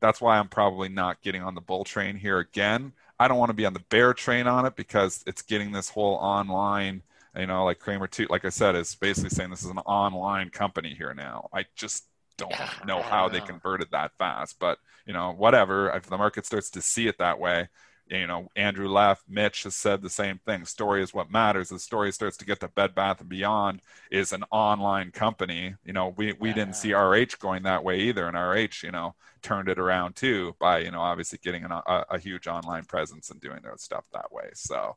That's 0.00 0.20
why 0.20 0.38
I'm 0.38 0.48
probably 0.48 0.90
not 0.90 1.22
getting 1.22 1.42
on 1.42 1.54
the 1.54 1.60
bull 1.62 1.84
train 1.84 2.16
here 2.16 2.38
again. 2.38 2.92
I 3.18 3.28
don't 3.28 3.38
want 3.38 3.50
to 3.50 3.54
be 3.54 3.64
on 3.64 3.72
the 3.72 3.84
bear 3.88 4.12
train 4.12 4.46
on 4.46 4.66
it 4.66 4.76
because 4.76 5.22
it's 5.26 5.42
getting 5.42 5.72
this 5.72 5.88
whole 5.88 6.16
online 6.16 7.02
you 7.36 7.46
know, 7.46 7.64
like 7.64 7.78
Cramer 7.78 8.06
too, 8.06 8.26
like 8.28 8.44
I 8.44 8.50
said, 8.50 8.74
is 8.74 8.94
basically 8.94 9.30
saying 9.30 9.50
this 9.50 9.64
is 9.64 9.70
an 9.70 9.78
online 9.78 10.50
company 10.50 10.94
here 10.94 11.14
now. 11.14 11.48
I 11.52 11.66
just 11.76 12.04
don't 12.36 12.54
know 12.86 13.02
how 13.02 13.28
they 13.28 13.40
converted 13.40 13.88
that 13.92 14.12
fast, 14.18 14.58
but 14.58 14.78
you 15.06 15.12
know, 15.12 15.32
whatever. 15.32 15.90
If 15.90 16.06
the 16.06 16.18
market 16.18 16.46
starts 16.46 16.70
to 16.70 16.82
see 16.82 17.06
it 17.06 17.18
that 17.18 17.38
way, 17.38 17.68
you 18.08 18.26
know, 18.26 18.48
Andrew 18.56 18.88
Left, 18.88 19.22
Mitch 19.28 19.62
has 19.62 19.74
said 19.74 20.02
the 20.02 20.10
same 20.10 20.38
thing. 20.44 20.64
Story 20.64 21.02
is 21.02 21.14
what 21.14 21.30
matters. 21.30 21.70
The 21.70 21.78
story 21.78 22.12
starts 22.12 22.36
to 22.38 22.44
get 22.44 22.60
to 22.60 22.68
Bed 22.68 22.94
Bath 22.94 23.20
and 23.20 23.28
Beyond 23.28 23.80
is 24.10 24.32
an 24.32 24.44
online 24.50 25.12
company. 25.12 25.74
You 25.84 25.92
know, 25.92 26.14
we, 26.16 26.34
we 26.34 26.48
yeah. 26.48 26.54
didn't 26.54 26.76
see 26.76 26.92
RH 26.92 27.38
going 27.38 27.62
that 27.62 27.84
way 27.84 28.00
either. 28.00 28.28
And 28.28 28.36
RH, 28.36 28.84
you 28.84 28.90
know, 28.90 29.14
turned 29.40 29.68
it 29.68 29.78
around 29.78 30.16
too 30.16 30.54
by, 30.60 30.80
you 30.80 30.90
know, 30.90 31.00
obviously 31.00 31.38
getting 31.42 31.64
an, 31.64 31.72
a, 31.72 32.04
a 32.10 32.18
huge 32.18 32.46
online 32.46 32.84
presence 32.84 33.30
and 33.30 33.40
doing 33.40 33.60
their 33.62 33.76
stuff 33.78 34.04
that 34.12 34.30
way. 34.30 34.50
So 34.54 34.96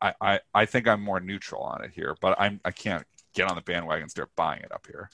I, 0.00 0.40
I, 0.54 0.66
think 0.66 0.86
I'm 0.86 1.02
more 1.02 1.20
neutral 1.20 1.62
on 1.62 1.84
it 1.84 1.90
here, 1.94 2.16
but 2.20 2.36
I'm, 2.38 2.60
I 2.64 2.70
can't 2.70 3.04
get 3.34 3.48
on 3.48 3.56
the 3.56 3.62
bandwagon 3.62 4.02
and 4.02 4.10
start 4.10 4.30
buying 4.36 4.62
it 4.62 4.72
up 4.72 4.86
here. 4.86 5.10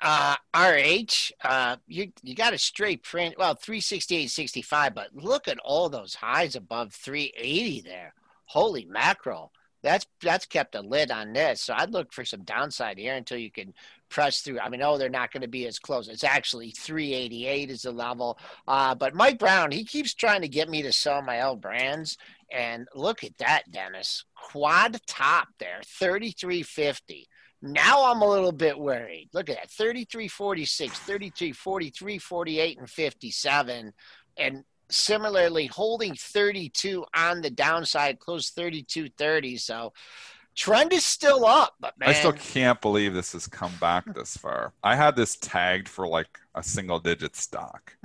Uh, 0.00 0.36
RH, 0.54 1.32
uh, 1.42 1.76
you 1.88 2.12
you 2.22 2.34
got 2.34 2.54
a 2.54 2.58
straight 2.58 3.02
print. 3.02 3.34
Well, 3.36 3.56
368.65, 3.56 4.94
but 4.94 5.08
look 5.12 5.48
at 5.48 5.58
all 5.58 5.88
those 5.88 6.14
highs 6.14 6.54
above 6.54 6.92
380 6.92 7.80
there. 7.80 8.14
Holy 8.44 8.84
mackerel. 8.84 9.52
That's 9.88 10.06
that's 10.20 10.44
kept 10.44 10.74
a 10.74 10.82
lid 10.82 11.10
on 11.10 11.32
this. 11.32 11.62
So 11.62 11.72
I'd 11.74 11.92
look 11.92 12.12
for 12.12 12.22
some 12.22 12.42
downside 12.42 12.98
here 12.98 13.14
until 13.14 13.38
you 13.38 13.50
can 13.50 13.72
press 14.10 14.42
through. 14.42 14.60
I 14.60 14.68
mean, 14.68 14.82
oh, 14.82 14.98
they're 14.98 15.08
not 15.08 15.32
going 15.32 15.40
to 15.40 15.48
be 15.48 15.66
as 15.66 15.78
close. 15.78 16.08
It's 16.08 16.24
actually 16.24 16.72
388 16.72 17.70
is 17.70 17.82
the 17.82 17.90
level. 17.90 18.38
Uh, 18.66 18.94
but 18.94 19.14
Mike 19.14 19.38
Brown, 19.38 19.70
he 19.70 19.84
keeps 19.84 20.12
trying 20.12 20.42
to 20.42 20.48
get 20.48 20.68
me 20.68 20.82
to 20.82 20.92
sell 20.92 21.22
my 21.22 21.38
L 21.38 21.56
brands. 21.56 22.18
And 22.50 22.86
look 22.94 23.24
at 23.24 23.38
that, 23.38 23.62
Dennis. 23.72 24.24
Quad 24.34 25.00
top 25.06 25.48
there, 25.58 25.80
3350. 25.86 27.26
Now 27.62 28.12
I'm 28.12 28.20
a 28.20 28.28
little 28.28 28.52
bit 28.52 28.78
worried. 28.78 29.30
Look 29.32 29.48
at 29.48 29.56
that 29.56 29.70
33 29.70 30.28
46, 30.28 30.98
33 30.98 31.52
43, 31.52 32.18
48, 32.18 32.78
and 32.78 32.90
57. 32.90 33.92
And 34.36 34.64
similarly, 34.90 35.66
holding 35.66 36.14
32 36.14 37.04
on 37.14 37.40
the 37.40 37.50
downside, 37.50 38.18
close 38.18 38.50
32 38.50 39.08
30. 39.10 39.56
So 39.56 39.92
trend 40.54 40.92
is 40.92 41.04
still 41.04 41.46
up, 41.46 41.74
but 41.80 41.98
man. 41.98 42.10
I 42.10 42.12
still 42.12 42.32
can't 42.32 42.80
believe 42.80 43.14
this 43.14 43.32
has 43.32 43.46
come 43.46 43.72
back 43.80 44.12
this 44.14 44.36
far. 44.36 44.72
I 44.82 44.96
had 44.96 45.16
this 45.16 45.36
tagged 45.36 45.88
for 45.88 46.06
like 46.06 46.38
a 46.54 46.62
single 46.62 46.98
digit 46.98 47.36
stock. 47.36 47.96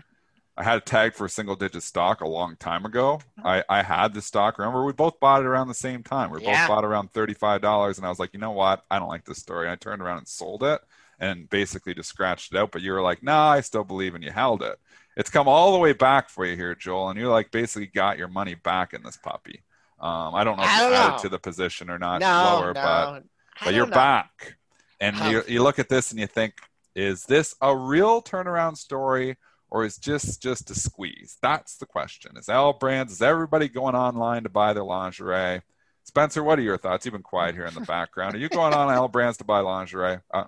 I 0.55 0.63
had 0.63 0.77
a 0.77 0.81
tag 0.81 1.15
for 1.15 1.25
a 1.25 1.29
single 1.29 1.55
digit 1.55 1.81
stock 1.81 2.21
a 2.21 2.27
long 2.27 2.55
time 2.57 2.85
ago. 2.85 3.21
I, 3.43 3.63
I 3.67 3.81
had 3.81 4.13
the 4.13 4.21
stock. 4.21 4.59
Remember, 4.59 4.85
we 4.85 4.93
both 4.93 5.19
bought 5.19 5.41
it 5.41 5.47
around 5.47 5.67
the 5.67 5.73
same 5.73 6.03
time. 6.03 6.29
We 6.29 6.43
yeah. 6.43 6.67
both 6.67 6.75
bought 6.75 6.85
around 6.85 7.11
$35. 7.11 7.97
And 7.97 8.05
I 8.05 8.09
was 8.09 8.19
like, 8.19 8.33
you 8.33 8.39
know 8.39 8.51
what? 8.51 8.85
I 8.91 8.99
don't 8.99 9.07
like 9.07 9.25
this 9.25 9.39
story. 9.39 9.65
And 9.65 9.71
I 9.71 9.75
turned 9.77 10.01
around 10.01 10.19
and 10.19 10.27
sold 10.27 10.63
it 10.63 10.79
and 11.19 11.49
basically 11.49 11.95
just 11.95 12.09
scratched 12.09 12.53
it 12.53 12.57
out. 12.59 12.71
But 12.71 12.83
you 12.83 12.91
were 12.91 13.01
like, 13.01 13.23
nah, 13.23 13.49
I 13.49 13.61
still 13.61 13.83
believe 13.83 14.13
and 14.13 14.23
you 14.23 14.29
held 14.29 14.61
it. 14.61 14.77
It's 15.15 15.29
come 15.29 15.47
all 15.47 15.73
the 15.73 15.79
way 15.79 15.93
back 15.93 16.29
for 16.29 16.45
you 16.45 16.55
here, 16.55 16.75
Joel. 16.75 17.09
And 17.09 17.19
you 17.19 17.29
like 17.29 17.51
basically 17.51 17.87
got 17.87 18.17
your 18.17 18.27
money 18.27 18.55
back 18.55 18.93
in 18.93 19.03
this 19.03 19.17
puppy. 19.17 19.61
Um, 19.99 20.35
I 20.35 20.43
don't 20.43 20.57
know 20.57 20.63
if 20.63 20.79
you 20.79 20.95
added 20.95 21.21
to 21.21 21.29
the 21.29 21.39
position 21.39 21.89
or 21.89 21.97
not 21.99 22.19
no, 22.19 22.27
lower, 22.27 22.73
no, 22.73 22.81
but, 22.81 23.23
but 23.63 23.73
you're 23.73 23.85
know. 23.85 23.93
back. 23.93 24.57
And 24.99 25.17
you, 25.31 25.43
you 25.47 25.63
look 25.63 25.79
at 25.79 25.89
this 25.89 26.11
and 26.11 26.19
you 26.19 26.27
think, 26.27 26.55
is 26.95 27.25
this 27.25 27.55
a 27.61 27.75
real 27.75 28.21
turnaround 28.21 28.77
story? 28.77 29.37
or 29.73 29.83
is 29.83 29.97
just 29.97 30.41
just 30.41 30.69
a 30.69 30.75
squeeze? 30.75 31.37
That's 31.41 31.77
the 31.77 31.87
question. 31.87 32.37
Is 32.37 32.47
L 32.47 32.73
Brands, 32.73 33.11
is 33.11 33.21
everybody 33.21 33.67
going 33.67 33.95
online 33.95 34.43
to 34.43 34.49
buy 34.49 34.71
their 34.71 34.83
lingerie? 34.83 35.61
Spencer, 36.03 36.43
what 36.43 36.59
are 36.59 36.61
your 36.61 36.77
thoughts? 36.77 37.05
You've 37.05 37.13
been 37.13 37.23
quiet 37.23 37.55
here 37.55 37.65
in 37.65 37.73
the 37.73 37.81
background. 37.87 38.35
Are 38.35 38.37
you 38.37 38.49
going 38.49 38.73
on 38.73 38.93
L 38.93 39.07
Brands 39.07 39.39
to 39.39 39.43
buy 39.43 39.59
lingerie? 39.59 40.19
Uh, 40.31 40.45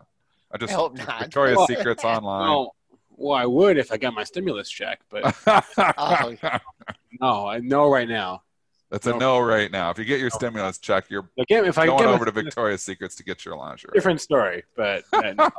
I 0.51 0.57
just 0.57 0.71
I 0.71 0.75
hope 0.75 0.95
not. 0.95 1.19
Victoria's 1.21 1.65
Secret's 1.67 2.03
online. 2.05 2.49
Well, 2.49 2.75
well, 3.17 3.37
I 3.37 3.45
would 3.45 3.77
if 3.77 3.91
I 3.91 3.97
got 3.97 4.13
my 4.13 4.23
stimulus 4.23 4.69
check, 4.69 5.01
but 5.09 5.35
oh. 5.47 6.35
no, 7.21 7.47
I 7.47 7.59
know 7.59 7.89
right 7.89 8.07
now. 8.07 8.43
That's 8.91 9.07
no. 9.07 9.15
a 9.15 9.19
no 9.19 9.39
right 9.39 9.71
now. 9.71 9.89
If 9.89 9.97
you 9.97 10.05
get 10.05 10.19
your 10.19 10.29
stimulus 10.29 10.77
check, 10.77 11.05
you're 11.09 11.27
Again, 11.39 11.65
if 11.65 11.77
I 11.77 11.87
going 11.87 12.05
over 12.05 12.25
to 12.25 12.31
Victoria's 12.31 12.83
Secrets 12.83 13.15
to 13.15 13.23
get 13.23 13.43
your 13.43 13.57
lingerie. 13.57 13.91
Different 13.93 14.21
story, 14.21 14.63
but 14.75 15.03
uh, 15.11 15.33
no, 15.33 15.49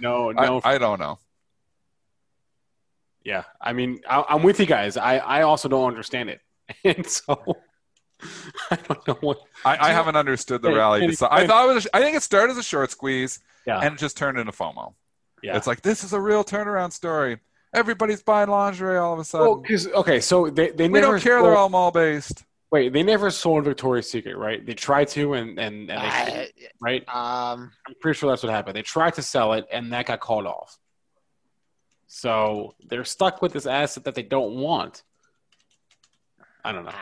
no, 0.00 0.30
no. 0.30 0.60
I, 0.64 0.74
I, 0.74 0.78
don't 0.78 0.98
know. 0.98 1.18
Yeah, 3.24 3.44
I 3.60 3.72
mean, 3.72 4.00
I, 4.08 4.24
am 4.30 4.42
with 4.42 4.58
you 4.58 4.66
guys. 4.66 4.96
I, 4.96 5.18
I 5.18 5.42
also 5.42 5.68
don't 5.68 5.86
understand 5.86 6.30
it, 6.30 6.40
and 6.84 7.06
so 7.06 7.40
I 8.70 8.76
don't 8.76 9.06
know 9.06 9.18
what. 9.20 9.38
I, 9.64 9.88
I 9.88 9.92
haven't 9.92 10.16
understood 10.16 10.62
the 10.62 10.72
rally. 10.72 11.04
I 11.04 11.46
thought 11.46 11.68
it 11.68 11.74
was. 11.74 11.86
I 11.92 12.00
think 12.00 12.16
it 12.16 12.22
started 12.22 12.52
as 12.52 12.58
a 12.58 12.62
short 12.62 12.90
squeeze, 12.90 13.40
yeah. 13.66 13.80
and 13.80 13.94
it 13.94 13.98
just 13.98 14.16
turned 14.16 14.38
into 14.38 14.52
FOMO. 14.52 14.94
Yeah, 15.44 15.58
it's 15.58 15.66
like 15.66 15.82
this 15.82 16.04
is 16.04 16.14
a 16.14 16.20
real 16.20 16.42
turnaround 16.42 16.92
story. 16.92 17.38
Everybody's 17.74 18.22
buying 18.22 18.48
lingerie 18.48 18.96
all 18.96 19.12
of 19.12 19.18
a 19.18 19.24
sudden. 19.24 19.46
Well, 19.46 20.00
okay, 20.00 20.20
so 20.20 20.48
they 20.48 20.70
they 20.70 20.88
we 20.88 21.00
never 21.00 21.12
don't 21.12 21.20
care. 21.20 21.38
Sold, 21.38 21.46
they're 21.46 21.56
all 21.56 21.68
mall 21.68 21.90
based. 21.90 22.44
Wait, 22.70 22.94
they 22.94 23.02
never 23.02 23.30
sold 23.30 23.64
Victoria's 23.64 24.10
Secret, 24.10 24.38
right? 24.38 24.64
They 24.64 24.72
tried 24.72 25.08
to, 25.08 25.34
and 25.34 25.58
and, 25.58 25.90
and 25.90 26.28
they, 26.28 26.50
uh, 26.64 26.68
right. 26.80 27.02
Um, 27.08 27.72
I'm 27.86 27.94
pretty 28.00 28.18
sure 28.18 28.30
that's 28.30 28.42
what 28.42 28.52
happened. 28.52 28.74
They 28.74 28.82
tried 28.82 29.14
to 29.14 29.22
sell 29.22 29.52
it, 29.52 29.66
and 29.70 29.92
that 29.92 30.06
got 30.06 30.20
called 30.20 30.46
off. 30.46 30.78
So 32.06 32.74
they're 32.88 33.04
stuck 33.04 33.42
with 33.42 33.52
this 33.52 33.66
asset 33.66 34.04
that 34.04 34.14
they 34.14 34.22
don't 34.22 34.54
want. 34.54 35.02
I 36.64 36.72
don't 36.72 36.86
know. 36.86 36.92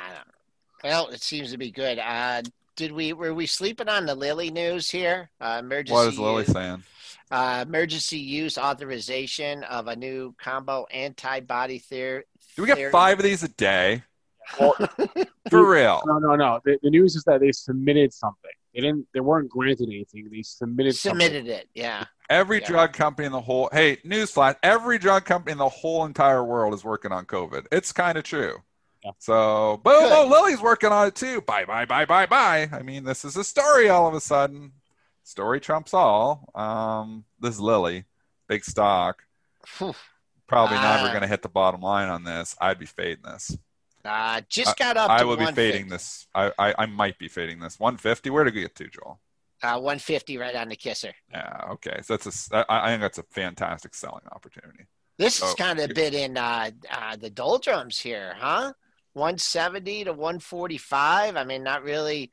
Well, 0.82 1.08
it 1.08 1.22
seems 1.22 1.52
to 1.52 1.58
be 1.58 1.70
good. 1.70 2.00
Uh, 2.00 2.42
did 2.74 2.90
we 2.90 3.12
were 3.12 3.32
we 3.32 3.46
sleeping 3.46 3.88
on 3.88 4.04
the 4.04 4.16
Lilly 4.16 4.50
news 4.50 4.90
here? 4.90 5.30
Uh, 5.40 5.58
emergency. 5.60 5.92
What 5.92 6.08
is 6.08 6.18
Lilly 6.18 6.44
saying? 6.44 6.82
Uh, 7.32 7.64
emergency 7.66 8.18
use 8.18 8.58
authorization 8.58 9.64
of 9.64 9.88
a 9.88 9.96
new 9.96 10.34
combo 10.38 10.84
antibody 10.92 11.78
therapy. 11.78 12.26
Do 12.56 12.62
we 12.62 12.68
get 12.68 12.92
five 12.92 13.18
of 13.18 13.24
these 13.24 13.42
a 13.42 13.48
day? 13.48 14.02
Well, 14.60 14.74
For 15.50 15.66
real? 15.66 16.02
No, 16.04 16.18
no, 16.18 16.36
no. 16.36 16.60
The, 16.62 16.78
the, 16.82 16.90
news 16.90 17.16
is 17.16 17.24
that 17.24 17.40
they 17.40 17.50
submitted 17.52 18.12
something. 18.12 18.50
They 18.74 18.82
didn't. 18.82 19.06
They 19.14 19.20
weren't 19.20 19.48
granted 19.48 19.88
anything. 19.88 20.28
They 20.30 20.42
submitted. 20.42 20.94
Submitted 20.94 21.46
something. 21.46 21.54
it. 21.54 21.68
Yeah. 21.74 22.04
Every 22.28 22.60
yeah. 22.60 22.66
drug 22.66 22.92
company 22.92 23.24
in 23.24 23.32
the 23.32 23.40
whole 23.40 23.70
hey, 23.72 23.96
newsflash, 24.04 24.56
every 24.62 24.98
drug 24.98 25.24
company 25.24 25.52
in 25.52 25.58
the 25.58 25.68
whole 25.70 26.04
entire 26.04 26.44
world 26.44 26.74
is 26.74 26.84
working 26.84 27.12
on 27.12 27.24
COVID. 27.24 27.66
It's 27.72 27.92
kind 27.92 28.18
of 28.18 28.24
true. 28.24 28.58
Yeah. 29.02 29.12
So 29.18 29.80
boom, 29.84 29.94
oh, 29.94 30.28
Lilly's 30.30 30.60
working 30.60 30.92
on 30.92 31.08
it 31.08 31.14
too. 31.14 31.40
Bye, 31.40 31.64
bye, 31.64 31.86
bye, 31.86 32.04
bye, 32.04 32.26
bye. 32.26 32.68
I 32.72 32.82
mean, 32.82 33.04
this 33.04 33.24
is 33.24 33.36
a 33.36 33.44
story 33.44 33.88
all 33.88 34.06
of 34.06 34.12
a 34.12 34.20
sudden. 34.20 34.72
Story 35.24 35.60
trumps 35.60 35.94
all. 35.94 36.48
Um, 36.54 37.24
this 37.40 37.54
is 37.54 37.60
Lilly, 37.60 38.04
big 38.48 38.64
stock. 38.64 39.24
Probably 39.78 40.76
uh, 40.76 40.82
never 40.82 41.08
going 41.08 41.22
to 41.22 41.28
hit 41.28 41.42
the 41.42 41.48
bottom 41.48 41.80
line 41.80 42.08
on 42.08 42.24
this. 42.24 42.56
I'd 42.60 42.78
be 42.78 42.86
fading 42.86 43.22
this. 43.24 43.56
Uh, 44.04 44.40
just 44.48 44.76
got 44.76 44.96
up. 44.96 45.10
I, 45.10 45.20
I 45.20 45.24
will 45.24 45.36
be 45.36 45.46
fading 45.46 45.88
this. 45.88 46.26
I, 46.34 46.52
I, 46.58 46.74
I 46.78 46.86
might 46.86 47.18
be 47.18 47.28
fading 47.28 47.60
this. 47.60 47.78
150. 47.78 48.30
Where 48.30 48.44
did 48.44 48.54
we 48.54 48.62
get 48.62 48.74
to, 48.76 48.88
Joel? 48.88 49.20
Uh, 49.62 49.78
150 49.78 50.38
right 50.38 50.56
on 50.56 50.68
the 50.68 50.76
kisser. 50.76 51.14
Yeah. 51.30 51.68
Okay. 51.70 52.00
So 52.02 52.16
that's 52.16 52.50
a. 52.50 52.66
I 52.68 52.90
think 52.90 53.02
that's 53.02 53.18
a 53.18 53.22
fantastic 53.30 53.94
selling 53.94 54.24
opportunity. 54.32 54.86
This 55.18 55.36
so, 55.36 55.46
is 55.46 55.54
kind 55.54 55.78
of 55.78 55.90
a 55.90 55.94
bit 55.94 56.14
in 56.14 56.36
uh, 56.36 56.70
uh, 56.90 57.16
the 57.16 57.30
doldrums 57.30 57.98
here, 58.00 58.34
huh? 58.36 58.72
170 59.12 60.04
to 60.04 60.12
145. 60.12 61.36
I 61.36 61.44
mean, 61.44 61.62
not 61.62 61.84
really 61.84 62.32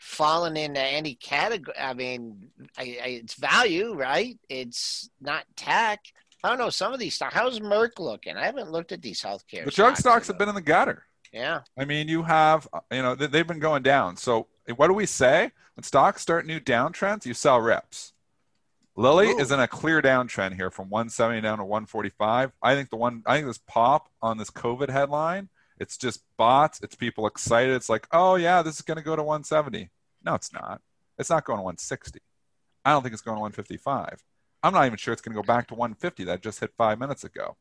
falling 0.00 0.56
into 0.56 0.80
any 0.80 1.14
category. 1.14 1.76
I 1.78 1.92
mean, 1.92 2.50
I, 2.76 2.82
I, 2.82 3.08
it's 3.08 3.34
value, 3.34 3.94
right? 3.94 4.38
It's 4.48 5.10
not 5.20 5.44
tech. 5.56 6.00
I 6.42 6.48
don't 6.48 6.58
know 6.58 6.70
some 6.70 6.94
of 6.94 6.98
these 6.98 7.14
stocks. 7.14 7.34
How's 7.34 7.60
Merck 7.60 7.98
looking? 7.98 8.36
I 8.36 8.46
haven't 8.46 8.72
looked 8.72 8.92
at 8.92 9.02
these 9.02 9.20
healthcare. 9.20 9.66
The 9.66 9.70
drug 9.70 9.98
stocks 9.98 10.26
have 10.28 10.38
been 10.38 10.48
in 10.48 10.54
the 10.54 10.62
gutter. 10.62 11.04
Yeah. 11.32 11.60
I 11.78 11.84
mean, 11.84 12.08
you 12.08 12.22
have, 12.22 12.66
you 12.90 13.02
know, 13.02 13.14
they've 13.14 13.46
been 13.46 13.60
going 13.60 13.82
down. 13.82 14.16
So 14.16 14.46
what 14.74 14.88
do 14.88 14.94
we 14.94 15.04
say? 15.04 15.52
When 15.74 15.84
stocks 15.84 16.22
start 16.22 16.46
new 16.46 16.60
downtrends, 16.60 17.26
you 17.26 17.34
sell 17.34 17.60
reps. 17.60 18.14
Lilly 18.96 19.28
Ooh. 19.28 19.38
is 19.38 19.52
in 19.52 19.60
a 19.60 19.68
clear 19.68 20.00
downtrend 20.00 20.54
here 20.54 20.70
from 20.70 20.88
170 20.88 21.42
down 21.42 21.58
to 21.58 21.64
145. 21.64 22.52
I 22.62 22.74
think 22.74 22.88
the 22.88 22.96
one, 22.96 23.22
I 23.26 23.34
think 23.36 23.46
this 23.46 23.58
pop 23.58 24.08
on 24.22 24.38
this 24.38 24.50
COVID 24.50 24.88
headline, 24.88 25.50
it's 25.80 25.96
just 25.96 26.22
bots. 26.36 26.78
It's 26.82 26.94
people 26.94 27.26
excited. 27.26 27.74
It's 27.74 27.88
like, 27.88 28.06
oh 28.12 28.36
yeah, 28.36 28.62
this 28.62 28.76
is 28.76 28.82
going 28.82 28.98
to 28.98 29.02
go 29.02 29.16
to 29.16 29.22
170. 29.22 29.90
No, 30.22 30.34
it's 30.34 30.52
not. 30.52 30.82
It's 31.18 31.30
not 31.30 31.44
going 31.44 31.56
to 31.56 31.62
160. 31.62 32.20
I 32.84 32.92
don't 32.92 33.02
think 33.02 33.14
it's 33.14 33.22
going 33.22 33.36
to 33.36 33.40
155. 33.40 34.22
I'm 34.62 34.74
not 34.74 34.84
even 34.86 34.98
sure 34.98 35.12
it's 35.12 35.22
going 35.22 35.34
to 35.34 35.42
go 35.42 35.46
back 35.46 35.68
to 35.68 35.74
150 35.74 36.24
that 36.24 36.42
just 36.42 36.60
hit 36.60 36.72
five 36.76 36.98
minutes 36.98 37.24
ago. 37.24 37.56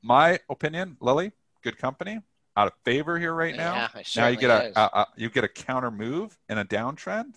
My 0.00 0.38
opinion, 0.48 0.96
Lilly, 1.00 1.32
good 1.62 1.76
company, 1.76 2.20
out 2.56 2.68
of 2.68 2.72
favor 2.84 3.18
here 3.18 3.34
right 3.34 3.56
now. 3.56 3.88
Yeah, 3.94 4.02
now 4.16 4.28
you 4.28 4.36
get 4.36 4.50
a, 4.50 4.80
a, 4.80 5.00
a, 5.00 5.06
you 5.16 5.28
get 5.28 5.42
a 5.42 5.48
counter 5.48 5.90
move 5.90 6.38
in 6.48 6.58
a 6.58 6.64
downtrend. 6.64 7.34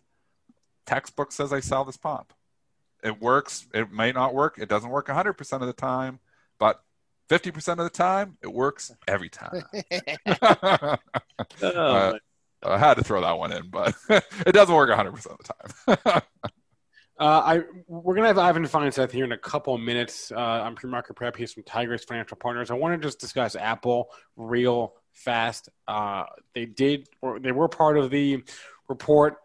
Textbook 0.85 1.31
says 1.31 1.51
I 1.51 1.59
sell 1.59 1.83
this 1.85 1.97
pop. 1.97 2.33
It 3.03 3.19
works. 3.19 3.65
It 3.73 3.91
may 3.91 4.11
not 4.11 4.35
work. 4.35 4.57
It 4.59 4.69
doesn't 4.69 4.89
work 4.89 5.07
100% 5.07 5.53
of 5.53 5.61
the 5.61 5.73
time, 5.73 6.19
but 6.59 6.83
50% 7.29 7.71
of 7.73 7.77
the 7.77 7.89
time, 7.89 8.37
it 8.41 8.51
works 8.51 8.91
every 9.07 9.29
time. 9.29 9.63
oh, 11.61 11.69
uh, 11.75 12.13
I 12.63 12.77
had 12.77 12.95
to 12.95 13.03
throw 13.03 13.21
that 13.21 13.37
one 13.37 13.51
in, 13.51 13.69
but 13.69 13.95
it 14.09 14.51
doesn't 14.51 14.73
work 14.73 14.89
100% 14.89 15.13
of 15.27 15.37
the 15.85 15.95
time. 15.95 16.21
Uh, 17.19 17.41
I 17.45 17.61
we're 17.87 18.15
gonna 18.15 18.27
have 18.27 18.37
Ivan 18.37 18.63
Feinseth 18.63 19.11
here 19.11 19.25
in 19.25 19.33
a 19.33 19.37
couple 19.37 19.75
of 19.75 19.81
minutes. 19.81 20.31
Uh, 20.31 20.39
I'm 20.39 20.73
pre-market 20.75 21.17
prep. 21.17 21.35
He's 21.35 21.51
from 21.51 21.63
Tigress 21.63 22.05
Financial 22.05 22.37
Partners. 22.37 22.71
I 22.71 22.75
want 22.75 22.99
to 22.99 23.05
just 23.05 23.19
discuss 23.19 23.57
Apple 23.57 24.09
real 24.37 24.93
fast. 25.11 25.67
Uh, 25.85 26.23
they 26.55 26.65
did, 26.65 27.09
or 27.21 27.37
they 27.37 27.51
were 27.51 27.67
part 27.67 27.97
of 27.97 28.09
the 28.09 28.41
report 28.87 29.35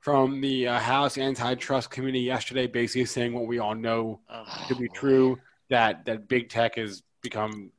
from 0.00 0.42
the 0.42 0.68
uh, 0.68 0.78
House 0.78 1.16
Antitrust 1.16 1.90
Committee 1.90 2.20
yesterday, 2.20 2.66
basically 2.66 3.06
saying 3.06 3.32
what 3.32 3.46
we 3.46 3.58
all 3.58 3.74
know 3.74 4.20
oh, 4.28 4.64
to 4.68 4.74
be 4.74 4.88
true 4.88 5.38
that 5.70 6.04
that 6.04 6.28
big 6.28 6.50
tech 6.50 6.76
has 6.76 7.02
become 7.24 7.72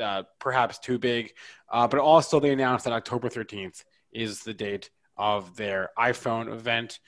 uh, 0.00 0.24
perhaps 0.40 0.80
too 0.80 0.98
big. 0.98 1.32
Uh, 1.70 1.86
but 1.86 2.00
also, 2.00 2.40
they 2.40 2.52
announced 2.52 2.84
that 2.84 2.92
October 2.92 3.28
13th 3.28 3.84
is 4.10 4.40
the 4.40 4.54
date 4.54 4.90
of 5.16 5.56
their 5.56 5.90
iPhone 5.98 6.52
event. 6.52 6.98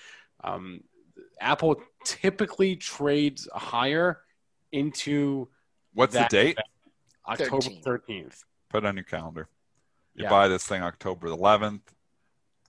Um, 0.44 0.82
Apple 1.40 1.82
typically 2.04 2.76
trades 2.76 3.48
higher 3.52 4.20
into 4.70 5.48
what's 5.94 6.14
the 6.14 6.26
date? 6.30 6.58
Event, 6.58 7.50
October 7.50 7.74
13th. 7.84 8.44
Put 8.70 8.84
it 8.84 8.86
on 8.86 8.96
your 8.96 9.04
calendar. 9.04 9.48
You 10.14 10.24
yeah. 10.24 10.30
buy 10.30 10.48
this 10.48 10.64
thing 10.64 10.82
October 10.82 11.28
11th, 11.28 11.80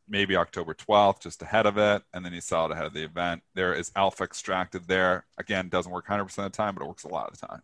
maybe 0.07 0.35
October 0.35 0.73
12th, 0.73 1.21
just 1.21 1.41
ahead 1.41 1.65
of 1.65 1.77
it, 1.77 2.03
and 2.13 2.23
then 2.23 2.33
you 2.33 2.41
sell 2.41 2.65
it 2.65 2.71
ahead 2.71 2.85
of 2.85 2.93
the 2.93 3.03
event. 3.03 3.41
There 3.55 3.73
is 3.73 3.91
alpha 3.95 4.23
extracted 4.23 4.87
there. 4.87 5.25
Again, 5.37 5.69
doesn't 5.69 5.91
work 5.91 6.07
100% 6.07 6.21
of 6.21 6.35
the 6.35 6.49
time, 6.49 6.75
but 6.75 6.83
it 6.83 6.87
works 6.87 7.03
a 7.03 7.09
lot 7.09 7.29
of 7.29 7.39
the 7.39 7.47
time. 7.47 7.61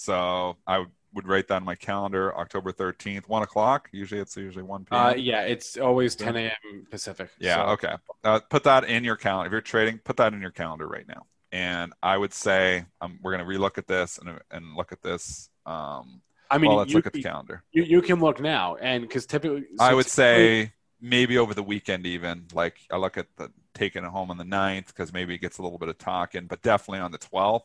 So 0.00 0.56
I 0.66 0.86
would, 1.12 1.28
write 1.28 1.48
that 1.48 1.56
on 1.56 1.64
my 1.64 1.74
calendar, 1.74 2.34
October 2.34 2.72
13th, 2.72 3.28
1 3.28 3.42
o'clock. 3.42 3.90
Usually 3.92 4.18
it's 4.18 4.34
usually 4.34 4.62
1 4.62 4.86
p.m. 4.86 4.98
Uh, 4.98 5.14
yeah, 5.14 5.42
it's 5.42 5.76
always 5.76 6.14
10 6.14 6.36
a.m. 6.36 6.86
Pacific. 6.90 7.28
Yeah, 7.38 7.56
so. 7.56 7.62
okay. 7.72 7.94
Uh, 8.24 8.40
put 8.48 8.64
that 8.64 8.84
in 8.84 9.04
your 9.04 9.16
calendar. 9.16 9.48
If 9.48 9.52
you're 9.52 9.60
trading, 9.60 9.98
put 9.98 10.16
that 10.16 10.32
in 10.32 10.40
your 10.40 10.52
calendar 10.52 10.86
right 10.86 11.06
now. 11.06 11.26
And 11.52 11.92
I 12.02 12.16
would 12.16 12.32
say 12.32 12.86
um, 13.02 13.18
we're 13.22 13.36
going 13.36 13.46
to 13.46 13.58
relook 13.58 13.76
at 13.76 13.86
this 13.86 14.18
and, 14.18 14.38
and 14.50 14.74
look 14.74 14.90
at 14.90 15.02
this. 15.02 15.50
Um, 15.66 16.22
I 16.50 16.56
mean, 16.56 16.70
well, 16.70 16.78
let's 16.78 16.92
you, 16.92 16.96
look 16.96 17.06
at 17.06 17.12
the 17.12 17.22
calendar. 17.22 17.62
You, 17.72 17.82
you 17.82 18.00
can 18.00 18.20
look 18.20 18.40
now, 18.40 18.76
and 18.76 19.02
because 19.02 19.26
typically, 19.26 19.66
so 19.76 19.84
I 19.84 19.92
would 19.92 20.06
say 20.06 20.72
maybe 21.00 21.36
over 21.38 21.54
the 21.54 21.62
weekend 21.62 22.04
even 22.06 22.44
like 22.52 22.76
i 22.90 22.96
look 22.96 23.16
at 23.16 23.26
the 23.36 23.50
taking 23.72 24.04
it 24.04 24.08
home 24.08 24.30
on 24.30 24.36
the 24.36 24.44
9th 24.44 24.88
because 24.88 25.12
maybe 25.12 25.34
it 25.34 25.38
gets 25.38 25.56
a 25.56 25.62
little 25.62 25.78
bit 25.78 25.88
of 25.88 25.96
talking 25.96 26.46
but 26.46 26.60
definitely 26.60 27.00
on 27.00 27.10
the 27.10 27.18
12th 27.18 27.62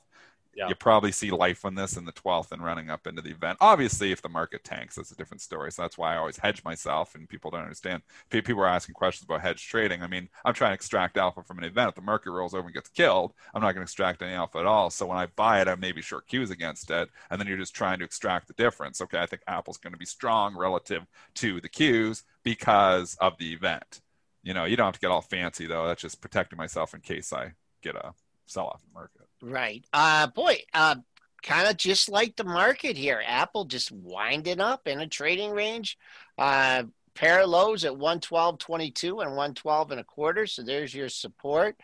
yeah. 0.56 0.68
you 0.68 0.76
probably 0.76 1.12
see 1.12 1.32
life 1.32 1.66
on 1.66 1.76
this 1.76 1.98
in 1.98 2.06
the 2.06 2.12
12th 2.12 2.52
and 2.52 2.64
running 2.64 2.90
up 2.90 3.08
into 3.08 3.22
the 3.22 3.32
event 3.32 3.58
obviously 3.62 4.12
if 4.12 4.22
the 4.22 4.30
market 4.30 4.64
tanks 4.64 4.96
that's 4.96 5.12
a 5.12 5.16
different 5.16 5.42
story 5.42 5.72
so 5.72 5.82
that's 5.82 5.98
why 5.98 6.14
i 6.14 6.18
always 6.18 6.38
hedge 6.38 6.64
myself 6.64 7.16
and 7.16 7.30
people 7.30 7.52
don't 7.52 7.64
understand 7.64 8.02
people 8.30 8.62
are 8.62 8.68
asking 8.68 8.94
questions 8.94 9.26
about 9.26 9.42
hedge 9.42 9.68
trading 9.68 10.02
i 10.02 10.08
mean 10.08 10.30
i'm 10.46 10.54
trying 10.54 10.72
to 10.72 10.76
extract 10.76 11.18
alpha 11.18 11.44
from 11.44 11.58
an 11.58 11.64
event 11.64 11.90
if 11.90 11.96
the 11.96 12.02
market 12.02 12.32
rolls 12.32 12.54
over 12.54 12.68
and 12.68 12.74
gets 12.74 12.90
killed 12.90 13.34
i'm 13.54 13.62
not 13.62 13.74
going 13.74 13.82
to 13.86 13.90
extract 13.90 14.22
any 14.22 14.34
alpha 14.34 14.58
at 14.58 14.66
all 14.66 14.90
so 14.90 15.06
when 15.06 15.18
i 15.18 15.26
buy 15.36 15.62
it 15.62 15.68
i 15.68 15.76
maybe 15.76 16.02
short 16.02 16.28
cues 16.28 16.52
against 16.52 16.90
it 16.90 17.10
and 17.30 17.40
then 17.40 17.48
you're 17.48 17.58
just 17.58 17.76
trying 17.76 18.00
to 18.00 18.06
extract 18.06 18.48
the 18.48 18.54
difference 18.54 19.02
okay 19.02 19.20
i 19.20 19.26
think 19.26 19.42
apple's 19.48 19.78
going 19.78 19.94
to 19.94 20.00
be 20.00 20.06
strong 20.06 20.56
relative 20.56 21.06
to 21.34 21.60
the 21.62 21.70
cues 21.70 22.24
because 22.46 23.18
of 23.20 23.38
the 23.38 23.52
event. 23.52 24.00
You 24.44 24.54
know, 24.54 24.64
you 24.64 24.78
don't 24.78 24.86
have 24.86 24.94
to 24.94 25.00
get 25.00 25.12
all 25.12 25.22
fancy 25.22 25.66
though. 25.66 25.88
That's 25.88 26.02
just 26.02 26.22
protecting 26.22 26.58
myself 26.58 26.94
in 26.94 27.02
case 27.02 27.34
I 27.34 27.54
get 27.82 27.96
a 27.96 28.14
sell 28.46 28.68
off 28.68 28.82
the 28.82 28.94
market. 28.94 29.25
Right. 29.48 29.86
Uh 29.94 30.26
boy, 30.26 30.58
uh 30.74 30.96
kind 31.44 31.68
of 31.68 31.78
just 31.78 32.10
like 32.10 32.36
the 32.36 32.44
market 32.44 32.98
here. 32.98 33.22
Apple 33.24 33.66
just 33.66 33.92
winding 33.92 34.60
up 34.60 34.88
in 34.88 35.00
a 35.02 35.08
trading 35.08 35.52
range. 35.52 36.00
Uh 36.36 36.86
pair 37.14 37.46
lows 37.46 37.86
at 37.86 37.94
112.22 37.94 39.22
and 39.22 39.32
112 39.32 39.92
and 39.92 40.00
a 40.00 40.04
quarter. 40.04 40.48
So 40.48 40.64
there's 40.64 40.96
your 40.96 41.10
support. 41.10 41.76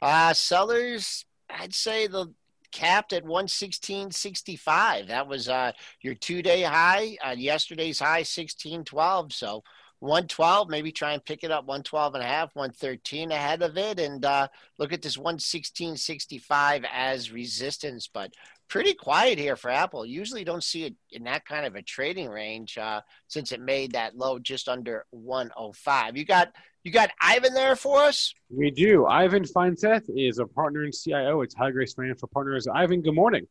Uh 0.00 0.32
sellers, 0.32 1.26
I'd 1.50 1.74
say 1.74 2.06
the 2.06 2.32
capped 2.72 3.12
at 3.12 3.24
116.65. 3.24 5.08
That 5.08 5.28
was 5.28 5.46
uh 5.46 5.72
your 6.00 6.14
two 6.14 6.40
day 6.40 6.62
high. 6.62 7.18
Uh, 7.22 7.34
yesterday's 7.36 7.98
high 7.98 8.22
16.12. 8.22 9.34
So 9.34 9.62
112, 10.00 10.68
maybe 10.68 10.90
try 10.92 11.12
and 11.12 11.24
pick 11.24 11.44
it 11.44 11.50
up 11.50 11.66
112 11.66 12.14
and 12.14 12.24
a 12.24 12.26
half, 12.26 12.54
113 12.54 13.30
ahead 13.30 13.62
of 13.62 13.76
it, 13.76 14.00
and 14.00 14.24
uh, 14.24 14.48
look 14.78 14.92
at 14.92 15.02
this 15.02 15.16
116.65 15.16 16.84
as 16.92 17.30
resistance. 17.30 18.08
But 18.12 18.32
pretty 18.68 18.94
quiet 18.94 19.38
here 19.38 19.56
for 19.56 19.70
Apple. 19.70 20.06
Usually 20.06 20.44
don't 20.44 20.64
see 20.64 20.84
it 20.84 20.94
in 21.10 21.24
that 21.24 21.44
kind 21.44 21.66
of 21.66 21.74
a 21.74 21.82
trading 21.82 22.28
range 22.28 22.78
uh, 22.78 23.02
since 23.28 23.52
it 23.52 23.60
made 23.60 23.92
that 23.92 24.16
low 24.16 24.38
just 24.38 24.68
under 24.68 25.04
105. 25.10 26.16
You 26.16 26.24
got 26.24 26.52
you 26.82 26.92
got 26.92 27.10
Ivan 27.20 27.52
there 27.52 27.76
for 27.76 27.98
us? 27.98 28.32
We 28.48 28.70
do. 28.70 29.04
Ivan 29.04 29.44
Feinseth 29.44 30.04
is 30.08 30.38
a 30.38 30.46
partner 30.46 30.84
and 30.84 30.94
CIO 30.94 31.42
at 31.42 31.50
Tigress 31.50 31.92
Financial 31.92 32.28
Partners. 32.32 32.66
Ivan, 32.66 33.02
good 33.02 33.14
morning. 33.14 33.46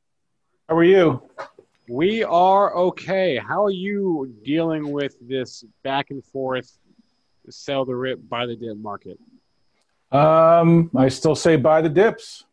How 0.67 0.75
are 0.77 0.83
you? 0.83 1.21
We 1.89 2.23
are 2.23 2.75
okay. 2.75 3.37
How 3.37 3.65
are 3.65 3.71
you 3.71 4.31
dealing 4.45 4.91
with 4.91 5.15
this 5.27 5.65
back 5.81 6.11
and 6.11 6.23
forth, 6.23 6.77
sell 7.49 7.83
the 7.83 7.95
rip, 7.95 8.19
buy 8.29 8.45
the 8.45 8.55
dip 8.55 8.77
market? 8.77 9.17
Um, 10.11 10.91
I 10.95 11.07
still 11.09 11.33
say 11.33 11.55
buy 11.55 11.81
the 11.81 11.89
dips. 11.89 12.45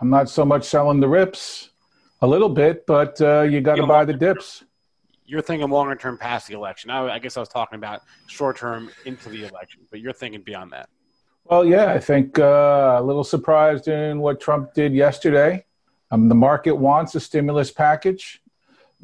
I'm 0.00 0.10
not 0.10 0.28
so 0.28 0.44
much 0.44 0.64
selling 0.64 0.98
the 0.98 1.06
rips, 1.06 1.70
a 2.20 2.26
little 2.26 2.48
bit, 2.48 2.84
but 2.84 3.20
uh, 3.20 3.42
you 3.42 3.60
got 3.60 3.76
to 3.76 3.86
buy 3.86 4.04
the 4.04 4.12
dips. 4.12 4.64
You're 5.24 5.40
thinking 5.40 5.70
longer 5.70 5.94
term 5.94 6.18
past 6.18 6.48
the 6.48 6.54
election. 6.54 6.90
I, 6.90 7.14
I 7.14 7.18
guess 7.20 7.36
I 7.36 7.40
was 7.40 7.48
talking 7.48 7.76
about 7.76 8.02
short 8.26 8.56
term 8.56 8.90
into 9.04 9.28
the 9.28 9.44
election, 9.44 9.82
but 9.88 10.00
you're 10.00 10.12
thinking 10.12 10.42
beyond 10.42 10.72
that. 10.72 10.88
Well, 11.44 11.64
yeah, 11.64 11.92
I 11.92 12.00
think 12.00 12.40
uh, 12.40 12.96
a 12.98 13.02
little 13.02 13.22
surprised 13.22 13.86
in 13.86 14.18
what 14.18 14.40
Trump 14.40 14.74
did 14.74 14.92
yesterday. 14.94 15.64
Um, 16.10 16.28
the 16.28 16.34
market 16.34 16.74
wants 16.74 17.14
a 17.14 17.20
stimulus 17.20 17.70
package 17.70 18.40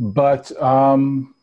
but 0.01 0.51
um, 0.61 1.34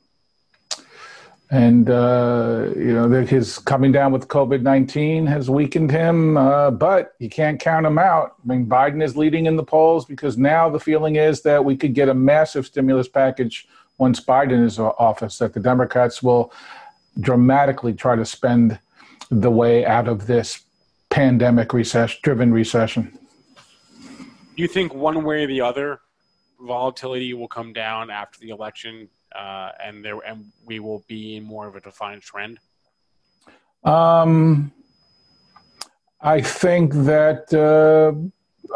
and 1.51 1.89
uh, 1.89 2.69
you 2.75 2.93
know 2.93 3.09
his 3.25 3.59
coming 3.59 3.91
down 3.91 4.11
with 4.11 4.27
COVID 4.27 4.63
nineteen 4.63 5.25
has 5.27 5.49
weakened 5.49 5.91
him, 5.91 6.35
uh, 6.35 6.71
but 6.71 7.13
you 7.19 7.29
can't 7.29 7.59
count 7.59 7.85
him 7.85 7.97
out. 7.99 8.35
I 8.43 8.47
mean, 8.47 8.65
Biden 8.65 9.01
is 9.01 9.15
leading 9.15 9.45
in 9.45 9.55
the 9.55 9.63
polls 9.63 10.05
because 10.05 10.37
now 10.37 10.69
the 10.69 10.79
feeling 10.79 11.15
is 11.15 11.43
that 11.43 11.63
we 11.63 11.77
could 11.77 11.93
get 11.93 12.09
a 12.09 12.13
massive 12.13 12.65
stimulus 12.65 13.07
package 13.07 13.67
once 13.99 14.19
Biden 14.19 14.65
is 14.65 14.79
in 14.79 14.85
office. 14.85 15.37
That 15.37 15.53
the 15.53 15.61
Democrats 15.61 16.21
will 16.21 16.51
dramatically 17.19 17.93
try 17.93 18.15
to 18.15 18.25
spend 18.25 18.79
the 19.29 19.51
way 19.51 19.85
out 19.85 20.07
of 20.07 20.25
this 20.25 20.63
pandemic 21.09 21.73
recession-driven 21.73 22.51
recession. 22.51 23.17
Do 24.55 24.63
you 24.63 24.67
think 24.67 24.93
one 24.93 25.23
way 25.23 25.43
or 25.43 25.47
the 25.47 25.61
other 25.61 26.01
volatility 26.59 27.33
will 27.33 27.47
come 27.47 27.73
down 27.73 28.09
after 28.09 28.39
the 28.39 28.49
election, 28.49 29.09
uh, 29.35 29.71
and 29.83 30.03
there 30.03 30.19
and 30.25 30.45
we 30.65 30.79
will 30.79 31.03
be 31.07 31.37
in 31.37 31.43
more 31.43 31.67
of 31.67 31.75
a 31.75 31.81
defined 31.81 32.21
trend? 32.21 32.59
Um, 33.83 34.71
I 36.21 36.41
think 36.41 36.93
that 36.93 37.53
uh, 37.53 38.13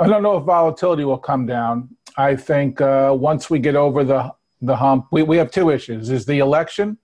I 0.02 0.08
don't 0.08 0.24
know 0.24 0.38
if 0.38 0.44
volatility 0.44 1.04
will 1.04 1.18
come 1.18 1.46
down. 1.46 1.90
I 2.18 2.36
think 2.36 2.82
uh, 2.82 3.16
once 3.18 3.50
we 3.50 3.60
get 3.60 3.76
over 3.76 4.04
the 4.04 4.34
the 4.62 4.76
hump, 4.76 5.08
we, 5.12 5.24
we 5.24 5.38
have 5.38 5.52
two 5.52 5.70
issues: 5.70 6.10
is 6.10 6.26
the 6.26 6.40
election, 6.40 6.98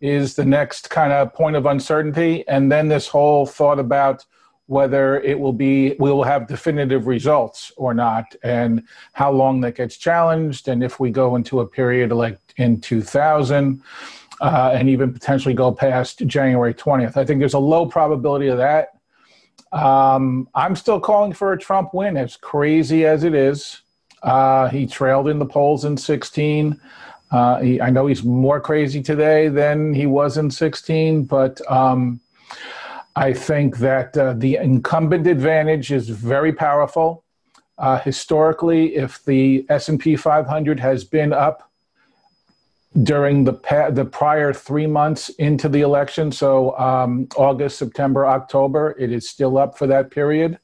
is 0.00 0.34
the 0.34 0.44
next 0.44 0.90
kind 0.90 1.12
of 1.12 1.34
point 1.34 1.56
of 1.56 1.66
uncertainty, 1.66 2.46
and 2.48 2.70
then 2.70 2.88
this 2.88 3.08
whole 3.08 3.46
thought 3.46 3.78
about 3.78 4.24
whether 4.70 5.20
it 5.22 5.36
will 5.36 5.52
be 5.52 5.96
we 5.98 6.12
will 6.12 6.22
have 6.22 6.46
definitive 6.46 7.08
results 7.08 7.72
or 7.76 7.92
not 7.92 8.36
and 8.44 8.84
how 9.14 9.28
long 9.28 9.60
that 9.60 9.74
gets 9.74 9.96
challenged 9.96 10.68
and 10.68 10.84
if 10.84 11.00
we 11.00 11.10
go 11.10 11.34
into 11.34 11.58
a 11.58 11.66
period 11.66 12.12
like 12.12 12.38
in 12.56 12.80
2000 12.80 13.82
uh, 14.40 14.70
and 14.72 14.88
even 14.88 15.12
potentially 15.12 15.54
go 15.54 15.72
past 15.72 16.24
january 16.24 16.72
20th 16.72 17.16
i 17.16 17.24
think 17.24 17.40
there's 17.40 17.54
a 17.54 17.58
low 17.58 17.84
probability 17.84 18.46
of 18.46 18.58
that. 18.58 18.90
Um, 19.72 20.48
i'm 20.54 20.76
still 20.76 21.00
calling 21.00 21.32
for 21.32 21.52
a 21.52 21.58
trump 21.58 21.92
win 21.92 22.16
as 22.16 22.36
crazy 22.36 23.04
as 23.04 23.24
it 23.24 23.34
is. 23.34 23.82
Uh, 24.22 24.68
he 24.68 24.86
trailed 24.86 25.26
in 25.26 25.40
the 25.40 25.46
polls 25.46 25.84
in 25.84 25.96
16 25.96 26.80
uh, 27.32 27.60
he, 27.60 27.80
i 27.80 27.90
know 27.90 28.06
he's 28.06 28.22
more 28.22 28.60
crazy 28.60 29.02
today 29.02 29.48
than 29.48 29.92
he 29.92 30.06
was 30.06 30.36
in 30.36 30.48
16 30.48 31.24
but 31.24 31.60
um, 31.68 32.20
I 33.16 33.32
think 33.32 33.78
that 33.78 34.16
uh, 34.16 34.34
the 34.34 34.56
incumbent 34.56 35.26
advantage 35.26 35.92
is 35.92 36.08
very 36.08 36.52
powerful. 36.52 37.24
Uh, 37.78 37.98
historically, 37.98 38.94
if 38.94 39.24
the 39.24 39.66
S&P 39.68 40.16
500 40.16 40.78
has 40.80 41.04
been 41.04 41.32
up 41.32 41.70
during 43.02 43.44
the 43.44 43.52
pa- 43.52 43.90
the 43.90 44.04
prior 44.04 44.52
three 44.52 44.86
months 44.86 45.28
into 45.30 45.68
the 45.68 45.80
election, 45.80 46.30
so 46.30 46.76
um, 46.78 47.28
August, 47.36 47.78
September, 47.78 48.26
October, 48.26 48.96
it 48.98 49.12
is 49.12 49.28
still 49.28 49.58
up 49.58 49.78
for 49.78 49.86
that 49.86 50.10
period, 50.10 50.58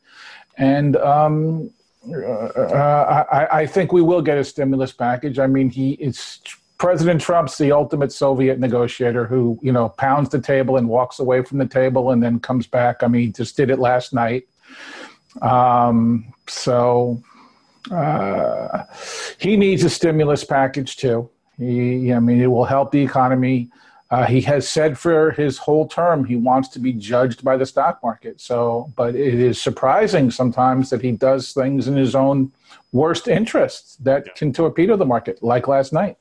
and 0.58 0.96
um, 0.96 1.70
uh, 2.12 3.24
I, 3.32 3.60
I, 3.60 3.66
think 3.66 3.92
we 3.92 4.02
will 4.02 4.22
get 4.22 4.38
a 4.38 4.44
stimulus 4.44 4.92
package. 4.92 5.38
I 5.38 5.46
mean, 5.46 5.70
he 5.70 5.92
is 5.92 6.40
President 6.78 7.20
Trump's 7.20 7.56
the 7.56 7.72
ultimate 7.72 8.12
Soviet 8.12 8.58
negotiator 8.58 9.26
who, 9.26 9.58
you 9.62 9.72
know, 9.72 9.88
pounds 9.90 10.28
the 10.28 10.40
table 10.40 10.76
and 10.76 10.88
walks 10.88 11.18
away 11.18 11.42
from 11.42 11.58
the 11.58 11.66
table 11.66 12.10
and 12.10 12.22
then 12.22 12.38
comes 12.38 12.66
back. 12.66 13.02
I 13.02 13.08
mean, 13.08 13.22
he 13.22 13.28
just 13.32 13.56
did 13.56 13.70
it 13.70 13.78
last 13.78 14.12
night. 14.12 14.46
Um, 15.40 16.32
so 16.46 17.22
uh, 17.90 18.84
he 19.38 19.56
needs 19.56 19.84
a 19.84 19.90
stimulus 19.90 20.44
package 20.44 20.96
too. 20.96 21.30
He, 21.58 22.12
I 22.12 22.20
mean, 22.20 22.40
it 22.42 22.48
will 22.48 22.64
help 22.64 22.92
the 22.92 23.02
economy. 23.02 23.70
Uh, 24.10 24.24
he 24.24 24.40
has 24.42 24.68
said 24.68 24.98
for 24.98 25.32
his 25.32 25.58
whole 25.58 25.88
term 25.88 26.24
he 26.24 26.36
wants 26.36 26.68
to 26.68 26.78
be 26.78 26.92
judged 26.92 27.42
by 27.42 27.56
the 27.56 27.66
stock 27.66 28.00
market. 28.02 28.40
So, 28.40 28.92
but 28.96 29.16
it 29.16 29.34
is 29.34 29.60
surprising 29.60 30.30
sometimes 30.30 30.90
that 30.90 31.00
he 31.00 31.12
does 31.12 31.52
things 31.52 31.88
in 31.88 31.96
his 31.96 32.14
own 32.14 32.52
worst 32.92 33.26
interests 33.26 33.96
that 33.96 34.24
yeah. 34.26 34.32
can 34.34 34.52
torpedo 34.52 34.96
the 34.96 35.06
market, 35.06 35.42
like 35.42 35.66
last 35.66 35.92
night. 35.92 36.18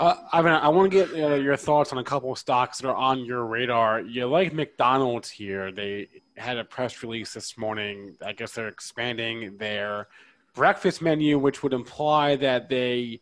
Uh, 0.00 0.16
Ivan, 0.32 0.52
I 0.52 0.68
want 0.68 0.90
to 0.90 0.96
get 1.04 1.12
uh, 1.12 1.34
your 1.34 1.56
thoughts 1.56 1.92
on 1.92 1.98
a 1.98 2.02
couple 2.02 2.32
of 2.32 2.38
stocks 2.38 2.78
that 2.78 2.88
are 2.88 2.96
on 2.96 3.22
your 3.22 3.44
radar. 3.44 4.00
You 4.00 4.26
like 4.28 4.54
McDonald's 4.54 5.28
here. 5.28 5.70
They 5.70 6.08
had 6.38 6.56
a 6.56 6.64
press 6.64 7.02
release 7.02 7.34
this 7.34 7.58
morning. 7.58 8.16
I 8.24 8.32
guess 8.32 8.52
they're 8.52 8.68
expanding 8.68 9.58
their 9.58 10.08
breakfast 10.54 11.02
menu, 11.02 11.38
which 11.38 11.62
would 11.62 11.74
imply 11.74 12.36
that 12.36 12.70
they 12.70 13.20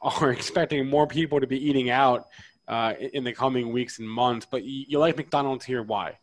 are 0.00 0.30
expecting 0.30 0.86
more 0.86 1.08
people 1.08 1.40
to 1.40 1.48
be 1.48 1.58
eating 1.68 1.90
out 1.90 2.28
uh, 2.68 2.92
in 3.12 3.24
the 3.24 3.32
coming 3.32 3.72
weeks 3.72 3.98
and 3.98 4.08
months. 4.08 4.46
But 4.48 4.62
you, 4.62 5.00
like 5.00 5.16
McDonald's 5.16 5.64
here. 5.64 5.82
Why? 5.82 6.18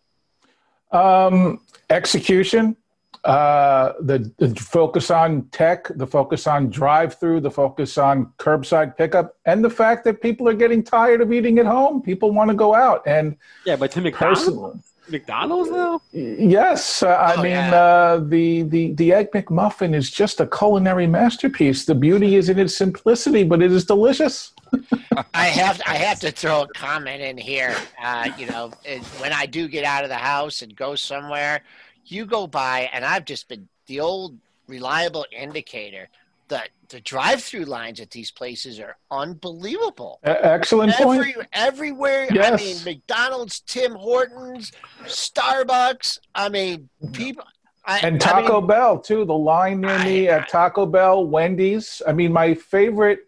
Um, 0.93 1.59
execution, 1.89 2.77
uh, 3.23 3.93
the, 4.01 4.31
the, 4.37 4.55
focus 4.55 5.11
on 5.11 5.43
tech, 5.51 5.87
the 5.95 6.07
focus 6.07 6.47
on 6.47 6.69
drive-through, 6.69 7.39
the 7.39 7.51
focus 7.51 7.97
on 7.97 8.25
curbside 8.39 8.97
pickup, 8.97 9.37
and 9.45 9.63
the 9.63 9.69
fact 9.69 10.03
that 10.05 10.21
people 10.21 10.49
are 10.49 10.53
getting 10.53 10.83
tired 10.83 11.21
of 11.21 11.31
eating 11.31 11.59
at 11.59 11.67
home. 11.67 12.01
People 12.01 12.31
want 12.31 12.49
to 12.49 12.55
go 12.55 12.73
out, 12.73 13.05
and 13.05 13.37
yeah, 13.65 13.75
but 13.75 13.91
to 13.91 14.01
McDonald's, 14.01 14.83
McDonald's 15.11 15.69
though? 15.69 16.01
Yes, 16.11 17.03
uh, 17.03 17.09
I 17.09 17.35
oh, 17.35 17.43
mean 17.43 17.51
yeah. 17.51 17.75
uh, 17.75 18.17
the 18.19 18.63
the 18.63 18.93
the 18.93 19.13
egg 19.13 19.31
McMuffin 19.31 19.93
is 19.93 20.09
just 20.09 20.39
a 20.39 20.47
culinary 20.47 21.07
masterpiece. 21.07 21.85
The 21.85 21.95
beauty 21.95 22.35
is 22.35 22.49
in 22.49 22.57
its 22.57 22.75
simplicity, 22.75 23.43
but 23.43 23.61
it 23.61 23.71
is 23.71 23.85
delicious. 23.85 24.53
I 25.33 25.45
have 25.45 25.81
I 25.85 25.95
have 25.95 26.19
to 26.21 26.31
throw 26.31 26.61
a 26.63 26.67
comment 26.69 27.21
in 27.21 27.37
here. 27.37 27.75
Uh, 28.01 28.29
you 28.37 28.47
know, 28.47 28.71
when 29.19 29.33
I 29.33 29.45
do 29.45 29.67
get 29.67 29.83
out 29.83 30.03
of 30.03 30.09
the 30.09 30.15
house 30.15 30.61
and 30.61 30.75
go 30.75 30.95
somewhere, 30.95 31.61
you 32.05 32.25
go 32.25 32.47
by, 32.47 32.89
and 32.93 33.05
I've 33.05 33.25
just 33.25 33.47
been 33.47 33.67
the 33.87 33.99
old 33.99 34.37
reliable 34.67 35.25
indicator 35.31 36.07
the 36.51 36.61
the 36.89 36.99
drive-through 36.99 37.63
lines 37.63 38.01
at 38.01 38.11
these 38.11 38.29
places 38.29 38.77
are 38.77 38.97
unbelievable. 39.09 40.19
excellent 40.23 40.91
Every, 40.99 41.33
point. 41.33 41.47
Everywhere. 41.53 42.27
Yes. 42.29 42.51
I 42.51 42.63
mean, 42.63 42.83
McDonald's, 42.83 43.61
Tim 43.61 43.93
Hortons, 43.93 44.73
Starbucks. 45.05 46.19
I 46.35 46.49
mean, 46.49 46.89
people. 47.13 47.45
I, 47.85 47.99
and 47.99 48.19
Taco 48.19 48.57
I 48.57 48.59
mean, 48.59 48.67
Bell 48.67 48.99
too. 48.99 49.23
The 49.23 49.33
line 49.33 49.79
near 49.79 49.91
I, 49.91 50.03
me 50.03 50.27
at 50.27 50.49
Taco 50.49 50.85
Bell, 50.85 51.25
Wendy's. 51.25 52.01
I 52.05 52.11
mean, 52.11 52.33
my 52.33 52.53
favorite, 52.53 53.19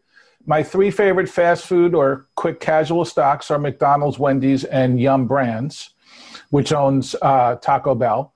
my 0.45 0.61
three 0.61 0.91
favorite 0.91 1.29
fast 1.29 1.65
food 1.65 1.95
or 1.95 2.27
quick 2.35 2.59
casual 2.59 3.05
stocks 3.05 3.49
are 3.49 3.57
McDonald's, 3.57 4.19
Wendy's, 4.19 4.65
and 4.65 4.99
Yum 4.99 5.25
Brands, 5.25 5.91
which 6.49 6.73
owns 6.73 7.15
uh, 7.21 7.55
Taco 7.55 7.95
Bell. 7.95 8.32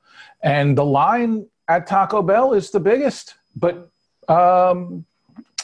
And 0.47 0.77
the 0.77 0.85
line 0.85 1.45
at 1.67 1.87
Taco 1.87 2.21
Bell 2.21 2.53
is 2.53 2.71
the 2.71 2.79
biggest, 2.79 3.35
but 3.57 3.91
um, 4.29 5.05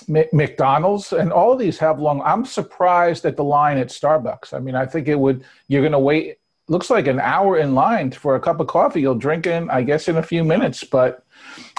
McDonald's 0.09 1.13
and 1.13 1.31
all 1.31 1.53
of 1.53 1.59
these 1.59 1.77
have 1.77 2.01
long. 2.01 2.21
I'm 2.25 2.43
surprised 2.43 3.23
at 3.23 3.37
the 3.37 3.45
line 3.45 3.77
at 3.77 3.87
Starbucks. 3.87 4.53
I 4.53 4.59
mean, 4.59 4.75
I 4.75 4.85
think 4.85 5.07
it 5.07 5.15
would. 5.15 5.45
You're 5.69 5.83
going 5.83 5.93
to 5.93 5.99
wait. 5.99 6.37
Looks 6.67 6.89
like 6.89 7.07
an 7.07 7.21
hour 7.21 7.57
in 7.57 7.75
line 7.75 8.11
for 8.11 8.35
a 8.35 8.41
cup 8.41 8.59
of 8.59 8.67
coffee. 8.67 8.99
You'll 8.99 9.15
drink 9.15 9.47
in, 9.47 9.69
I 9.69 9.83
guess, 9.83 10.09
in 10.09 10.17
a 10.17 10.23
few 10.23 10.43
minutes. 10.43 10.83
But 10.83 11.23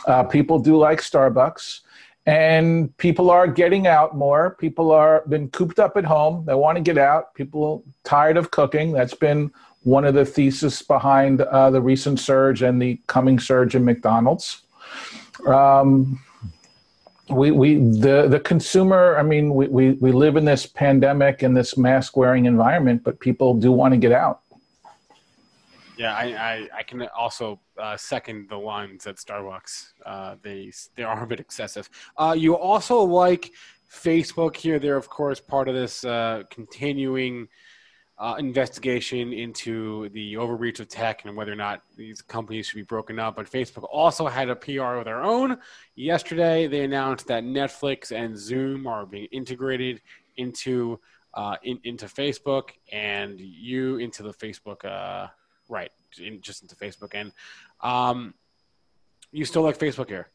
uh, 0.07 0.25
people 0.25 0.59
do 0.59 0.79
like 0.79 1.01
Starbucks, 1.01 1.81
and 2.25 2.97
people 2.97 3.31
are 3.31 3.47
getting 3.47 3.87
out 3.87 4.17
more. 4.17 4.57
People 4.59 4.93
are 4.93 5.25
been 5.29 5.51
cooped 5.51 5.79
up 5.79 5.99
at 5.99 6.07
home. 6.07 6.47
They 6.47 6.55
want 6.55 6.77
to 6.77 6.83
get 6.83 6.97
out. 6.97 7.35
People 7.35 7.85
tired 8.03 8.39
of 8.39 8.51
cooking. 8.51 8.93
That's 8.93 9.15
been 9.15 9.53
one 9.85 10.05
of 10.05 10.15
the 10.15 10.25
thesis 10.25 10.83
behind 10.83 11.41
uh, 11.41 11.71
the 11.71 11.81
recent 11.81 12.19
surge 12.19 12.63
and 12.63 12.81
the 12.81 13.01
coming 13.07 13.39
surge 13.39 13.75
in 13.75 13.85
McDonald's. 13.85 14.63
Um, 15.47 16.21
we, 17.29 17.51
we 17.51 17.77
the 17.77 18.29
the 18.29 18.41
consumer 18.41 19.17
i 19.19 19.23
mean 19.23 19.55
we, 19.55 19.67
we, 19.69 19.93
we 19.93 20.13
live 20.13 20.37
in 20.37 20.45
this 20.45 20.67
pandemic 20.67 21.43
and 21.43 21.57
this 21.57 21.77
mask 21.77 22.17
wearing 22.17 22.45
environment 22.45 23.03
but 23.03 23.19
people 23.19 23.55
do 23.55 23.73
want 23.73 23.95
to 23.95 23.99
get 23.99 24.13
out. 24.13 24.41
Yeah 25.97 26.15
i 26.15 26.25
i, 26.25 26.69
I 26.79 26.83
can 26.83 27.09
also 27.17 27.61
uh, 27.79 27.97
second 27.97 28.49
the 28.49 28.57
lines 28.57 29.07
at 29.07 29.17
starbucks. 29.17 29.93
Uh, 30.05 30.37
they 30.43 30.71
they 30.97 31.03
are 31.03 31.23
a 31.23 31.27
bit 31.27 31.41
excessive. 31.41 31.89
Uh, 32.17 32.35
you 32.37 32.57
also 32.57 33.01
like 33.01 33.51
facebook 33.93 34.57
here. 34.57 34.79
They're 34.79 34.97
of 34.97 35.09
course 35.09 35.41
part 35.41 35.69
of 35.69 35.75
this 35.75 36.05
uh, 36.05 36.43
continuing 36.51 37.49
uh, 38.25 38.37
investigation 38.37 39.35
into 39.35 40.09
the 40.15 40.35
overreach 40.35 40.81
of 40.81 40.89
tech 40.89 41.27
and 41.27 41.37
whether 41.37 41.53
or 41.53 41.57
not 41.57 41.83
these 41.95 42.23
companies 42.23 42.67
should 42.67 42.77
be 42.77 42.83
broken 42.83 43.19
up. 43.19 43.37
But 43.37 43.51
Facebook 43.51 43.87
also 43.93 44.27
had 44.27 44.49
a 44.49 44.57
PR 44.57 44.95
of 44.95 45.05
their 45.05 45.23
own. 45.23 45.59
Yesterday, 45.95 46.67
they 46.67 46.85
announced 46.85 47.27
that 47.27 47.45
Netflix 47.45 48.13
and 48.13 48.35
Zoom 48.35 48.87
are 48.87 49.05
being 49.05 49.27
integrated 49.31 50.01
into 50.39 50.99
uh, 51.35 51.57
in, 51.65 51.79
into 51.85 52.07
Facebook 52.07 52.71
and 52.91 53.39
you 53.39 53.99
into 53.99 54.23
the 54.23 54.33
Facebook, 54.33 54.87
uh, 54.87 55.27
right? 55.69 55.91
In, 56.19 56.41
just 56.41 56.63
into 56.63 56.77
Facebook. 56.77 57.15
And 57.15 57.31
um, 57.83 58.33
you 59.33 59.45
still 59.45 59.63
like 59.63 59.79
Facebook 59.79 60.09
here? 60.09 60.29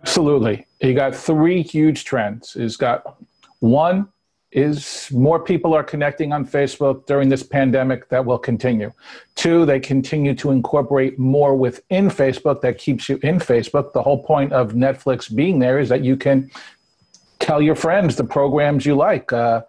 Absolutely. 0.00 0.66
You 0.80 0.94
got 0.94 1.14
three 1.14 1.60
huge 1.60 2.06
trends. 2.06 2.56
It's 2.56 2.78
got 2.78 3.18
one 3.58 4.08
is 4.52 5.08
more 5.12 5.38
people 5.38 5.74
are 5.74 5.84
connecting 5.84 6.32
on 6.32 6.44
Facebook 6.44 7.06
during 7.06 7.28
this 7.28 7.42
pandemic 7.42 8.08
that 8.08 8.24
will 8.24 8.38
continue. 8.38 8.92
Two, 9.36 9.64
they 9.64 9.78
continue 9.78 10.34
to 10.34 10.50
incorporate 10.50 11.18
more 11.18 11.54
within 11.54 12.08
Facebook 12.08 12.60
that 12.62 12.78
keeps 12.78 13.08
you 13.08 13.18
in 13.22 13.38
Facebook. 13.38 13.92
The 13.92 14.02
whole 14.02 14.22
point 14.24 14.52
of 14.52 14.72
Netflix 14.72 15.32
being 15.32 15.60
there 15.60 15.78
is 15.78 15.88
that 15.88 16.02
you 16.02 16.16
can 16.16 16.50
tell 17.38 17.62
your 17.62 17.76
friends 17.76 18.16
the 18.16 18.24
programs 18.24 18.84
you 18.84 18.96
like. 18.96 19.32
Uh, 19.32 19.62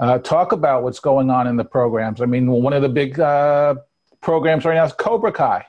uh, 0.00 0.18
talk 0.18 0.52
about 0.52 0.82
what's 0.82 1.00
going 1.00 1.30
on 1.30 1.46
in 1.46 1.56
the 1.56 1.64
programs. 1.64 2.20
I 2.20 2.26
mean, 2.26 2.48
one 2.50 2.72
of 2.72 2.82
the 2.82 2.88
big 2.88 3.18
uh, 3.20 3.76
programs 4.20 4.64
right 4.64 4.74
now 4.74 4.84
is 4.84 4.92
Cobra 4.92 5.32
Kai. 5.32 5.64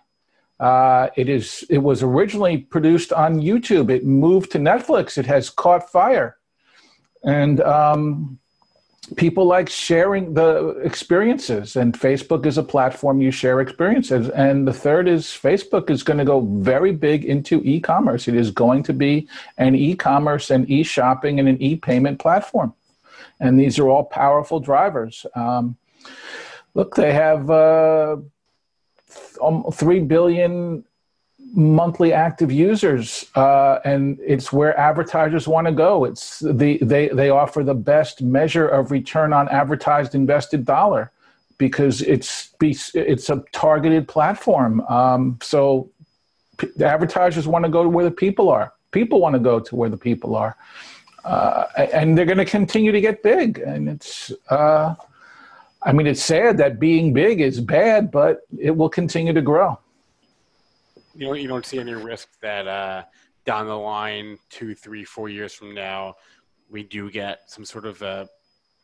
Uh, 0.60 1.08
it 1.16 1.30
is. 1.30 1.64
It 1.70 1.78
was 1.78 2.04
originally 2.04 2.58
produced 2.58 3.14
on 3.14 3.40
YouTube. 3.40 3.90
It 3.90 4.06
moved 4.06 4.52
to 4.52 4.58
Netflix. 4.60 5.18
It 5.18 5.26
has 5.26 5.50
caught 5.50 5.90
fire 5.90 6.39
and 7.24 7.62
um, 7.62 8.40
people 9.16 9.46
like 9.46 9.70
sharing 9.70 10.34
the 10.34 10.70
experiences. 10.84 11.76
And 11.76 11.98
facebook 11.98 12.46
is 12.46 12.58
a 12.58 12.64
platform 12.64 13.22
you 13.22 13.32
share 13.32 13.62
experiences. 13.62 14.30
And 14.30 14.68
the 14.68 14.74
third 14.74 15.08
is 15.08 15.26
facebook 15.26 15.90
is 15.90 16.04
going 16.04 16.20
to 16.20 16.26
go 16.26 16.42
very 16.42 16.92
big 16.92 17.26
into 17.26 17.62
e-commerce. 17.64 18.28
It 18.28 18.36
is 18.36 18.52
going 18.52 18.84
to 18.84 18.94
be 18.94 19.28
an 19.58 19.76
e-commerce 19.76 20.52
and 20.52 20.70
e-shopping 20.70 21.40
and 21.40 21.50
an 21.50 21.62
e-payment 21.62 22.20
platform. 22.20 22.74
And 23.40 23.60
these 23.60 23.80
are 23.80 23.90
all 23.90 24.04
powerful 24.04 24.60
drivers. 24.60 25.26
Um, 25.36 25.78
look 26.74 26.96
they 26.96 27.14
have 27.14 27.50
uh, 27.50 28.18
3 29.72 30.00
billion 30.02 30.86
monthly 31.54 32.14
active 32.14 32.52
users, 32.52 33.26
uh, 33.36 33.80
and 33.86 34.20
it's 34.26 34.52
where 34.54 34.78
advertisers 34.80 35.48
want 35.48 35.68
to 35.68 35.74
go. 35.74 36.06
It's 36.06 36.40
the 36.40 36.78
they 36.82 37.10
they 37.10 37.30
offer 37.30 37.64
the 37.64 37.74
best 37.74 38.22
measure 38.22 38.68
of 38.68 38.92
return 38.92 39.34
on 39.34 39.48
advertised 39.50 40.16
invested 40.16 40.66
dollar 40.66 41.12
because 41.58 42.02
it's 42.02 42.54
it's 42.62 43.30
a 43.30 43.44
targeted 43.52 44.08
platform. 44.08 44.82
Um, 44.82 45.40
so 45.42 45.90
the 46.76 46.86
advertisers 46.86 47.48
want 47.48 47.66
to 47.66 47.72
go 47.72 47.84
to 47.84 47.90
where 47.90 48.06
the 48.06 48.12
people 48.12 48.50
are. 48.50 48.74
People 48.92 49.20
want 49.20 49.34
to 49.34 49.40
go 49.40 49.60
to 49.60 49.76
where 49.76 49.90
the 49.90 49.98
people 49.98 50.36
are, 50.36 50.56
uh, 51.24 51.66
and 51.94 52.18
they're 52.18 52.26
going 52.26 52.38
to 52.38 52.46
continue 52.46 52.92
to 52.92 53.02
get 53.02 53.24
big. 53.24 53.60
And 53.60 53.90
it's. 53.90 54.32
Uh, 54.50 54.96
I 55.82 55.94
mean, 55.94 56.08
it's 56.08 56.22
sad 56.22 56.58
that 56.58 56.78
being 56.78 57.14
big 57.14 57.40
is 57.40 57.62
bad, 57.62 58.12
but 58.12 58.42
it 58.60 58.76
will 58.76 58.90
continue 58.90 59.32
to 59.32 59.42
grow 59.42 59.80
you 61.20 61.28
don't 61.28 61.42
you 61.42 61.48
don't 61.50 61.66
see 61.66 61.80
any 61.80 61.94
risk 61.94 62.30
that 62.42 62.66
uh, 62.66 63.04
down 63.46 63.68
the 63.68 63.76
line, 63.76 64.40
two, 64.50 64.74
three, 64.74 65.04
four 65.04 65.28
years 65.28 65.54
from 65.54 65.74
now, 65.74 66.16
we 66.70 66.82
do 66.82 67.12
get 67.12 67.42
some 67.48 67.66
sort 67.66 67.86
of 67.86 68.02
a 68.02 68.30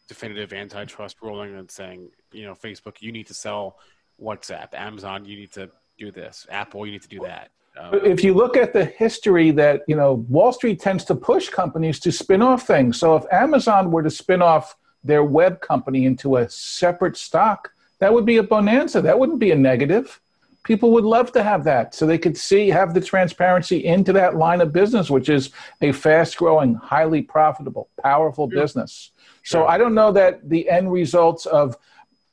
definitive 0.10 0.52
antitrust 0.52 1.22
ruling 1.22 1.56
and 1.56 1.72
saying, 1.72 2.10
you 2.34 2.44
know, 2.46 2.54
Facebook, 2.54 3.02
you 3.02 3.14
need 3.14 3.26
to 3.28 3.34
sell 3.34 3.78
WhatsApp. 4.22 4.74
Amazon, 4.74 5.24
you 5.24 5.38
need 5.38 5.52
to 5.54 5.70
do 5.98 6.12
this. 6.12 6.46
Apple, 6.50 6.86
you 6.86 6.92
need 6.92 7.02
to 7.02 7.08
do 7.08 7.22
that. 7.22 7.52
Um, 7.80 8.02
if 8.04 8.22
you 8.22 8.34
look 8.34 8.58
at 8.58 8.74
the 8.74 8.84
history 8.84 9.52
that 9.52 9.84
you 9.88 9.96
know, 9.96 10.26
Wall 10.28 10.52
Street 10.52 10.82
tends 10.82 11.06
to 11.06 11.16
push 11.16 11.48
companies 11.48 12.02
to 12.02 12.12
spin 12.12 12.42
off 12.42 12.68
things. 12.68 13.00
So 13.00 13.16
if 13.16 13.24
Amazon 13.32 13.92
were 13.92 14.04
to 14.04 14.10
spin 14.10 14.42
off 14.42 14.76
their 15.06 15.24
web 15.24 15.62
company 15.62 16.06
into 16.06 16.36
a 16.36 16.50
separate 16.50 17.16
stock, 17.16 17.72
that 18.00 18.14
would 18.14 18.26
be 18.26 18.38
a 18.38 18.44
bonanza. 18.44 19.02
That 19.02 19.18
wouldn't 19.18 19.40
be 19.40 19.52
a 19.52 19.56
negative 19.56 20.20
people 20.66 20.92
would 20.92 21.06
love 21.06 21.32
to 21.32 21.44
have 21.44 21.64
that 21.64 21.96
so 21.96 22.06
they 22.06 22.18
could 22.18 22.36
see 22.36 22.68
have 22.68 22.94
the 22.94 23.00
transparency 23.00 23.86
into 23.86 24.12
that 24.12 24.36
line 24.36 24.60
of 24.60 24.74
business 24.74 25.10
which 25.10 25.30
is 25.30 25.52
a 25.82 25.94
fast 25.94 26.36
growing 26.36 26.74
highly 26.74 27.22
profitable 27.22 27.88
powerful 28.04 28.50
sure. 28.50 28.62
business. 28.62 29.12
So 29.46 29.68
i 29.68 29.78
don't 29.78 29.96
know 29.96 30.12
that 30.12 30.50
the 30.50 30.68
end 30.70 30.92
results 30.92 31.46
of 31.46 31.78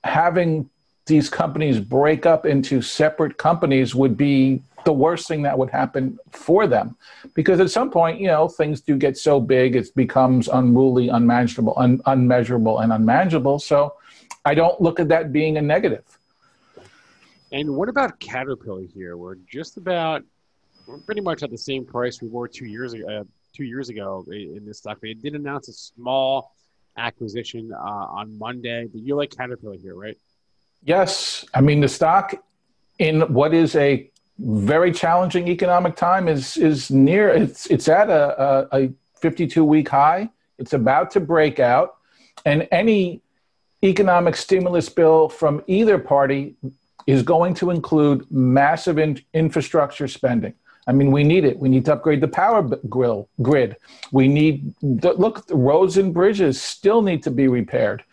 having 0.02 0.68
these 1.06 1.28
companies 1.28 1.78
break 1.78 2.26
up 2.26 2.46
into 2.46 2.80
separate 2.82 3.36
companies 3.36 3.94
would 3.94 4.16
be 4.16 4.62
the 4.84 4.92
worst 4.92 5.28
thing 5.28 5.42
that 5.42 5.56
would 5.56 5.70
happen 5.70 6.18
for 6.30 6.66
them. 6.66 6.96
Because 7.34 7.60
at 7.60 7.70
some 7.70 7.90
point 7.90 8.18
you 8.20 8.26
know 8.26 8.48
things 8.48 8.80
do 8.80 8.96
get 8.96 9.16
so 9.16 9.38
big 9.40 9.76
it 9.76 9.94
becomes 9.94 10.48
unruly 10.48 11.08
unmanageable 11.08 11.74
un- 11.76 12.00
unmeasurable 12.06 12.80
and 12.80 12.92
unmanageable. 12.92 13.58
So 13.58 13.94
i 14.44 14.54
don't 14.54 14.80
look 14.80 14.98
at 14.98 15.08
that 15.08 15.32
being 15.32 15.56
a 15.58 15.62
negative 15.62 16.04
and 17.52 17.70
what 17.74 17.88
about 17.88 18.18
caterpillar 18.18 18.82
here? 18.82 19.16
We're 19.16 19.36
just 19.48 19.76
about 19.76 20.22
we're 20.86 20.98
pretty 20.98 21.20
much 21.20 21.42
at 21.42 21.50
the 21.50 21.58
same 21.58 21.84
price 21.84 22.20
we 22.20 22.28
were 22.28 22.48
two 22.48 22.66
years 22.66 22.92
ago 22.94 23.06
uh, 23.08 23.24
two 23.54 23.64
years 23.64 23.88
ago 23.88 24.24
in 24.30 24.64
this 24.66 24.78
stock. 24.78 24.98
They 25.00 25.14
did 25.14 25.34
announce 25.34 25.68
a 25.68 25.72
small 25.72 26.54
acquisition 26.98 27.72
uh, 27.72 27.78
on 27.80 28.38
monday 28.38 28.86
but 28.86 29.00
you 29.00 29.14
like 29.16 29.34
caterpillar 29.34 29.76
here 29.76 29.94
right? 29.94 30.16
Yes. 30.82 31.44
I 31.54 31.60
mean 31.60 31.80
the 31.80 31.88
stock 31.88 32.34
in 32.98 33.22
what 33.32 33.54
is 33.54 33.76
a 33.76 34.10
very 34.38 34.92
challenging 34.92 35.48
economic 35.48 35.96
time 35.96 36.28
is 36.28 36.56
is 36.56 36.90
near 36.90 37.28
it's 37.30 37.66
it's 37.66 37.88
at 37.88 38.10
a, 38.10 38.68
a, 38.74 38.84
a 38.84 38.92
52 39.20 39.64
week 39.64 39.88
high. 39.88 40.28
It's 40.58 40.72
about 40.72 41.10
to 41.12 41.20
break 41.20 41.60
out. 41.60 41.94
And 42.44 42.68
any 42.72 43.22
economic 43.84 44.36
stimulus 44.36 44.88
bill 44.88 45.28
from 45.28 45.62
either 45.66 45.98
party 45.98 46.56
is 47.06 47.22
going 47.22 47.54
to 47.54 47.70
include 47.70 48.30
massive 48.30 48.98
in, 48.98 49.20
infrastructure 49.34 50.08
spending 50.08 50.54
i 50.86 50.92
mean 50.92 51.10
we 51.10 51.24
need 51.24 51.44
it 51.44 51.58
we 51.58 51.68
need 51.68 51.84
to 51.84 51.92
upgrade 51.92 52.20
the 52.20 52.28
power 52.28 52.62
grill, 52.88 53.28
grid 53.40 53.76
we 54.10 54.28
need 54.28 54.74
look 54.82 55.46
the 55.46 55.56
roads 55.56 55.96
and 55.96 56.12
bridges 56.14 56.60
still 56.60 57.02
need 57.02 57.22
to 57.22 57.30
be 57.30 57.48
repaired 57.48 58.04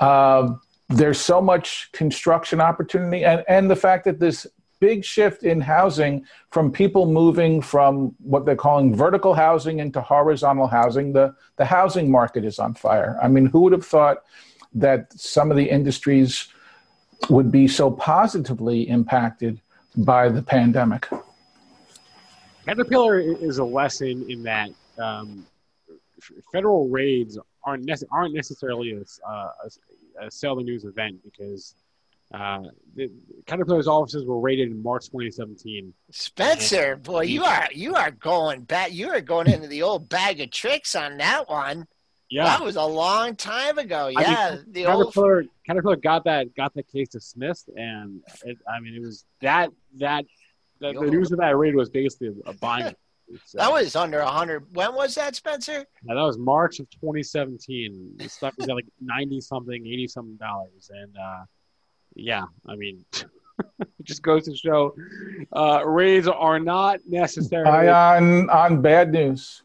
uh, 0.00 0.54
there's 0.88 1.20
so 1.20 1.40
much 1.40 1.90
construction 1.92 2.60
opportunity 2.60 3.24
and, 3.24 3.44
and 3.48 3.70
the 3.70 3.76
fact 3.76 4.04
that 4.04 4.20
this 4.20 4.46
big 4.84 5.02
shift 5.02 5.44
in 5.44 5.62
housing 5.62 6.26
from 6.50 6.70
people 6.70 7.06
moving 7.06 7.62
from 7.62 8.14
what 8.18 8.44
they're 8.44 8.54
calling 8.54 8.94
vertical 8.94 9.32
housing 9.32 9.78
into 9.78 9.98
horizontal 9.98 10.66
housing. 10.66 11.12
The, 11.14 11.34
the 11.56 11.64
housing 11.64 12.10
market 12.10 12.44
is 12.44 12.58
on 12.58 12.74
fire. 12.74 13.18
I 13.22 13.28
mean, 13.28 13.46
who 13.46 13.60
would 13.62 13.72
have 13.72 13.86
thought 13.86 14.18
that 14.74 15.10
some 15.12 15.50
of 15.50 15.56
the 15.56 15.70
industries 15.70 16.48
would 17.28 17.50
be 17.50 17.68
so 17.68 17.90
positively 17.90 18.88
impacted 18.88 19.60
by 19.96 20.28
the 20.28 20.42
pandemic? 20.42 21.08
Caterpillar 22.66 23.18
is 23.20 23.58
a 23.58 23.64
lesson 23.64 24.24
in 24.28 24.42
that 24.44 24.70
um, 24.98 25.46
federal 26.52 26.88
raids 26.88 27.38
aren't, 27.62 27.86
nece- 27.86 28.04
aren't 28.10 28.34
necessarily 28.34 28.92
a, 28.92 29.28
a, 29.30 30.26
a 30.26 30.30
sell 30.30 30.56
the 30.56 30.62
news 30.62 30.84
event 30.84 31.22
because 31.22 31.74
uh, 32.32 32.62
the, 32.96 33.10
Caterpillar's 33.46 33.86
offices 33.86 34.24
were 34.24 34.40
raided 34.40 34.70
in 34.70 34.82
March 34.82 35.06
2017. 35.06 35.92
Spencer, 36.10 36.96
boy, 36.96 37.22
you 37.22 37.44
are 37.44 37.68
you 37.72 37.94
are 37.94 38.10
going 38.10 38.62
back. 38.62 38.92
You 38.92 39.10
are 39.10 39.20
going 39.20 39.48
into 39.48 39.68
the 39.68 39.82
old 39.82 40.08
bag 40.08 40.40
of 40.40 40.50
tricks 40.50 40.94
on 40.94 41.18
that 41.18 41.48
one. 41.48 41.86
Yeah, 42.34 42.44
that 42.44 42.62
was 42.62 42.76
a 42.76 42.84
long 42.84 43.36
time 43.36 43.78
ago. 43.78 44.08
Yeah, 44.08 44.56
mean, 44.56 44.64
the 44.72 44.84
Caterpillar 44.84 45.36
old... 45.38 45.48
Caterpillar 45.66 45.96
got 45.96 46.24
that 46.24 46.54
got 46.54 46.74
the 46.74 46.82
case 46.82 47.08
dismissed, 47.08 47.68
and 47.76 48.20
it, 48.44 48.58
I 48.68 48.80
mean 48.80 48.94
it 48.94 49.00
was 49.00 49.24
that 49.40 49.70
that, 49.98 50.24
that 50.80 50.94
the, 50.94 51.00
the 51.00 51.10
news 51.10 51.32
of 51.32 51.38
that 51.38 51.56
raid 51.56 51.74
was 51.74 51.90
basically 51.90 52.30
a 52.46 52.52
buying. 52.54 52.94
that 53.54 53.72
was 53.72 53.96
under 53.96 54.20
a 54.20 54.30
hundred. 54.30 54.64
When 54.74 54.94
was 54.94 55.14
that, 55.14 55.36
Spencer? 55.36 55.86
Yeah, 56.04 56.14
that 56.14 56.22
was 56.22 56.38
March 56.38 56.80
of 56.80 56.90
2017. 56.90 58.14
The 58.16 58.28
stuff 58.28 58.54
was 58.58 58.68
at 58.68 58.74
like 58.74 58.86
90 59.00 59.40
something, 59.40 59.86
80 59.86 60.08
something 60.08 60.36
dollars, 60.36 60.90
and. 60.92 61.16
uh 61.16 61.44
yeah, 62.14 62.44
I 62.66 62.76
mean, 62.76 63.04
it 63.80 63.88
just 64.02 64.22
goes 64.22 64.44
to 64.44 64.56
show 64.56 64.94
uh, 65.54 65.82
raids 65.84 66.28
are 66.28 66.60
not 66.60 67.00
necessarily 67.06 67.88
on 67.88 68.48
on 68.50 68.80
bad 68.80 69.12
news. 69.12 69.62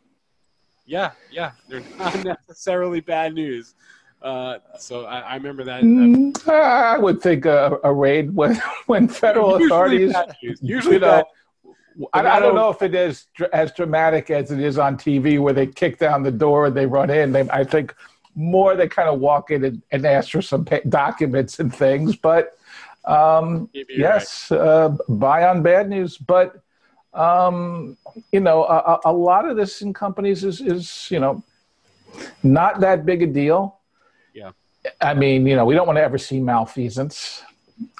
Yeah, 0.89 1.11
yeah, 1.31 1.51
they're 1.67 1.83
not 1.99 2.23
necessarily 2.23 2.99
bad 2.99 3.35
news. 3.35 3.75
Uh, 4.21 4.57
so 4.77 5.05
I, 5.05 5.19
I, 5.19 5.35
remember 5.35 5.63
that. 5.63 5.83
Mm, 5.83 6.49
I 6.49 6.97
would 6.97 7.21
think 7.21 7.45
a, 7.45 7.77
a 7.85 7.93
raid 7.93 8.35
when 8.35 8.61
when 8.87 9.07
federal 9.07 9.51
usually 9.51 9.65
authorities 9.67 10.15
usually 10.61 10.95
you 10.95 10.99
know, 10.99 11.23
I, 12.11 12.27
I, 12.27 12.39
don't 12.39 12.55
know 12.55 12.69
if 12.69 12.81
it 12.81 12.95
is 12.95 13.27
as 13.53 13.71
dramatic 13.71 14.29
as 14.29 14.51
it 14.51 14.59
is 14.59 14.77
on 14.77 14.97
TV, 14.97 15.39
where 15.39 15.53
they 15.53 15.67
kick 15.67 15.99
down 15.99 16.23
the 16.23 16.31
door 16.31 16.65
and 16.65 16.75
they 16.75 16.85
run 16.85 17.09
in. 17.09 17.31
They, 17.31 17.49
I 17.49 17.63
think 17.63 17.95
more 18.35 18.75
they 18.75 18.87
kind 18.87 19.09
of 19.09 19.19
walk 19.19 19.51
in 19.51 19.63
and, 19.63 19.81
and 19.91 20.05
ask 20.05 20.31
for 20.31 20.41
some 20.41 20.65
documents 20.89 21.59
and 21.59 21.73
things. 21.73 22.15
But 22.15 22.57
um, 23.05 23.69
yes, 23.73 24.51
right. 24.51 24.59
uh, 24.59 24.89
buy 25.07 25.45
on 25.45 25.61
bad 25.61 25.89
news. 25.89 26.17
But 26.17 26.61
um, 27.13 27.97
you 28.31 28.39
know, 28.39 28.63
a, 28.63 28.99
a, 29.05 29.13
lot 29.13 29.47
of 29.47 29.57
this 29.57 29.81
in 29.81 29.93
companies 29.93 30.43
is 30.43 30.61
is 30.61 31.07
you 31.09 31.19
know 31.19 31.43
not 32.43 32.79
that 32.81 33.05
big 33.05 33.23
a 33.23 33.27
deal. 33.27 33.79
Yeah. 34.33 34.51
I 35.01 35.13
mean, 35.13 35.45
you 35.47 35.55
know, 35.55 35.65
we 35.65 35.73
don't 35.73 35.87
want 35.87 35.97
to 35.97 36.03
ever 36.03 36.17
see 36.17 36.39
malfeasance 36.39 37.43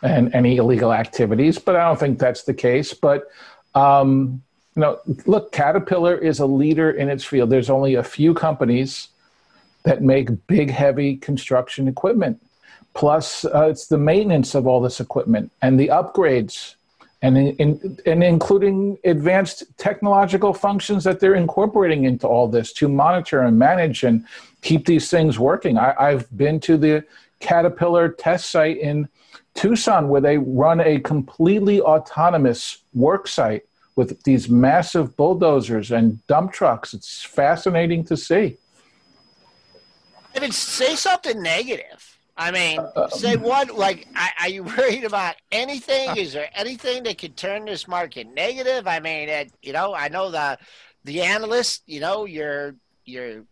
and 0.03 0.33
any 0.33 0.57
illegal 0.57 0.93
activities, 0.93 1.57
but 1.57 1.75
I 1.75 1.87
don't 1.87 1.99
think 1.99 2.19
that's 2.19 2.43
the 2.43 2.53
case. 2.53 2.93
But 2.93 3.27
um, 3.75 4.41
you 4.75 4.81
know, 4.81 4.99
look, 5.25 5.51
Caterpillar 5.51 6.17
is 6.17 6.39
a 6.39 6.45
leader 6.45 6.91
in 6.91 7.09
its 7.09 7.23
field. 7.23 7.49
There's 7.49 7.69
only 7.69 7.95
a 7.95 8.03
few 8.03 8.33
companies 8.33 9.09
that 9.83 10.01
make 10.01 10.29
big, 10.47 10.69
heavy 10.69 11.17
construction 11.17 11.87
equipment. 11.87 12.41
Plus, 12.93 13.45
uh, 13.45 13.67
it's 13.69 13.87
the 13.87 13.97
maintenance 13.97 14.55
of 14.55 14.67
all 14.67 14.81
this 14.81 14.99
equipment 14.99 15.51
and 15.61 15.79
the 15.79 15.87
upgrades, 15.87 16.75
and 17.21 17.37
in, 17.37 17.97
and 18.05 18.23
including 18.23 18.97
advanced 19.03 19.63
technological 19.77 20.53
functions 20.53 21.03
that 21.03 21.19
they're 21.19 21.35
incorporating 21.35 22.05
into 22.05 22.27
all 22.27 22.47
this 22.47 22.71
to 22.73 22.87
monitor 22.87 23.41
and 23.41 23.59
manage 23.59 24.03
and 24.03 24.25
keep 24.61 24.85
these 24.85 25.09
things 25.09 25.37
working. 25.37 25.77
I, 25.77 25.93
I've 25.99 26.37
been 26.37 26.59
to 26.61 26.77
the 26.77 27.03
Caterpillar 27.39 28.09
test 28.09 28.49
site 28.49 28.77
in 28.77 29.09
Tucson 29.53 30.07
where 30.07 30.21
they 30.21 30.37
run 30.37 30.79
a 30.79 30.99
completely 30.99 31.81
autonomous 31.81 32.79
work 32.93 33.27
site 33.27 33.63
with 33.95 34.23
these 34.23 34.49
massive 34.49 35.17
bulldozers 35.17 35.91
and 35.91 36.25
dump 36.27 36.53
trucks. 36.53 36.93
It's 36.93 37.21
fascinating 37.21 38.05
to 38.05 38.15
see. 38.15 38.57
If 40.33 40.43
it's 40.43 40.57
say 40.57 40.95
something 40.95 41.41
negative. 41.41 42.08
I 42.39 42.51
mean, 42.51 42.79
uh, 42.79 43.09
say 43.09 43.35
what? 43.35 43.75
Like, 43.75 44.07
are 44.39 44.49
you 44.49 44.63
worried 44.63 45.03
about 45.03 45.35
anything? 45.51 46.15
Is 46.15 46.33
there 46.33 46.49
anything 46.55 47.03
that 47.03 47.17
could 47.17 47.35
turn 47.35 47.65
this 47.65 47.87
market 47.87 48.33
negative? 48.33 48.87
I 48.87 48.99
mean, 48.99 49.29
it, 49.29 49.51
you 49.61 49.73
know, 49.73 49.93
I 49.93 50.07
know 50.07 50.31
the 50.31 50.57
the 51.03 51.21
analyst. 51.21 51.83
You 51.85 51.99
know, 51.99 52.25
you're 52.25 52.75
you're 53.03 53.43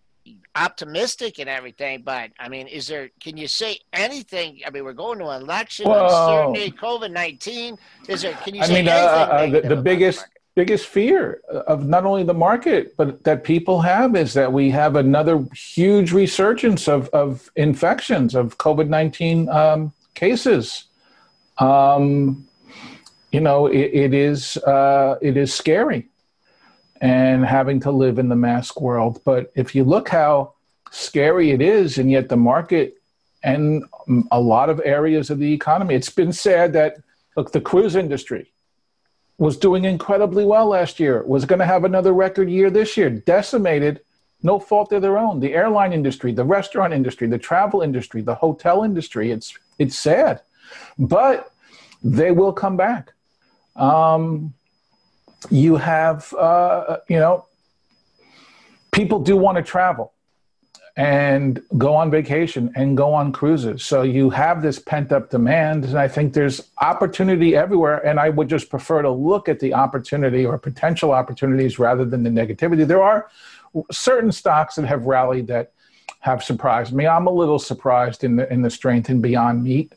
optimistic 0.55 1.39
and 1.39 1.49
everything, 1.49 2.01
but 2.03 2.31
I 2.39 2.47
mean, 2.47 2.67
is 2.67 2.87
there? 2.87 3.09
Can 3.19 3.35
you 3.35 3.47
say 3.47 3.77
anything? 3.91 4.61
I 4.65 4.69
mean, 4.69 4.85
we're 4.85 4.93
going 4.93 5.19
to 5.19 5.27
an 5.27 5.41
election, 5.41 5.85
uncertainty, 5.91 6.71
COVID 6.71 7.11
nineteen. 7.11 7.77
Is 8.07 8.21
there? 8.21 8.33
Can 8.35 8.55
you 8.55 8.63
say 8.63 8.71
I 8.71 8.81
mean, 8.81 8.87
uh, 8.87 9.29
anything? 9.33 9.55
Uh, 9.55 9.61
the, 9.61 9.75
the 9.75 9.81
biggest 9.81 10.25
biggest 10.57 10.87
fear 10.87 11.39
of 11.67 11.87
not 11.87 12.03
only 12.03 12.23
the 12.23 12.33
market 12.33 12.97
but 12.97 13.23
that 13.23 13.43
people 13.43 13.79
have 13.79 14.15
is 14.15 14.33
that 14.33 14.51
we 14.51 14.71
have 14.71 14.95
another 14.95 15.45
huge 15.53 16.11
resurgence 16.11 16.87
of, 16.87 17.07
of 17.09 17.51
infections 17.55 18.33
of 18.33 18.57
covid-19 18.57 19.53
um, 19.53 19.93
cases. 20.15 20.85
Um, 21.59 22.47
you 23.31 23.39
know 23.39 23.67
it, 23.67 23.91
it 24.03 24.13
is 24.15 24.57
uh, 24.57 25.19
it 25.21 25.37
is 25.37 25.53
scary 25.53 26.07
and 27.01 27.45
having 27.45 27.79
to 27.81 27.91
live 27.91 28.17
in 28.17 28.27
the 28.27 28.35
mask 28.35 28.81
world. 28.81 29.21
But 29.23 29.51
if 29.53 29.75
you 29.75 29.83
look 29.83 30.09
how 30.09 30.53
scary 30.89 31.51
it 31.51 31.61
is 31.61 31.99
and 31.99 32.09
yet 32.09 32.29
the 32.29 32.41
market 32.53 32.95
and 33.43 33.83
a 34.31 34.41
lot 34.41 34.71
of 34.71 34.81
areas 34.83 35.29
of 35.29 35.37
the 35.37 35.53
economy 35.53 35.93
it's 35.93 36.09
been 36.09 36.33
said 36.33 36.73
that 36.73 36.97
look 37.35 37.51
the 37.51 37.61
cruise 37.61 37.95
industry 37.95 38.51
was 39.37 39.57
doing 39.57 39.85
incredibly 39.85 40.45
well 40.45 40.67
last 40.67 40.99
year, 40.99 41.23
was 41.23 41.45
going 41.45 41.59
to 41.59 41.65
have 41.65 41.83
another 41.83 42.13
record 42.13 42.49
year 42.49 42.69
this 42.69 42.97
year, 42.97 43.09
decimated, 43.09 44.01
no 44.41 44.59
fault 44.59 44.91
of 44.93 45.01
their 45.01 45.17
own. 45.17 45.39
The 45.39 45.53
airline 45.53 45.93
industry, 45.93 46.31
the 46.31 46.43
restaurant 46.43 46.93
industry, 46.93 47.27
the 47.27 47.37
travel 47.37 47.81
industry, 47.81 48.21
the 48.21 48.35
hotel 48.35 48.83
industry, 48.83 49.31
it's, 49.31 49.57
it's 49.77 49.97
sad. 49.97 50.41
But 50.97 51.51
they 52.03 52.31
will 52.31 52.53
come 52.53 52.77
back. 52.77 53.13
Um, 53.75 54.53
you 55.51 55.75
have, 55.75 56.33
uh, 56.33 56.97
you 57.07 57.19
know, 57.19 57.45
people 58.91 59.19
do 59.19 59.37
want 59.37 59.57
to 59.57 59.63
travel 59.63 60.13
and 60.97 61.61
go 61.77 61.93
on 61.93 62.09
vacation 62.09 62.71
and 62.75 62.97
go 62.97 63.13
on 63.13 63.31
cruises. 63.31 63.83
So 63.85 64.01
you 64.01 64.31
have 64.31 64.63
this 64.63 64.79
pent 64.79 65.11
up 65.11 65.29
demand. 65.29 65.85
And 65.85 65.97
I 65.97 66.07
think 66.07 66.33
there's 66.33 66.69
opportunity 66.81 67.55
everywhere. 67.55 68.03
And 68.05 68.19
I 68.19 68.29
would 68.29 68.49
just 68.49 68.71
prefer 68.71 69.03
to 69.03 69.11
look 69.11 69.47
at 69.47 69.59
the 69.59 69.75
opportunity 69.75 70.43
or 70.43 70.57
potential 70.57 71.11
opportunities 71.11 71.77
rather 71.77 72.03
than 72.03 72.23
the 72.23 72.31
negativity. 72.31 72.85
There 72.85 73.03
are 73.03 73.29
certain 73.91 74.31
stocks 74.31 74.75
that 74.75 74.87
have 74.87 75.05
rallied 75.05 75.45
that 75.47 75.71
have 76.21 76.43
surprised 76.43 76.93
me. 76.93 77.05
I'm 77.05 77.27
a 77.27 77.31
little 77.31 77.59
surprised 77.59 78.23
in 78.23 78.37
the 78.37 78.51
in 78.51 78.63
the 78.63 78.71
strength 78.71 79.11
in 79.11 79.21
Beyond 79.21 79.63
Meat, 79.63 79.93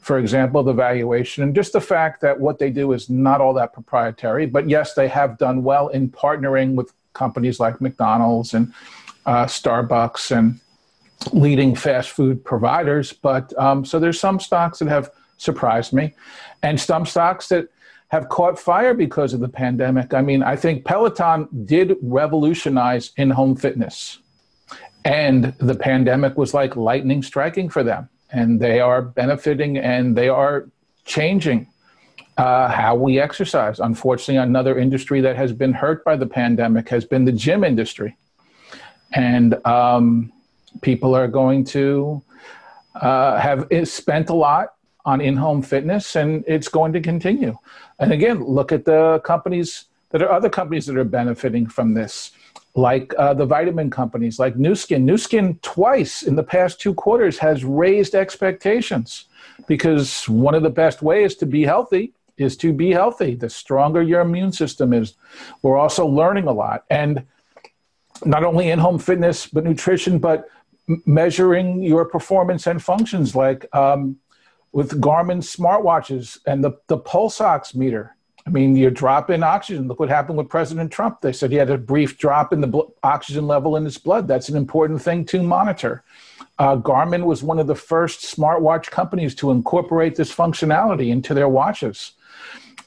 for 0.00 0.18
example, 0.18 0.62
the 0.62 0.72
valuation 0.72 1.42
and 1.42 1.52
just 1.52 1.72
the 1.72 1.80
fact 1.80 2.20
that 2.20 2.38
what 2.38 2.60
they 2.60 2.70
do 2.70 2.92
is 2.92 3.10
not 3.10 3.40
all 3.40 3.54
that 3.54 3.72
proprietary. 3.72 4.46
But 4.46 4.70
yes, 4.70 4.94
they 4.94 5.08
have 5.08 5.36
done 5.36 5.64
well 5.64 5.88
in 5.88 6.10
partnering 6.10 6.74
with 6.74 6.92
companies 7.12 7.58
like 7.58 7.80
McDonald's 7.80 8.54
and 8.54 8.72
uh, 9.26 9.46
Starbucks 9.46 10.36
and 10.36 10.60
leading 11.32 11.74
fast 11.74 12.10
food 12.10 12.44
providers. 12.44 13.12
But 13.12 13.56
um, 13.58 13.84
so 13.84 13.98
there's 13.98 14.20
some 14.20 14.40
stocks 14.40 14.78
that 14.78 14.88
have 14.88 15.10
surprised 15.36 15.92
me, 15.92 16.14
and 16.62 16.80
some 16.80 17.06
stocks 17.06 17.48
that 17.48 17.68
have 18.08 18.28
caught 18.28 18.58
fire 18.58 18.94
because 18.94 19.34
of 19.34 19.40
the 19.40 19.48
pandemic. 19.48 20.14
I 20.14 20.20
mean, 20.22 20.42
I 20.42 20.56
think 20.56 20.84
Peloton 20.84 21.48
did 21.64 21.96
revolutionize 22.00 23.10
in 23.16 23.30
home 23.30 23.56
fitness. 23.56 24.18
And 25.04 25.52
the 25.58 25.74
pandemic 25.74 26.38
was 26.38 26.54
like 26.54 26.76
lightning 26.76 27.22
striking 27.22 27.68
for 27.68 27.82
them. 27.82 28.08
And 28.30 28.60
they 28.60 28.80
are 28.80 29.02
benefiting 29.02 29.78
and 29.78 30.16
they 30.16 30.28
are 30.28 30.68
changing 31.04 31.66
uh, 32.36 32.68
how 32.68 32.94
we 32.94 33.20
exercise. 33.20 33.80
Unfortunately, 33.80 34.36
another 34.36 34.78
industry 34.78 35.20
that 35.20 35.36
has 35.36 35.52
been 35.52 35.72
hurt 35.72 36.04
by 36.04 36.16
the 36.16 36.26
pandemic 36.26 36.88
has 36.88 37.04
been 37.04 37.24
the 37.24 37.32
gym 37.32 37.64
industry. 37.64 38.16
And 39.14 39.64
um, 39.66 40.32
people 40.82 41.14
are 41.14 41.28
going 41.28 41.64
to 41.64 42.22
uh, 42.94 43.38
have 43.38 43.68
spent 43.84 44.28
a 44.28 44.34
lot 44.34 44.74
on 45.04 45.20
in-home 45.20 45.62
fitness 45.62 46.16
and 46.16 46.44
it's 46.46 46.68
going 46.68 46.90
to 46.90 47.00
continue 47.00 47.54
and 47.98 48.10
again 48.10 48.42
look 48.42 48.72
at 48.72 48.86
the 48.86 49.20
companies 49.22 49.84
that 50.10 50.22
are 50.22 50.32
other 50.32 50.48
companies 50.48 50.86
that 50.86 50.96
are 50.96 51.04
benefiting 51.04 51.66
from 51.66 51.92
this 51.92 52.30
like 52.74 53.14
uh, 53.18 53.34
the 53.34 53.46
vitamin 53.46 53.88
companies 53.88 54.38
like 54.38 54.56
Nu 54.56 54.74
Skin. 54.74 55.06
Nu 55.06 55.16
Skin 55.16 55.58
twice 55.62 56.22
in 56.22 56.34
the 56.34 56.42
past 56.42 56.80
two 56.80 56.92
quarters 56.94 57.38
has 57.38 57.64
raised 57.64 58.14
expectations 58.14 59.26
because 59.68 60.28
one 60.28 60.54
of 60.54 60.62
the 60.62 60.70
best 60.70 61.00
ways 61.00 61.36
to 61.36 61.46
be 61.46 61.62
healthy 61.62 62.12
is 62.36 62.56
to 62.56 62.72
be 62.72 62.90
healthy. 62.90 63.36
The 63.36 63.48
stronger 63.48 64.02
your 64.02 64.22
immune 64.22 64.50
system 64.50 64.92
is. 64.92 65.14
We're 65.62 65.76
also 65.76 66.04
learning 66.04 66.48
a 66.48 66.52
lot. 66.52 66.84
And 66.90 67.24
not 68.24 68.44
only 68.44 68.70
in 68.70 68.78
home 68.78 68.98
fitness, 68.98 69.46
but 69.46 69.64
nutrition, 69.64 70.18
but 70.18 70.48
measuring 71.06 71.82
your 71.82 72.04
performance 72.04 72.66
and 72.66 72.82
functions 72.82 73.34
like 73.34 73.66
um, 73.74 74.16
with 74.72 75.00
Garmin 75.00 75.38
smartwatches 75.38 76.38
and 76.46 76.62
the, 76.62 76.72
the 76.88 76.98
pulse 76.98 77.40
ox 77.40 77.74
meter. 77.74 78.16
I 78.46 78.50
mean, 78.50 78.76
you 78.76 78.90
drop 78.90 79.30
in 79.30 79.42
oxygen. 79.42 79.88
Look 79.88 80.00
what 80.00 80.10
happened 80.10 80.36
with 80.36 80.50
President 80.50 80.92
Trump. 80.92 81.22
They 81.22 81.32
said 81.32 81.50
he 81.50 81.56
had 81.56 81.70
a 81.70 81.78
brief 81.78 82.18
drop 82.18 82.52
in 82.52 82.60
the 82.60 82.66
bl- 82.66 82.92
oxygen 83.02 83.46
level 83.46 83.76
in 83.76 83.84
his 83.84 83.96
blood. 83.96 84.28
That's 84.28 84.50
an 84.50 84.56
important 84.56 85.00
thing 85.00 85.24
to 85.26 85.42
monitor. 85.42 86.04
Uh, 86.58 86.76
Garmin 86.76 87.24
was 87.24 87.42
one 87.42 87.58
of 87.58 87.66
the 87.66 87.74
first 87.74 88.20
smartwatch 88.20 88.90
companies 88.90 89.34
to 89.36 89.50
incorporate 89.50 90.14
this 90.14 90.32
functionality 90.32 91.08
into 91.08 91.32
their 91.32 91.48
watches. 91.48 92.12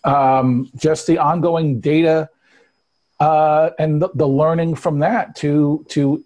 Um, 0.04 0.70
just 0.76 1.08
the 1.08 1.18
ongoing 1.18 1.80
data 1.80 2.30
uh, 3.20 3.72
and 3.80 4.02
the, 4.02 4.10
the, 4.14 4.28
learning 4.28 4.76
from 4.76 5.00
that 5.00 5.36
to 5.36 5.86
to 5.90 6.24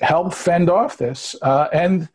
help 0.00 0.32
fend 0.32 0.70
off 0.70 0.96
this. 0.96 1.34
Uh, 1.42 1.68
and 1.72 2.08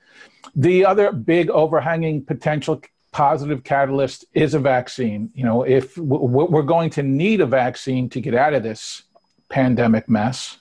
the 0.55 0.85
other 0.85 1.11
big 1.11 1.49
overhanging 1.49 2.23
potential 2.23 2.81
positive 3.11 3.63
catalyst 3.63 4.25
is 4.33 4.53
a 4.53 4.59
vaccine. 4.59 5.29
You 5.35 5.45
know, 5.45 5.63
if 5.63 5.97
we're 5.97 6.63
going 6.63 6.89
to 6.91 7.03
need 7.03 7.41
a 7.41 7.45
vaccine 7.45 8.09
to 8.09 8.21
get 8.21 8.33
out 8.33 8.53
of 8.53 8.63
this 8.63 9.03
pandemic 9.49 10.09
mess, 10.09 10.57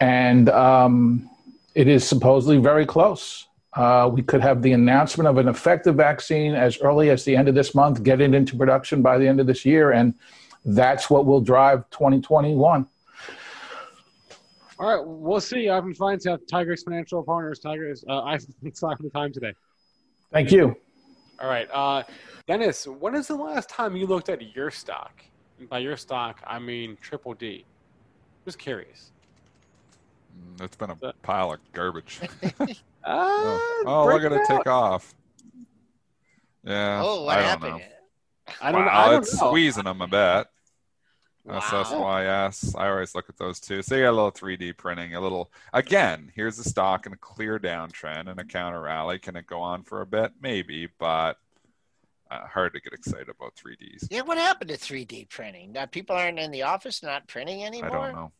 and 0.00 0.48
um, 0.48 1.30
it 1.74 1.88
is 1.88 2.06
supposedly 2.06 2.58
very 2.58 2.86
close. 2.86 3.46
Uh, 3.74 4.10
we 4.12 4.22
could 4.22 4.42
have 4.42 4.60
the 4.60 4.72
announcement 4.72 5.26
of 5.28 5.38
an 5.38 5.48
effective 5.48 5.94
vaccine 5.94 6.54
as 6.54 6.78
early 6.80 7.08
as 7.08 7.24
the 7.24 7.34
end 7.34 7.48
of 7.48 7.54
this 7.54 7.74
month, 7.74 8.02
get 8.02 8.20
it 8.20 8.34
into 8.34 8.54
production 8.56 9.00
by 9.00 9.16
the 9.16 9.26
end 9.26 9.40
of 9.40 9.46
this 9.46 9.64
year, 9.64 9.92
and 9.92 10.14
that's 10.64 11.10
what 11.10 11.26
will 11.26 11.40
drive 11.40 11.88
2021. 11.90 12.86
All 14.78 14.96
right, 14.96 15.06
we'll 15.06 15.40
see. 15.40 15.68
Ivan 15.68 15.94
Feinseth, 15.94 16.46
Tigress 16.48 16.82
Financial 16.82 17.22
Partners. 17.22 17.60
Tigress, 17.60 18.04
uh, 18.08 18.22
Ivan, 18.22 18.54
thanks 18.62 18.82
a 18.82 18.86
lot 18.86 18.96
for 18.96 19.04
the 19.04 19.10
time 19.10 19.32
today. 19.32 19.52
Thank 20.32 20.50
you. 20.50 20.76
All 21.40 21.48
right, 21.48 21.68
uh, 21.72 22.02
Dennis. 22.46 22.86
When 22.86 23.14
is 23.14 23.28
the 23.28 23.36
last 23.36 23.68
time 23.68 23.96
you 23.96 24.06
looked 24.06 24.28
at 24.28 24.54
your 24.54 24.70
stock? 24.70 25.22
And 25.58 25.68
by 25.68 25.78
your 25.78 25.96
stock, 25.96 26.42
I 26.46 26.58
mean 26.58 26.96
Triple 27.00 27.34
D. 27.34 27.64
Just 28.44 28.58
curious. 28.58 29.12
Mm, 30.36 30.64
it's 30.64 30.76
been 30.76 30.90
a 30.90 30.96
pile 31.22 31.52
of 31.52 31.60
garbage. 31.72 32.20
uh, 32.58 32.66
oh, 33.04 33.84
oh 33.86 34.06
look 34.06 34.24
at 34.24 34.32
it 34.32 34.40
take 34.48 34.66
off. 34.66 35.14
Yeah. 36.64 37.00
Oh, 37.04 37.24
what 37.24 37.38
I 37.38 37.42
happened? 37.42 37.78
Know. 37.78 37.84
I 38.60 38.72
don't, 38.72 38.84
wow, 38.84 39.06
I 39.06 39.10
don't 39.10 39.22
it's 39.22 39.40
know. 39.40 39.48
squeezing 39.48 39.84
them 39.84 40.00
a 40.00 40.08
bit. 40.08 40.46
Wow. 41.44 41.58
SSYS. 41.58 42.78
I 42.78 42.88
always 42.88 43.14
look 43.14 43.28
at 43.28 43.36
those 43.36 43.58
too. 43.58 43.82
So 43.82 43.96
you 43.96 44.02
got 44.04 44.10
a 44.10 44.12
little 44.12 44.32
3D 44.32 44.76
printing, 44.76 45.14
a 45.14 45.20
little. 45.20 45.50
Again, 45.72 46.30
here's 46.34 46.58
a 46.58 46.64
stock 46.64 47.06
in 47.06 47.12
a 47.12 47.16
clear 47.16 47.58
downtrend 47.58 48.30
and 48.30 48.38
a 48.38 48.44
counter 48.44 48.80
rally. 48.80 49.18
Can 49.18 49.34
it 49.36 49.46
go 49.46 49.60
on 49.60 49.82
for 49.82 50.02
a 50.02 50.06
bit? 50.06 50.32
Maybe, 50.40 50.88
but 50.98 51.38
uh, 52.30 52.46
hard 52.46 52.72
to 52.74 52.80
get 52.80 52.92
excited 52.92 53.28
about 53.28 53.54
3Ds. 53.56 54.06
Yeah, 54.10 54.22
what 54.22 54.38
happened 54.38 54.70
to 54.70 54.76
3D 54.76 55.28
printing? 55.28 55.72
Now 55.72 55.86
people 55.86 56.14
aren't 56.14 56.38
in 56.38 56.52
the 56.52 56.62
office, 56.62 57.02
not 57.02 57.26
printing 57.26 57.64
anymore. 57.64 57.90
I 57.90 58.06
don't 58.06 58.14
know. 58.14 58.32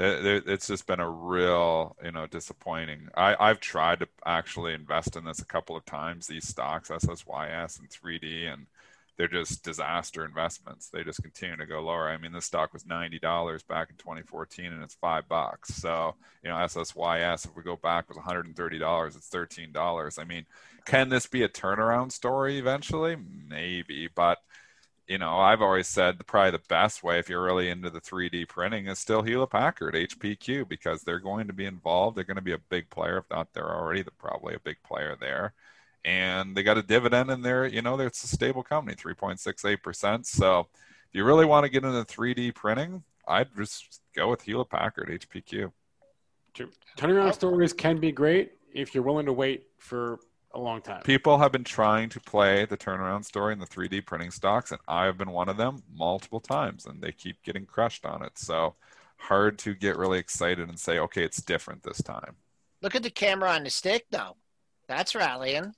It, 0.00 0.44
it's 0.46 0.68
just 0.68 0.86
been 0.86 1.00
a 1.00 1.10
real, 1.10 1.96
you 2.04 2.12
know, 2.12 2.26
disappointing. 2.26 3.08
I, 3.16 3.34
I've 3.38 3.58
tried 3.58 3.98
to 4.00 4.08
actually 4.24 4.72
invest 4.72 5.16
in 5.16 5.24
this 5.24 5.40
a 5.40 5.44
couple 5.44 5.76
of 5.76 5.84
times. 5.86 6.26
These 6.26 6.46
stocks, 6.46 6.88
SSYS 6.88 7.80
and 7.80 7.90
3D, 7.90 8.52
and 8.52 8.66
they're 9.18 9.26
just 9.28 9.64
disaster 9.64 10.24
investments. 10.24 10.88
They 10.88 11.02
just 11.02 11.22
continue 11.22 11.56
to 11.56 11.66
go 11.66 11.80
lower. 11.82 12.08
I 12.08 12.16
mean, 12.18 12.32
this 12.32 12.46
stock 12.46 12.72
was 12.72 12.86
ninety 12.86 13.18
dollars 13.18 13.64
back 13.64 13.90
in 13.90 13.96
2014, 13.96 14.66
and 14.66 14.82
it's 14.82 14.94
five 14.94 15.28
bucks. 15.28 15.74
So, 15.74 16.14
you 16.42 16.48
know, 16.48 16.56
SSYS, 16.56 17.44
if 17.44 17.56
we 17.56 17.64
go 17.64 17.76
back, 17.76 18.08
was 18.08 18.16
130 18.16 18.78
dollars. 18.78 19.16
It's 19.16 19.28
13 19.28 19.72
dollars. 19.72 20.18
I 20.18 20.24
mean, 20.24 20.46
can 20.86 21.08
this 21.08 21.26
be 21.26 21.42
a 21.42 21.48
turnaround 21.48 22.12
story 22.12 22.58
eventually? 22.58 23.16
Maybe, 23.48 24.08
but 24.14 24.38
you 25.08 25.18
know, 25.18 25.38
I've 25.38 25.62
always 25.62 25.88
said 25.88 26.24
probably 26.26 26.52
the 26.52 26.62
best 26.68 27.02
way 27.02 27.18
if 27.18 27.28
you're 27.30 27.42
really 27.42 27.70
into 27.70 27.90
the 27.90 28.00
3D 28.00 28.46
printing 28.46 28.86
is 28.88 28.98
still 28.98 29.22
Hewlett 29.22 29.50
Packard, 29.50 29.94
HPQ, 29.94 30.68
because 30.68 31.02
they're 31.02 31.18
going 31.18 31.46
to 31.46 31.54
be 31.54 31.64
involved. 31.64 32.16
They're 32.16 32.24
going 32.24 32.36
to 32.36 32.42
be 32.42 32.52
a 32.52 32.58
big 32.58 32.90
player. 32.90 33.18
If 33.18 33.24
not, 33.30 33.52
they're 33.54 33.74
already 33.74 34.02
the, 34.02 34.10
probably 34.12 34.54
a 34.54 34.60
big 34.60 34.76
player 34.84 35.16
there 35.18 35.54
and 36.04 36.56
they 36.56 36.62
got 36.62 36.78
a 36.78 36.82
dividend 36.82 37.30
in 37.30 37.42
there. 37.42 37.66
You 37.66 37.82
know, 37.82 37.98
it's 38.00 38.24
a 38.24 38.28
stable 38.28 38.62
company, 38.62 38.96
3.68%. 38.96 40.26
So 40.26 40.60
if 40.60 40.66
you 41.12 41.24
really 41.24 41.46
want 41.46 41.64
to 41.64 41.70
get 41.70 41.84
into 41.84 42.04
3D 42.04 42.54
printing, 42.54 43.02
I'd 43.26 43.48
just 43.56 44.00
go 44.14 44.30
with 44.30 44.42
Hewlett 44.42 44.70
Packard, 44.70 45.08
HPQ. 45.08 45.72
True. 46.54 46.70
Turnaround 46.96 47.34
stories 47.34 47.72
can 47.72 47.98
be 47.98 48.10
great 48.10 48.52
if 48.72 48.94
you're 48.94 49.04
willing 49.04 49.26
to 49.26 49.32
wait 49.32 49.66
for 49.78 50.18
a 50.54 50.58
long 50.58 50.80
time. 50.80 51.02
People 51.02 51.38
have 51.38 51.52
been 51.52 51.64
trying 51.64 52.08
to 52.08 52.20
play 52.20 52.64
the 52.64 52.76
turnaround 52.76 53.24
story 53.24 53.52
in 53.52 53.58
the 53.58 53.66
3D 53.66 54.06
printing 54.06 54.30
stocks, 54.30 54.70
and 54.70 54.80
I 54.88 55.04
have 55.04 55.18
been 55.18 55.30
one 55.30 55.48
of 55.48 55.58
them 55.58 55.82
multiple 55.94 56.40
times, 56.40 56.86
and 56.86 57.02
they 57.02 57.12
keep 57.12 57.42
getting 57.42 57.66
crushed 57.66 58.06
on 58.06 58.22
it. 58.22 58.38
So 58.38 58.74
hard 59.18 59.58
to 59.58 59.74
get 59.74 59.98
really 59.98 60.18
excited 60.18 60.68
and 60.68 60.78
say, 60.78 60.98
okay, 61.00 61.22
it's 61.22 61.42
different 61.42 61.82
this 61.82 62.02
time. 62.02 62.36
Look 62.80 62.94
at 62.94 63.02
the 63.02 63.10
camera 63.10 63.50
on 63.50 63.64
the 63.64 63.70
stick, 63.70 64.06
though. 64.10 64.36
That's 64.86 65.14
rallying. 65.14 65.74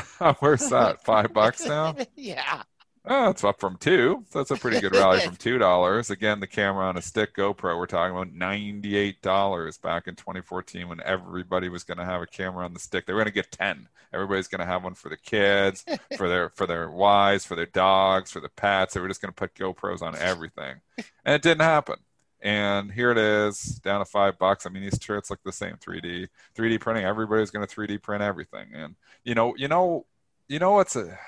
Where's 0.38 0.68
that? 0.70 1.04
Five 1.04 1.32
bucks 1.32 1.64
now? 1.64 1.94
yeah. 2.16 2.62
Oh, 3.04 3.30
it's 3.30 3.42
up 3.42 3.58
from 3.58 3.78
two. 3.78 4.24
So 4.30 4.38
that's 4.38 4.52
a 4.52 4.56
pretty 4.56 4.80
good 4.80 4.94
rally 4.94 5.20
from 5.20 5.34
two 5.38 5.58
dollars. 5.58 6.10
Again, 6.10 6.38
the 6.38 6.46
camera 6.46 6.86
on 6.86 6.96
a 6.96 7.02
stick 7.02 7.34
GoPro, 7.34 7.76
we're 7.76 7.86
talking 7.86 8.14
about 8.16 8.32
ninety-eight 8.32 9.22
dollars 9.22 9.76
back 9.76 10.06
in 10.06 10.14
2014 10.14 10.88
when 10.88 11.00
everybody 11.02 11.68
was 11.68 11.82
going 11.82 11.98
to 11.98 12.04
have 12.04 12.22
a 12.22 12.26
camera 12.26 12.64
on 12.64 12.74
the 12.74 12.80
stick. 12.80 13.06
They 13.06 13.12
were 13.12 13.18
going 13.18 13.26
to 13.26 13.32
get 13.32 13.50
ten. 13.50 13.88
Everybody's 14.14 14.46
going 14.46 14.60
to 14.60 14.66
have 14.66 14.84
one 14.84 14.94
for 14.94 15.08
the 15.08 15.16
kids, 15.16 15.84
for 16.16 16.28
their 16.28 16.50
for 16.50 16.66
their 16.66 16.88
wives, 16.90 17.44
for 17.44 17.56
their 17.56 17.66
dogs, 17.66 18.30
for 18.30 18.40
the 18.40 18.50
pets. 18.50 18.94
They 18.94 19.00
were 19.00 19.08
just 19.08 19.22
going 19.22 19.32
to 19.32 19.34
put 19.34 19.54
GoPros 19.54 20.02
on 20.02 20.14
everything, 20.16 20.76
and 21.24 21.34
it 21.34 21.42
didn't 21.42 21.62
happen. 21.62 21.96
And 22.42 22.90
here 22.90 23.12
it 23.12 23.18
is, 23.18 23.80
down 23.84 24.00
to 24.00 24.04
five 24.04 24.36
bucks. 24.38 24.66
I 24.66 24.70
mean, 24.70 24.82
these 24.82 24.98
shirts 25.00 25.30
look 25.30 25.40
the 25.44 25.52
same 25.52 25.76
3D, 25.76 26.28
3D 26.56 26.80
printing. 26.80 27.04
Everybody's 27.04 27.50
going 27.50 27.66
to 27.66 27.72
3D 27.72 28.02
print 28.02 28.22
everything. 28.22 28.68
And 28.74 28.96
you 29.24 29.34
know, 29.34 29.54
you 29.56 29.68
know, 29.68 30.06
you 30.48 30.58
know 30.58 30.72
what's 30.72 30.96
a 30.96 31.18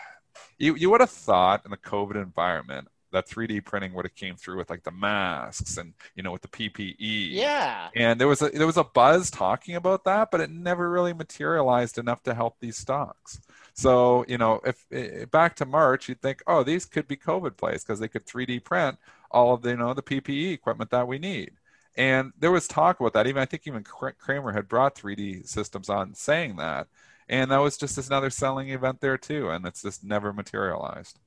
you 0.59 0.75
you 0.75 0.91
would 0.91 1.01
have 1.01 1.11
thought 1.11 1.65
in 1.65 1.71
the 1.71 1.77
COVID 1.77 2.17
environment 2.17 2.89
that 3.13 3.29
3D 3.29 3.65
printing 3.65 3.95
would 3.95 4.05
have 4.05 4.15
came 4.15 4.35
through 4.35 4.59
with 4.59 4.69
like 4.69 4.83
the 4.83 4.91
masks 4.91 5.77
and 5.77 5.95
you 6.17 6.23
know 6.23 6.33
with 6.33 6.43
the 6.43 6.49
PPE. 6.49 6.97
Yeah. 7.31 7.89
And 7.95 8.21
there 8.21 8.29
was 8.29 8.43
a 8.43 8.51
there 8.51 8.67
was 8.67 8.77
a 8.77 8.85
buzz 8.85 9.31
talking 9.31 9.77
about 9.77 10.05
that, 10.05 10.31
but 10.31 10.41
it 10.41 10.51
never 10.51 10.91
really 10.91 11.13
materialized 11.13 11.97
enough 11.97 12.23
to 12.25 12.35
help 12.35 12.57
these 12.61 12.77
stocks. 12.77 13.41
So 13.73 14.25
you 14.29 14.37
know, 14.37 14.61
if, 14.65 14.85
if 14.91 15.31
back 15.31 15.57
to 15.57 15.65
March, 15.65 16.09
you'd 16.09 16.21
think, 16.21 16.43
oh, 16.47 16.65
these 16.65 16.85
could 16.85 17.07
be 17.07 17.17
COVID 17.17 17.57
plays 17.57 17.85
because 17.85 18.01
they 18.01 18.09
could 18.09 18.27
3D 18.27 18.65
print 18.65 18.99
all 19.35 19.53
of 19.53 19.63
the 19.63 19.71
you 19.71 19.77
know 19.77 19.93
the 19.93 20.03
PPE 20.03 20.55
equipment 20.55 20.91
that 20.91 21.09
we 21.09 21.19
need. 21.19 21.53
And 21.97 22.33
there 22.39 22.51
was 22.51 22.67
talk 22.67 22.99
about 23.01 23.13
that. 23.13 23.27
Even 23.27 23.43
I 23.43 23.45
think 23.45 23.67
even 23.67 23.85
Cramer 23.85 24.53
had 24.53 24.69
brought 24.69 24.97
3D 24.97 25.47
systems 25.47 25.89
on 25.89 26.15
saying 26.15 26.57
that, 26.57 26.89
and 27.29 27.51
that 27.51 27.59
was 27.59 27.77
just 27.77 27.99
another 27.99 28.31
selling 28.31 28.71
event 28.71 29.01
there 29.01 29.19
too, 29.19 29.51
and 29.51 29.67
it's 29.67 29.83
just 29.83 30.03
never 30.03 30.33
materialized. 30.33 31.19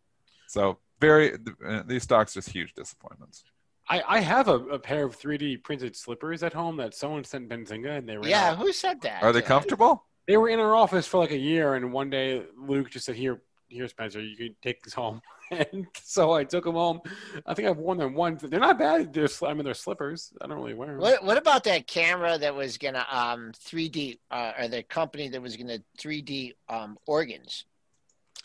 So 0.47 0.79
very 0.99 1.33
uh, 1.65 1.83
these 1.85 2.03
stocks 2.03 2.33
just 2.33 2.49
huge 2.49 2.73
disappointments. 2.73 3.43
I, 3.89 4.03
I 4.07 4.19
have 4.19 4.49
a, 4.49 4.55
a, 4.55 4.79
pair 4.79 5.05
of 5.05 5.17
3D 5.17 5.63
printed 5.63 5.95
slippers 5.95 6.43
at 6.43 6.51
home 6.51 6.75
that 6.77 6.93
someone 6.93 7.23
sent 7.23 7.47
Benzinga, 7.47 7.97
and 7.97 8.09
they 8.09 8.17
were 8.17 8.27
yeah. 8.27 8.55
Who 8.55 8.73
said 8.73 9.01
that? 9.01 9.23
Are 9.23 9.31
they 9.31 9.41
comfortable? 9.41 10.03
They 10.27 10.35
were 10.35 10.49
in 10.49 10.59
our 10.59 10.75
office 10.75 11.07
for 11.07 11.19
like 11.19 11.31
a 11.31 11.37
year, 11.37 11.75
and 11.75 11.93
one 11.93 12.09
day 12.09 12.43
Luke 12.57 12.89
just 12.89 13.05
said, 13.05 13.15
"Here, 13.15 13.41
here, 13.69 13.87
Spencer, 13.87 14.21
you 14.21 14.35
can 14.35 14.55
take 14.61 14.83
this 14.83 14.93
home." 14.93 15.21
And 15.51 15.87
so 16.01 16.31
I 16.31 16.43
took 16.43 16.63
them 16.63 16.73
home. 16.73 17.01
I 17.45 17.53
think 17.53 17.67
I've 17.67 17.77
worn 17.77 17.97
them 17.97 18.13
once. 18.13 18.41
They're 18.41 18.59
not 18.59 18.77
bad. 18.77 19.13
They're 19.13 19.27
I 19.45 19.53
mean 19.53 19.63
they're 19.63 19.73
slippers. 19.73 20.33
I 20.41 20.47
don't 20.47 20.57
really 20.57 20.73
wear 20.73 20.89
them. 20.89 20.99
What, 20.99 21.23
what 21.23 21.37
about 21.37 21.63
that 21.65 21.87
camera 21.87 22.37
that 22.37 22.55
was 22.55 22.77
gonna 22.77 23.05
um 23.11 23.51
3D 23.53 24.19
uh, 24.31 24.53
or 24.59 24.67
the 24.67 24.83
company 24.83 25.29
that 25.29 25.41
was 25.41 25.55
gonna 25.55 25.79
3D 25.99 26.53
um 26.69 26.97
organs? 27.05 27.65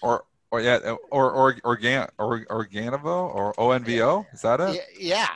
Or 0.01 0.25
or 0.51 0.61
yeah 0.61 0.79
or 1.11 1.31
or 1.31 1.57
organ 1.65 2.09
or 2.19 2.45
organovo 2.47 3.35
or 3.35 3.55
onvo 3.55 4.27
is 4.33 4.43
that 4.43 4.61
it? 4.61 4.81
Yeah. 4.99 5.29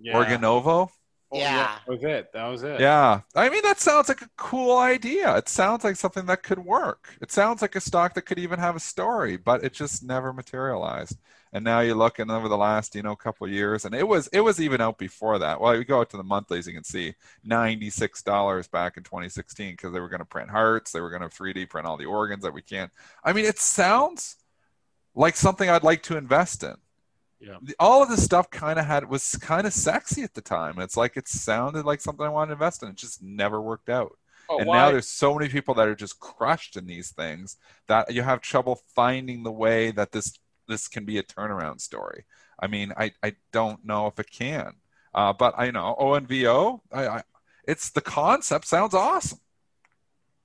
yeah. 0.00 0.14
Organovo. 0.14 0.90
Oh, 1.34 1.38
yeah. 1.38 1.78
That 1.86 1.88
was 1.88 2.04
it. 2.04 2.32
That 2.34 2.46
was 2.48 2.62
it. 2.62 2.80
Yeah. 2.80 3.22
I 3.34 3.48
mean, 3.48 3.62
that 3.62 3.80
sounds 3.80 4.08
like 4.08 4.20
a 4.20 4.28
cool 4.36 4.76
idea. 4.76 5.34
It 5.38 5.48
sounds 5.48 5.82
like 5.82 5.96
something 5.96 6.26
that 6.26 6.42
could 6.42 6.58
work. 6.58 7.16
It 7.22 7.32
sounds 7.32 7.62
like 7.62 7.74
a 7.74 7.80
stock 7.80 8.12
that 8.14 8.22
could 8.26 8.38
even 8.38 8.58
have 8.58 8.76
a 8.76 8.80
story, 8.80 9.38
but 9.38 9.64
it 9.64 9.72
just 9.72 10.02
never 10.04 10.34
materialized. 10.34 11.18
And 11.54 11.64
now 11.64 11.80
you're 11.80 11.94
looking 11.94 12.30
over 12.30 12.48
the 12.48 12.56
last, 12.58 12.94
you 12.94 13.02
know, 13.02 13.16
couple 13.16 13.48
years, 13.48 13.84
and 13.84 13.94
it 13.94 14.06
was 14.08 14.26
it 14.28 14.40
was 14.40 14.60
even 14.60 14.80
out 14.80 14.98
before 14.98 15.38
that. 15.38 15.60
Well, 15.60 15.76
you 15.76 15.84
go 15.84 16.00
out 16.00 16.10
to 16.10 16.16
the 16.16 16.22
monthlies, 16.22 16.66
you 16.66 16.72
can 16.72 16.84
see 16.84 17.14
ninety 17.44 17.90
six 17.90 18.22
dollars 18.22 18.68
back 18.68 18.96
in 18.96 19.02
2016 19.02 19.72
because 19.74 19.92
they 19.92 20.00
were 20.00 20.08
going 20.08 20.20
to 20.20 20.24
print 20.24 20.50
hearts, 20.50 20.92
they 20.92 21.00
were 21.00 21.10
going 21.10 21.22
to 21.22 21.28
3D 21.28 21.68
print 21.68 21.86
all 21.86 21.98
the 21.98 22.06
organs 22.06 22.42
that 22.42 22.54
we 22.54 22.62
can't. 22.62 22.90
I 23.24 23.32
mean, 23.34 23.44
it 23.44 23.58
sounds 23.58 24.36
like 25.14 25.36
something 25.36 25.68
I'd 25.68 25.82
like 25.84 26.02
to 26.04 26.16
invest 26.16 26.62
in 26.62 26.76
yeah. 27.42 27.56
all 27.78 28.02
of 28.02 28.08
this 28.08 28.24
stuff 28.24 28.50
kind 28.50 28.78
of 28.78 28.84
had 28.84 29.08
was 29.08 29.36
kind 29.36 29.66
of 29.66 29.72
sexy 29.72 30.22
at 30.22 30.34
the 30.34 30.40
time. 30.40 30.78
It's 30.78 30.96
like 30.96 31.16
it 31.16 31.28
sounded 31.28 31.84
like 31.84 32.00
something 32.00 32.24
I 32.24 32.28
wanted 32.28 32.48
to 32.48 32.52
invest 32.54 32.82
in. 32.82 32.90
It 32.90 32.96
just 32.96 33.22
never 33.22 33.60
worked 33.60 33.88
out. 33.88 34.16
Oh, 34.48 34.58
and 34.58 34.66
why? 34.66 34.76
now 34.76 34.90
there's 34.90 35.08
so 35.08 35.34
many 35.34 35.48
people 35.50 35.74
that 35.74 35.88
are 35.88 35.94
just 35.94 36.20
crushed 36.20 36.76
in 36.76 36.86
these 36.86 37.10
things 37.10 37.56
that 37.88 38.12
you 38.12 38.22
have 38.22 38.40
trouble 38.40 38.80
finding 38.94 39.42
the 39.42 39.52
way 39.52 39.90
that 39.92 40.12
this 40.12 40.38
this 40.68 40.88
can 40.88 41.04
be 41.04 41.18
a 41.18 41.22
turnaround 41.22 41.80
story. 41.80 42.24
I 42.60 42.68
mean, 42.68 42.92
I, 42.96 43.12
I 43.22 43.34
don't 43.52 43.84
know 43.84 44.06
if 44.06 44.20
it 44.20 44.30
can, 44.30 44.74
uh, 45.14 45.32
but 45.32 45.54
I 45.58 45.70
know 45.70 45.96
ONVO. 45.98 46.80
I, 46.92 47.08
I, 47.08 47.22
it's 47.66 47.90
the 47.90 48.00
concept 48.00 48.66
sounds 48.66 48.94
awesome. 48.94 49.40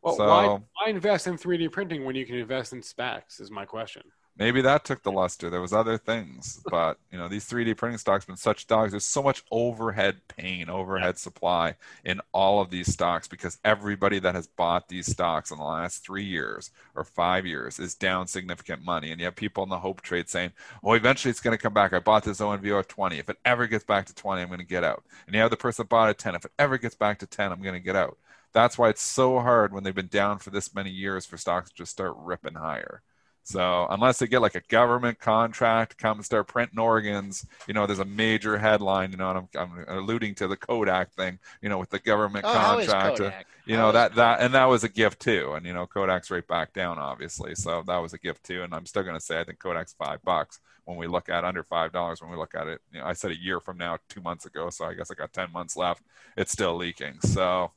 Well, 0.02 0.16
so, 0.16 0.26
why, 0.26 0.48
why 0.48 0.90
invest 0.90 1.28
in 1.28 1.38
3D 1.38 1.72
printing 1.72 2.06
when 2.06 2.16
you 2.16 2.26
can 2.26 2.36
invest 2.36 2.74
in 2.74 2.82
SPACs? 2.82 3.40
Is 3.40 3.52
my 3.52 3.66
question 3.66 4.04
maybe 4.38 4.62
that 4.62 4.86
took 4.86 5.04
the 5.04 5.12
luster. 5.12 5.50
There 5.50 5.62
was 5.62 5.74
other 5.74 5.98
things, 5.98 6.62
but 6.70 7.00
you 7.12 7.18
know, 7.18 7.28
these 7.28 7.48
3D 7.48 7.76
printing 7.78 7.98
stocks 7.98 8.26
been 8.26 8.38
such 8.38 8.68
dogs. 8.68 8.92
There's 8.92 9.04
so 9.06 9.24
much 9.24 9.44
overhead 9.52 10.22
pain, 10.28 10.70
overhead 10.70 11.18
supply 11.18 11.76
in 12.06 12.22
all 12.32 12.62
of 12.62 12.70
these 12.70 12.92
stocks 12.92 13.28
because 13.28 13.58
everybody 13.64 14.20
that 14.20 14.36
has 14.36 14.48
bought 14.48 14.88
these 14.88 15.08
stocks 15.12 15.52
in 15.52 15.58
the 15.58 15.64
last 15.64 16.04
three 16.04 16.24
years 16.24 16.72
or 16.96 17.04
five 17.04 17.46
years 17.46 17.80
is 17.80 17.96
down 17.96 18.28
significant 18.28 18.84
money. 18.84 19.12
And 19.12 19.20
you 19.20 19.26
have 19.26 19.36
people 19.36 19.64
in 19.64 19.70
the 19.70 19.80
hope 19.80 20.02
trade 20.02 20.30
saying, 20.30 20.52
"Oh, 20.84 20.94
eventually 20.94 21.32
it's 21.32 21.42
going 21.42 21.58
to 21.58 21.62
come 21.62 21.74
back. 21.74 21.94
I 21.94 22.00
bought 22.00 22.24
this 22.24 22.42
ONVO 22.42 22.80
at 22.80 22.90
20. 22.90 23.18
If 23.18 23.30
it 23.30 23.38
ever 23.46 23.68
gets 23.68 23.84
back 23.84 24.06
to 24.08 24.16
20, 24.16 24.42
I'm 24.42 24.48
going 24.50 24.60
to 24.60 24.66
get 24.66 24.84
out." 24.84 25.04
And 25.26 25.36
you 25.36 25.42
have 25.42 25.52
the 25.52 25.58
person 25.58 25.84
that 25.84 25.90
bought 25.90 26.10
at 26.10 26.18
10. 26.18 26.36
If 26.36 26.46
it 26.46 26.52
ever 26.60 26.78
gets 26.78 26.96
back 26.96 27.20
to 27.20 27.28
10, 27.28 27.52
I'm 27.52 27.62
going 27.62 27.74
to 27.74 27.80
get 27.80 27.96
out. 27.96 28.18
That's 28.54 28.78
why 28.78 28.90
it's 28.90 29.02
so 29.02 29.40
hard 29.40 29.74
when 29.74 29.84
they've 29.84 29.94
been 29.94 30.08
down 30.08 30.40
for 30.40 30.50
this 30.50 30.74
many 30.74 30.90
years 30.90 31.26
for 31.26 31.38
stocks 31.38 31.70
to 31.70 31.76
just 31.76 31.92
start 31.92 32.16
ripping 32.18 32.56
higher. 32.56 33.02
So 33.48 33.88
unless 33.90 34.20
they 34.20 34.28
get 34.28 34.42
like 34.42 34.56
a 34.56 34.62
government 34.68 35.20
contract, 35.20 35.98
come 35.98 36.18
and 36.18 36.26
start 36.26 36.50
printing 36.50 36.80
organs, 36.80 37.46
you 37.66 37.74
know, 37.74 37.86
there's 37.86 38.00
a 38.00 38.06
major 38.06 38.58
headline, 38.58 39.12
you 39.12 39.18
know, 39.18 39.30
and 39.30 39.48
I'm, 39.56 39.70
I'm 39.88 40.00
alluding 40.00 40.36
to 40.36 40.50
the 40.50 40.58
Kodak 40.58 41.14
thing, 41.14 41.40
you 41.62 41.70
know, 41.70 41.78
with 41.78 41.90
the 41.90 42.00
government 42.00 42.44
oh, 42.46 42.54
contract, 42.54 43.22
uh, 43.22 43.32
you 43.66 43.78
know, 43.78 43.94
that, 43.94 44.16
that, 44.16 44.42
and 44.42 44.54
that 44.54 44.66
was 44.66 44.84
a 44.84 44.90
gift 44.90 45.22
too. 45.22 45.54
And, 45.54 45.66
you 45.66 45.74
know, 45.74 45.88
Kodak's 45.88 46.30
right 46.30 46.46
back 46.46 46.74
down, 46.74 47.00
obviously. 47.00 47.56
So 47.56 47.84
that 47.88 48.00
was 48.00 48.12
a 48.12 48.18
gift 48.18 48.44
too. 48.44 48.64
And 48.64 48.74
I'm 48.74 48.86
still 48.86 49.04
going 49.04 49.16
to 49.16 49.22
say, 49.22 49.40
I 49.40 49.46
think 49.46 49.60
Kodak's 49.60 49.94
five 49.94 50.22
bucks 50.24 50.60
when 50.84 50.98
we 50.98 51.08
look 51.08 51.30
at 51.30 51.46
under 51.46 51.64
five 51.64 51.94
dollars 51.94 52.22
when 52.22 52.32
we 52.32 52.38
look 52.38 52.56
at 52.56 52.68
it 52.68 52.80
you 52.94 53.00
know 53.02 53.06
i 53.06 53.12
said 53.12 53.30
a 53.30 53.38
year 53.38 53.60
from 53.60 53.78
now 53.78 53.98
two 54.08 54.22
months 54.22 54.46
ago 54.46 54.70
so 54.70 54.86
i 54.86 54.94
guess 54.94 55.12
i 55.12 55.14
got 55.14 55.34
10 55.34 55.52
months 55.52 55.76
left 55.76 56.02
it's 56.38 56.54
still 56.54 56.78
leaking 56.78 57.20
so 57.20 57.74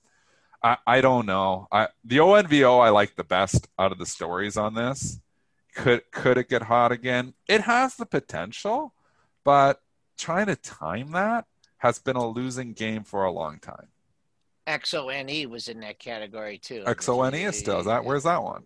i, 0.62 0.77
I 0.87 1.01
don't 1.01 1.27
know 1.27 1.66
I, 1.73 1.89
the 2.05 2.18
onvo 2.18 2.81
i 2.81 2.91
like 2.91 3.16
the 3.16 3.25
best 3.25 3.66
out 3.81 3.91
of 3.91 3.99
the 3.99 4.07
stories 4.07 4.57
on 4.57 4.75
this 4.75 5.18
could 5.75 6.11
could 6.11 6.39
it 6.39 6.49
get 6.49 6.62
hot 6.62 6.93
again? 6.93 7.35
It 7.49 7.62
has 7.62 7.97
the 7.97 8.07
potential, 8.07 8.95
but 9.45 9.81
trying 10.18 10.47
to 10.47 10.57
time 10.57 11.12
that 11.12 11.47
has 11.79 11.99
been 11.99 12.16
a 12.16 12.27
losing 12.27 12.73
game 12.73 13.05
for 13.05 13.25
a 13.25 13.33
long 13.33 13.59
time. 13.59 13.89
XONE 14.66 15.47
was 15.47 15.68
in 15.68 15.81
that 15.81 15.99
category 15.99 16.59
too. 16.59 16.85
XONE 16.87 17.35
is 17.35 17.59
still 17.59 17.83
that 17.85 18.05
where's 18.05 18.25
that 18.25 18.43
one? 18.43 18.64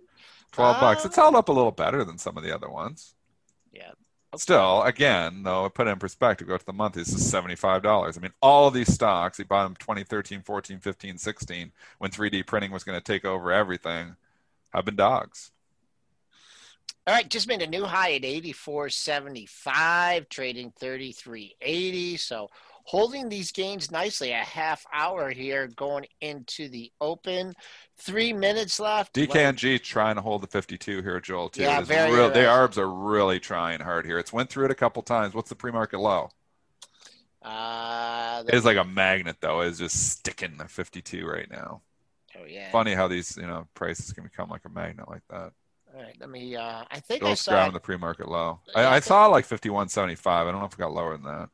Twelve 0.52 0.76
uh, 0.76 0.80
bucks. 0.80 1.04
It's 1.04 1.16
held 1.16 1.34
up 1.34 1.48
a 1.48 1.52
little 1.52 1.70
better 1.70 2.04
than 2.04 2.18
some 2.18 2.36
of 2.36 2.44
the 2.44 2.54
other 2.54 2.68
ones. 2.68 3.14
Yeah. 3.72 3.92
Okay. 4.34 4.40
Still, 4.40 4.82
again, 4.82 5.44
though, 5.44 5.68
put 5.70 5.86
it 5.86 5.90
in 5.90 5.98
perspective, 5.98 6.48
go 6.48 6.58
to 6.58 6.66
the 6.66 6.72
month, 6.72 6.94
this 6.94 7.12
is 7.12 7.32
$75. 7.32 8.18
I 8.18 8.20
mean, 8.20 8.32
all 8.42 8.66
of 8.66 8.74
these 8.74 8.92
stocks, 8.92 9.38
he 9.38 9.44
bought 9.44 9.62
them 9.62 9.76
2013, 9.76 10.42
14, 10.42 10.80
15, 10.80 11.18
16, 11.18 11.72
when 11.98 12.10
3D 12.10 12.44
printing 12.44 12.72
was 12.72 12.82
going 12.82 12.98
to 12.98 13.04
take 13.04 13.24
over 13.24 13.52
everything, 13.52 14.16
have 14.72 14.84
been 14.84 14.96
dogs. 14.96 15.52
All 17.06 17.14
right, 17.14 17.28
just 17.28 17.48
made 17.48 17.60
a 17.60 17.66
new 17.66 17.84
high 17.84 18.14
at 18.14 18.22
84.75, 18.22 20.30
trading 20.30 20.72
33.80. 20.80 22.18
So 22.18 22.48
holding 22.84 23.28
these 23.28 23.52
gains 23.52 23.90
nicely. 23.90 24.30
A 24.30 24.36
half 24.36 24.86
hour 24.92 25.30
here 25.30 25.66
going 25.66 26.06
into 26.20 26.68
the 26.68 26.92
open. 27.00 27.54
Three 27.98 28.32
minutes 28.32 28.78
left. 28.80 29.14
DKNG 29.14 29.82
trying 29.82 30.16
to 30.16 30.22
hold 30.22 30.42
the 30.42 30.46
52 30.46 31.02
here, 31.02 31.20
Joel. 31.20 31.50
Too. 31.50 31.62
Yeah, 31.62 31.80
very 31.82 32.14
real, 32.14 32.30
the 32.30 32.46
Arbs 32.46 32.78
are 32.78 32.90
really 32.90 33.40
trying 33.40 33.80
hard 33.80 34.06
here. 34.06 34.18
It's 34.18 34.32
went 34.32 34.50
through 34.50 34.66
it 34.66 34.70
a 34.70 34.76
couple 34.76 35.02
times. 35.02 35.34
What's 35.34 35.48
the 35.48 35.56
pre-market 35.56 35.98
low? 35.98 36.30
Uh, 37.42 38.44
it's 38.48 38.64
like 38.64 38.78
a 38.78 38.84
magnet 38.84 39.36
though. 39.40 39.60
It's 39.60 39.78
just 39.78 40.12
sticking 40.12 40.56
the 40.56 40.66
52 40.66 41.26
right 41.26 41.50
now. 41.50 41.82
Oh 42.38 42.46
yeah. 42.46 42.70
Funny 42.72 42.94
how 42.94 43.06
these 43.06 43.36
you 43.36 43.46
know 43.46 43.66
prices 43.74 44.12
can 44.12 44.24
become 44.24 44.48
like 44.48 44.64
a 44.64 44.70
magnet 44.70 45.08
like 45.08 45.22
that. 45.28 45.52
All 45.94 46.02
right, 46.02 46.16
let 46.18 46.28
me. 46.28 46.56
Uh, 46.56 46.84
I 46.90 47.00
think 47.00 47.22
Go 47.22 47.28
I 47.28 47.34
saw 47.34 47.70
the 47.70 47.78
pre-market 47.78 48.28
low. 48.28 48.60
I, 48.74 48.96
I, 48.96 49.00
saw 49.00 49.26
like 49.26 49.44
fifty-one 49.44 49.88
seventy-five. 49.88 50.46
I 50.46 50.50
don't 50.50 50.60
know 50.60 50.66
if 50.66 50.72
it 50.72 50.78
got 50.78 50.92
lower 50.92 51.16
than 51.16 51.24
that. 51.24 51.48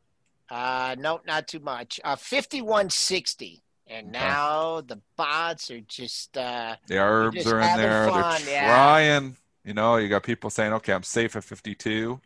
Uh, 0.49 0.97
no, 0.99 1.20
not 1.26 1.47
too 1.47 1.61
much. 1.61 2.01
Uh, 2.03 2.16
fifty-one 2.16 2.88
sixty. 2.91 3.62
And 3.86 4.14
okay. 4.16 4.24
now 4.24 4.80
the 4.82 5.01
bots 5.16 5.70
are 5.70 5.80
just 5.80 6.38
uh, 6.38 6.76
the 6.86 6.99
arbs 6.99 7.47
are 7.47 7.61
in 7.61 7.76
there. 7.76 8.09
Fun, 8.09 8.41
They're 8.45 8.64
trying. 8.64 9.24
Yeah. 9.24 9.30
You 9.64 9.74
know, 9.74 9.97
you 9.97 10.09
got 10.09 10.22
people 10.22 10.49
saying, 10.49 10.72
"Okay, 10.74 10.93
I'm 10.95 11.03
safe 11.03 11.36
at 11.36 11.45
52." 11.45 12.20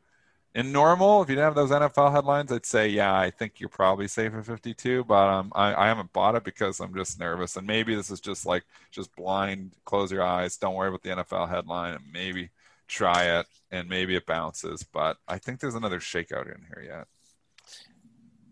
In 0.54 0.70
normal, 0.70 1.22
if 1.22 1.28
you 1.28 1.34
didn't 1.34 1.46
have 1.46 1.54
those 1.56 1.70
NFL 1.70 2.12
headlines, 2.12 2.52
I'd 2.52 2.64
say, 2.64 2.88
yeah, 2.88 3.14
I 3.14 3.30
think 3.30 3.58
you're 3.58 3.68
probably 3.68 4.06
safe 4.06 4.32
at 4.34 4.46
52, 4.46 5.04
but 5.04 5.28
um, 5.28 5.52
I, 5.54 5.74
I 5.74 5.88
haven't 5.88 6.12
bought 6.12 6.36
it 6.36 6.44
because 6.44 6.80
I'm 6.80 6.94
just 6.94 7.18
nervous. 7.18 7.56
And 7.56 7.66
maybe 7.66 7.94
this 7.96 8.10
is 8.10 8.20
just 8.20 8.46
like, 8.46 8.62
just 8.92 9.14
blind, 9.16 9.72
close 9.84 10.12
your 10.12 10.22
eyes, 10.22 10.56
don't 10.56 10.74
worry 10.74 10.88
about 10.88 11.02
the 11.02 11.10
NFL 11.10 11.48
headline, 11.48 11.94
and 11.94 12.04
maybe 12.12 12.50
try 12.86 13.38
it, 13.40 13.46
and 13.72 13.88
maybe 13.88 14.14
it 14.14 14.26
bounces. 14.26 14.84
But 14.84 15.16
I 15.26 15.38
think 15.38 15.58
there's 15.58 15.74
another 15.74 15.98
shakeout 15.98 16.46
in 16.46 16.64
here 16.72 16.84
yet. 16.84 17.08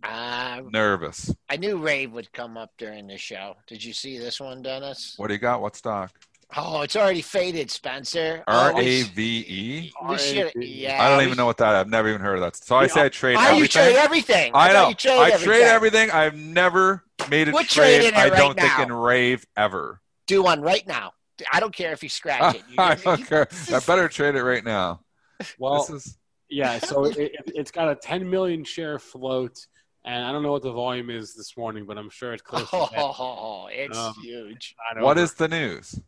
Uh, 0.02 0.62
nervous. 0.72 1.32
I 1.48 1.56
knew 1.56 1.78
Rave 1.78 2.10
would 2.12 2.32
come 2.32 2.56
up 2.56 2.72
during 2.78 3.06
the 3.06 3.16
show. 3.16 3.54
Did 3.68 3.84
you 3.84 3.92
see 3.92 4.18
this 4.18 4.40
one, 4.40 4.60
Dennis? 4.60 5.14
What 5.16 5.28
do 5.28 5.34
you 5.34 5.40
got? 5.40 5.62
What 5.62 5.76
stock? 5.76 6.12
Oh, 6.54 6.82
it's 6.82 6.96
already 6.96 7.22
faded, 7.22 7.70
Spencer. 7.70 8.44
R 8.46 8.78
A 8.78 9.02
V 9.02 9.44
E. 9.48 9.92
Yeah. 10.56 11.02
I 11.02 11.08
don't 11.08 11.24
even 11.24 11.36
know 11.36 11.46
what 11.46 11.56
that. 11.58 11.74
I've 11.74 11.88
never 11.88 12.08
even 12.08 12.20
heard 12.20 12.34
of 12.34 12.40
that. 12.42 12.56
So 12.56 12.76
I 12.76 12.88
say 12.88 13.04
I 13.04 13.08
trade. 13.08 13.36
Why 13.36 13.52
everything. 13.52 13.62
you 13.62 13.68
trade 13.68 13.96
everything? 13.96 14.52
I, 14.54 14.68
I 14.68 14.72
know. 14.72 14.92
Trade 14.92 15.12
I 15.12 15.30
everything. 15.30 15.46
trade 15.46 15.62
everything. 15.62 16.10
I've 16.10 16.36
never 16.36 17.04
made 17.30 17.48
a 17.48 17.52
We're 17.52 17.62
trade. 17.64 18.12
I 18.12 18.28
right 18.28 18.36
don't 18.36 18.56
now. 18.56 18.76
think 18.76 18.88
in 18.88 18.92
rave 18.92 19.46
ever. 19.56 20.00
Do 20.26 20.42
one 20.42 20.60
right 20.60 20.86
now. 20.86 21.12
I 21.52 21.60
don't 21.60 21.74
care 21.74 21.92
if 21.92 22.02
you 22.02 22.10
scratch 22.10 22.56
it. 22.56 22.62
You, 22.68 22.76
I 22.78 22.96
don't 22.96 23.26
care. 23.26 23.48
I 23.72 23.80
better 23.80 24.08
trade 24.08 24.34
it 24.34 24.42
right 24.42 24.64
now. 24.64 25.00
Well, 25.58 25.86
is... 25.90 26.18
yeah. 26.50 26.78
So 26.84 27.04
it, 27.06 27.34
it's 27.46 27.70
got 27.70 27.88
a 27.88 27.94
10 27.94 28.28
million 28.28 28.64
share 28.64 28.98
float. 28.98 29.66
And 30.04 30.24
I 30.24 30.32
don't 30.32 30.42
know 30.42 30.52
what 30.52 30.62
the 30.62 30.72
volume 30.72 31.10
is 31.10 31.34
this 31.34 31.56
morning, 31.56 31.86
but 31.86 31.96
I'm 31.96 32.10
sure 32.10 32.32
it's 32.32 32.42
close. 32.42 32.68
Oh, 32.72 33.68
it's 33.70 33.96
um, 33.96 34.14
huge. 34.20 34.74
What 34.98 35.16
is 35.16 35.34
the 35.34 35.46
news? 35.46 35.98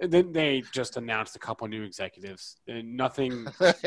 And 0.00 0.12
then 0.12 0.32
they 0.32 0.62
just 0.72 0.96
announced 0.96 1.34
a 1.34 1.38
couple 1.40 1.66
new 1.66 1.82
executives. 1.82 2.56
And 2.68 2.96
nothing. 2.96 3.46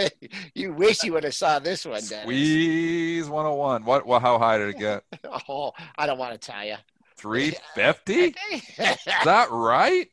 you 0.56 0.74
wish 0.74 1.04
you 1.04 1.14
would 1.14 1.24
have 1.24 1.34
saw 1.34 1.60
this 1.60 1.86
one, 1.86 2.02
Dennis. 2.02 2.24
Squeeze 2.24 3.30
101. 3.30 3.86
What? 3.86 4.06
Well, 4.06 4.20
how 4.20 4.38
high 4.38 4.58
did 4.58 4.70
it 4.70 4.78
get? 4.80 5.04
Oh, 5.48 5.72
I 5.98 6.06
don't 6.06 6.18
want 6.18 6.34
to 6.34 6.38
tell 6.38 6.66
you. 6.66 6.76
350? 7.16 8.36
Is 8.78 8.98
that 9.24 9.48
right? 9.52 10.10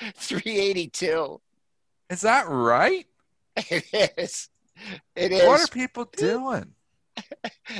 382. 0.14 1.40
Is 2.10 2.20
that 2.22 2.48
right? 2.48 3.06
It 3.56 3.84
is. 4.16 4.48
It 5.14 5.32
is. 5.32 5.46
What 5.46 5.60
are 5.60 5.66
people 5.66 6.06
doing? 6.16 6.72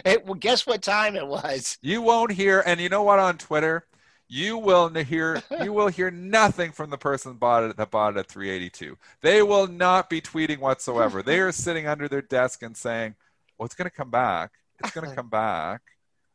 It, 0.04 0.26
well, 0.26 0.34
guess 0.34 0.66
what 0.66 0.82
time 0.82 1.16
it 1.16 1.26
was? 1.26 1.78
You 1.80 2.02
won't 2.02 2.32
hear, 2.32 2.62
and 2.64 2.80
you 2.80 2.88
know 2.88 3.02
what? 3.02 3.18
On 3.18 3.38
Twitter, 3.38 3.86
you 4.32 4.56
will 4.56 4.88
hear 4.88 5.42
you 5.62 5.74
will 5.74 5.88
hear 5.88 6.10
nothing 6.10 6.72
from 6.72 6.88
the 6.88 6.96
person 6.96 7.34
bought 7.34 7.64
it 7.64 7.76
that 7.76 7.90
bought 7.90 8.16
it 8.16 8.20
at 8.20 8.28
382. 8.28 8.96
They 9.20 9.42
will 9.42 9.66
not 9.66 10.08
be 10.08 10.22
tweeting 10.22 10.58
whatsoever. 10.58 11.22
They 11.22 11.38
are 11.40 11.52
sitting 11.52 11.86
under 11.86 12.08
their 12.08 12.22
desk 12.22 12.62
and 12.62 12.74
saying, 12.74 13.14
"Well, 13.58 13.66
it's 13.66 13.74
going 13.74 13.90
to 13.90 13.94
come 13.94 14.10
back. 14.10 14.52
It's 14.80 14.92
going 14.92 15.08
to 15.08 15.14
come 15.14 15.28
back. 15.28 15.82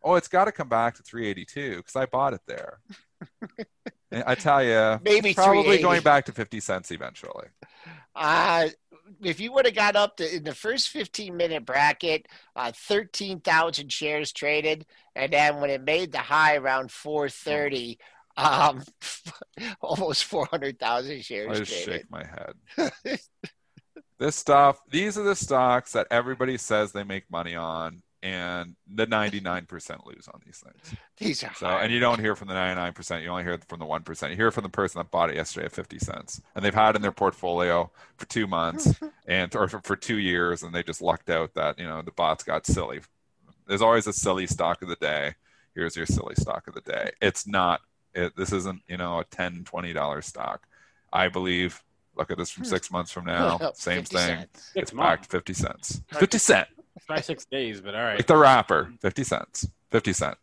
Oh, 0.04 0.14
it's 0.14 0.28
got 0.28 0.46
to 0.46 0.52
come 0.52 0.70
back 0.70 0.96
to 0.98 1.04
382 1.04 1.78
because 1.78 1.96
I 1.96 2.06
bought 2.06 2.34
it 2.34 2.42
there." 2.46 2.80
I 4.26 4.36
tell 4.36 4.64
you, 4.64 5.00
Maybe 5.04 5.34
probably 5.34 5.82
going 5.82 6.04
back 6.04 6.26
to 6.26 6.32
50 6.32 6.60
cents 6.60 6.92
eventually. 6.92 7.48
Uh, 8.16 8.70
if 9.22 9.40
you 9.40 9.52
would 9.54 9.66
have 9.66 9.76
got 9.76 9.96
up 9.96 10.18
to 10.18 10.36
in 10.36 10.44
the 10.44 10.54
first 10.54 10.90
15 10.90 11.36
minute 11.36 11.66
bracket, 11.66 12.28
uh, 12.56 12.72
13,000 12.74 13.92
shares 13.92 14.32
traded. 14.32 14.86
And 15.16 15.34
then 15.34 15.60
when 15.60 15.70
it 15.70 15.84
made 15.84 16.12
the 16.12 16.20
high 16.20 16.56
around 16.56 16.92
430, 16.92 18.00
um, 18.38 18.84
almost 19.82 20.26
400,000 20.26 21.24
shares. 21.24 21.50
I 21.50 21.60
just 21.64 21.84
traded. 21.84 22.02
shake 22.02 22.12
my 22.12 22.24
head. 22.26 23.20
this 24.20 24.36
stuff, 24.36 24.80
these 24.90 25.18
are 25.18 25.24
the 25.24 25.36
stocks 25.36 25.94
that 25.94 26.08
everybody 26.12 26.58
says 26.58 26.92
they 26.92 27.04
make 27.04 27.30
money 27.30 27.56
on, 27.56 28.02
and 28.24 28.76
the 28.88 29.06
99% 29.06 30.06
lose 30.06 30.28
on 30.34 30.42
these 30.46 30.58
things. 30.58 31.00
These 31.18 31.44
are 31.44 31.54
So, 31.56 31.68
hard. 31.68 31.84
and 31.84 31.94
you 31.94 32.00
don't 32.00 32.20
hear 32.20 32.36
from 32.36 32.48
the 32.48 32.56
99%, 32.56 33.22
you 33.22 33.30
only 33.30 33.44
hear 33.44 33.60
from 33.68 33.80
the 33.80 33.86
1%. 33.86 34.30
You 34.30 34.36
hear 34.36 34.52
from 34.52 34.64
the 34.64 34.70
person 34.70 35.00
that 35.00 35.12
bought 35.12 35.30
it 35.30 35.36
yesterday 35.36 35.68
at 35.68 35.72
50 35.72 36.00
cents, 36.00 36.42
and 36.56 36.66
they've 36.66 36.74
had 36.74 36.92
it 36.92 36.96
in 36.98 37.02
their 37.02 37.12
portfolio 37.12 37.92
for 38.18 38.26
two 38.26 38.48
months 38.48 39.00
and 39.28 39.56
or 39.56 39.68
for, 39.68 39.80
for 39.82 39.96
two 39.96 40.18
years, 40.18 40.64
and 40.64 40.74
they 40.74 40.84
just 40.84 41.02
lucked 41.02 41.30
out 41.30 41.54
that, 41.54 41.78
you 41.78 41.86
know, 41.86 42.02
the 42.02 42.12
bots 42.12 42.44
got 42.44 42.66
silly. 42.66 43.02
There's 43.68 43.82
always 43.82 44.08
a 44.08 44.14
silly 44.14 44.48
stock 44.48 44.82
of 44.82 44.90
the 44.90 44.96
day. 44.96 45.36
Here's 45.76 45.96
your 45.96 46.06
silly 46.06 46.36
stock 46.36 46.68
of 46.68 46.74
the 46.74 46.82
day. 46.82 47.12
It's 47.22 47.46
not, 47.46 47.82
it, 48.16 48.36
this 48.36 48.52
isn't, 48.52 48.82
you 48.88 48.98
know, 48.98 49.20
a 49.20 49.26
10 49.26 49.64
$20 49.64 50.24
stock. 50.24 50.66
I 51.14 51.28
believe, 51.28 51.84
look 52.16 52.32
at 52.32 52.38
this 52.38 52.50
from 52.50 52.64
hmm. 52.64 52.70
six 52.70 52.90
months 52.90 53.12
from 53.12 53.26
now, 53.26 53.60
same 53.76 54.04
thing. 54.04 54.20
cents. 54.20 54.72
Six 54.74 54.74
It's 54.76 54.92
back 54.92 55.22
to 55.22 55.30
50 55.30 55.54
cents. 55.54 56.02
50 56.14 56.38
cent. 56.40 56.68
Try 57.06 57.22
six 57.22 57.46
days, 57.46 57.82
but 57.82 57.96
all 57.96 58.02
right. 58.02 58.18
Like 58.18 58.28
the 58.28 58.38
wrapper, 58.38 58.94
50 59.02 59.24
cents. 59.24 59.68
50 59.92 60.14
cent. 60.14 60.38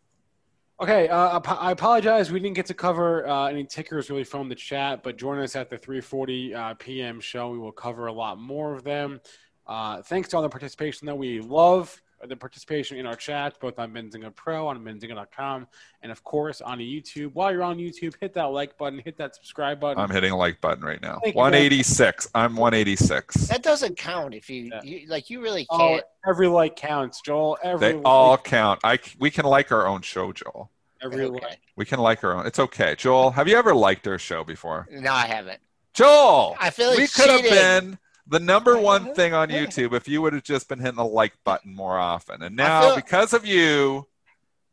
Okay, 0.80 1.09
uh, 1.09 1.40
I 1.40 1.70
apologize. 1.70 2.32
We 2.32 2.40
didn't 2.40 2.57
get 2.57 2.66
to 2.66 2.74
cover 2.74 3.28
uh, 3.28 3.46
any 3.46 3.64
tickers 3.64 4.11
really 4.11 4.24
from 4.24 4.48
the 4.48 4.57
chat, 4.57 5.05
but 5.05 5.16
join 5.16 5.38
us 5.38 5.55
at 5.55 5.70
the 5.70 5.78
3:40 5.78 6.55
uh, 6.55 6.74
p.m. 6.74 7.20
show. 7.20 7.50
We 7.50 7.59
will 7.59 7.72
cover 7.72 8.07
a 8.07 8.12
lot 8.12 8.40
more 8.40 8.74
of 8.74 8.82
them. 8.82 9.20
Uh, 9.66 10.02
thanks 10.02 10.28
to 10.30 10.36
all 10.36 10.42
the 10.42 10.48
participation 10.48 11.07
that 11.07 11.16
we 11.16 11.40
love 11.40 12.00
Uh, 12.23 12.27
the 12.27 12.37
participation 12.37 12.97
in 12.99 13.07
our 13.07 13.17
chat, 13.17 13.59
both 13.61 13.79
on 13.79 13.93
Benzinga 13.93 14.35
Pro, 14.35 14.69
on 14.69 14.79
Benzinga.com, 14.85 15.67
and 16.03 16.12
of 16.12 16.23
course 16.25 16.61
on 16.61 16.79
YouTube. 16.79 17.33
While 17.35 17.53
you're 17.53 17.62
on 17.62 17.79
YouTube, 17.79 18.15
hit 18.21 18.35
that 18.35 18.45
like 18.45 18.77
button, 18.79 19.01
hit 19.05 19.17
that 19.19 19.35
subscribe 19.35 19.81
button. 19.81 20.03
I'm 20.03 20.11
hitting 20.11 20.31
a 20.33 20.37
like 20.37 20.61
button 20.61 20.85
right 20.85 21.01
now. 21.03 21.19
Thank 21.23 21.35
you, 21.35 21.41
186. 21.41 22.29
I'm 22.35 22.57
186. 22.57 23.49
That 23.49 23.62
doesn't 23.62 23.97
count 23.97 24.35
if 24.35 24.49
you, 24.49 24.71
Yeah. 24.73 24.83
you 24.83 25.09
like. 25.09 25.29
You 25.31 25.41
really 25.41 25.67
oh, 25.71 25.79
can't. 25.79 26.03
every 26.29 26.47
like 26.49 26.77
counts, 26.77 27.21
Joel. 27.21 27.59
Every 27.62 27.79
They 27.89 27.95
like, 27.95 28.03
all 28.05 28.39
count. 28.39 28.81
I 28.85 28.97
c- 28.97 29.17
we 29.19 29.31
can 29.31 29.45
like 29.45 29.73
our 29.73 29.87
own 29.87 30.03
show, 30.03 30.33
Joel. 30.33 30.71
every 31.03 31.25
Okay. 31.25 31.47
like. 31.47 31.61
We 31.77 31.85
can 31.85 31.99
like 32.01 32.23
our 32.23 32.35
own. 32.35 32.47
It's 32.47 32.59
okay, 32.59 32.95
Joel. 32.97 33.33
Have 33.33 33.49
you 33.49 33.57
ever 33.57 33.75
liked 33.75 34.07
our 34.07 34.19
show 34.19 34.45
before, 34.45 34.87
No, 34.91 35.12
I 35.12 35.27
haven't. 35.27 35.61
Joel? 35.93 36.57
I 36.61 36.71
feel 36.71 36.89
like 36.91 36.99
we 36.99 37.07
could 37.09 37.31
have 37.31 37.43
been 37.43 37.99
the 38.27 38.41
number 38.41 38.79
one 38.79 39.09
oh, 39.09 39.14
thing 39.14 39.35
on 39.35 39.49
YouTube 39.49 39.93
if 39.95 40.09
you 40.09 40.22
would 40.22 40.33
have 40.33 40.43
just 40.43 40.68
been 40.68 40.79
hitting 40.79 40.97
the 40.97 41.05
like 41.05 41.33
button 41.45 41.75
more 41.75 41.99
often. 41.99 42.43
And 42.43 42.57
now, 42.57 42.83
feel- 42.83 42.97
because 42.97 43.33
of 43.33 43.45
you, 43.47 44.07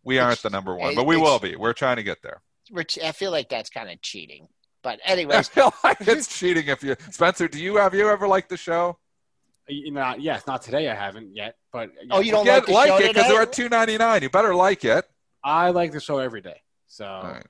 we 0.04 0.20
aren't 0.20 0.41
the 0.41 0.49
number 0.49 0.76
one, 0.76 0.95
but 0.95 1.06
we 1.06 1.16
it's- 1.16 1.30
will 1.30 1.39
be. 1.39 1.56
We're 1.56 1.74
trying 1.74 1.97
to 1.97 2.04
get 2.04 2.22
there. 2.22 2.41
Which 2.70 2.97
I 3.04 3.12
feel 3.12 3.32
like 3.32 3.49
that's 3.49 3.70
kind 3.70 3.89
of 3.89 4.02
cheating. 4.02 4.47
But 4.84 4.99
I 5.08 5.12
anyways, 5.12 5.49
feel 5.49 5.74
like 5.84 5.97
it's 6.02 6.28
cheating 6.39 6.68
if 6.68 6.82
you, 6.84 6.95
Spencer. 7.12 7.47
Do 7.47 7.62
you 7.62 7.76
have 7.76 7.93
you 7.93 8.10
ever 8.10 8.28
liked 8.28 8.49
the 8.49 8.58
show? 8.58 8.97
Uh, 9.70 9.74
you 9.74 9.91
know, 9.91 10.16
yes, 10.18 10.47
not 10.47 10.62
today. 10.62 10.89
I 10.89 10.95
haven't 10.95 11.36
yet, 11.36 11.56
but 11.72 11.91
Oh, 12.10 12.20
you 12.20 12.32
don't 12.32 12.45
Get, 12.45 12.68
like 12.70 12.88
the 12.88 12.88
show 12.88 12.95
it 12.97 13.08
because 13.10 13.24
today? 13.24 13.28
they're 13.34 13.41
at 13.43 13.54
two 13.54 13.70
ninety 13.70 13.97
nine. 13.97 14.22
You 14.24 14.30
better 14.30 14.56
like 14.56 14.86
it. 14.86 15.06
I 15.43 15.70
like 15.72 15.91
the 15.91 15.99
show 15.99 16.18
every 16.20 16.41
day. 16.41 16.62
So 16.88 17.06
All 17.06 17.24
right. 17.24 17.45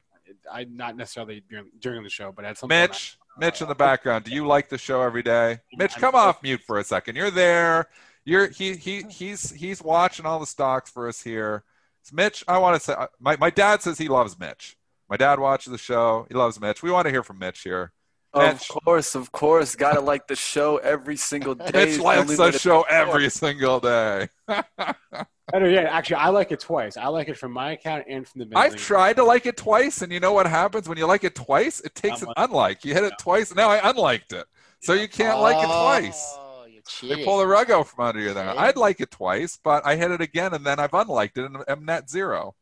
I 0.52 0.64
not 0.66 0.95
necessarily 0.97 1.43
during, 1.49 1.68
during 1.80 2.04
the 2.04 2.10
show, 2.10 2.32
but 2.32 2.45
at 2.45 2.58
some 2.58 2.70
point. 2.70 2.91
Mitch, 2.91 3.18
Mitch 3.42 3.60
in 3.60 3.68
the 3.68 3.76
background. 3.76 4.24
Do 4.24 4.32
you 4.32 4.46
like 4.46 4.70
the 4.70 4.78
show 4.78 5.02
every 5.02 5.24
day? 5.24 5.60
Mitch, 5.76 5.96
come 5.96 6.14
off 6.14 6.44
mute 6.44 6.62
for 6.62 6.78
a 6.78 6.84
second. 6.84 7.16
You're 7.16 7.32
there. 7.32 7.89
You're 8.24 8.48
he 8.48 8.76
he 8.76 9.02
he's 9.10 9.52
he's 9.52 9.82
watching 9.82 10.28
all 10.28 10.39
the 10.39 10.46
stocks 10.46 10.92
for 10.92 11.08
us 11.08 11.24
here. 11.24 11.64
So 12.04 12.16
Mitch, 12.16 12.44
I 12.48 12.60
want 12.60 12.80
to 12.80 12.86
say 12.86 12.94
uh, 12.94 13.08
my, 13.20 13.36
my 13.38 13.50
dad 13.50 13.82
says 13.82 13.98
he 13.98 14.08
loves 14.08 14.39
Mitch. 14.39 14.78
My 15.10 15.18
dad 15.18 15.39
watches 15.39 15.72
the 15.72 15.80
show. 15.80 16.28
He 16.30 16.36
loves 16.36 16.62
Mitch. 16.62 16.84
We 16.84 16.92
want 16.92 17.06
to 17.08 17.12
hear 17.12 17.24
from 17.24 17.39
Mitch 17.39 17.62
here. 17.62 17.92
Of 18.32 18.66
course, 18.68 19.16
of 19.16 19.32
course. 19.32 19.76
Gotta 19.76 20.02
like 20.02 20.28
the 20.28 20.36
show 20.36 20.78
every 20.78 21.18
single 21.18 21.56
day. 21.56 21.72
Mitch 21.74 21.89
It's 21.89 22.00
likes 22.00 22.38
the 22.38 22.52
show 22.52 22.84
every 22.84 23.32
single 23.32 23.80
day. 23.80 24.30
Better 25.52 25.70
yet, 25.70 25.86
actually, 25.86 26.18
I 26.18 26.30
like 26.30 26.52
it 26.52 26.60
twice. 26.60 26.97
I 26.97 27.08
like 27.08 27.28
it 27.30 27.38
from 27.38 27.52
my 27.52 27.72
account 27.74 28.06
and 28.10 28.28
from 28.28 28.39
the. 28.39 28.58
I've 28.58 28.74
Benzinga. 28.74 28.78
tried 28.78 29.16
to 29.18 29.24
like 29.24 29.45
it 29.45 29.58
twice, 29.58 30.02
and 30.02 30.12
you 30.12 30.20
know 30.20 30.34
what 30.34 30.47
happens 30.47 30.88
when 30.88 30.97
you 30.97 31.06
like 31.06 31.24
it 31.24 31.36
twice? 31.36 31.80
It 31.82 31.95
takes 31.95 32.22
an 32.22 32.30
Unlike. 32.38 32.49
unlike. 32.49 32.86
You 32.86 32.93
hit 32.93 33.04
it 33.04 33.14
twice, 33.20 33.54
now 33.56 33.70
I 33.70 33.89
unliked 33.89 34.34
it. 34.34 34.45
So 34.82 34.93
you 34.93 35.08
can't 35.08 35.39
like 35.39 35.58
it 35.58 35.70
oh, 35.70 35.84
twice. 35.84 36.36
Oh, 36.38 36.66
you're 36.66 36.82
They 37.02 37.08
cheating. 37.10 37.26
pull 37.26 37.38
the 37.39 37.47
rug 37.47 37.70
out 37.70 37.88
from 37.88 38.06
under 38.06 38.20
you 38.20 38.34
there. 38.34 38.58
I'd 38.58 38.78
like 38.78 38.99
it 38.99 39.12
twice, 39.12 39.60
but 39.64 39.86
I 39.86 39.95
hit 39.95 40.10
it 40.12 40.22
again 40.22 40.54
and 40.56 40.66
then 40.66 40.80
I've 40.80 40.93
unliked 40.93 41.38
it 41.38 41.45
and 41.45 41.58
I'm 41.68 41.86
net 41.86 42.10
zero. 42.10 42.56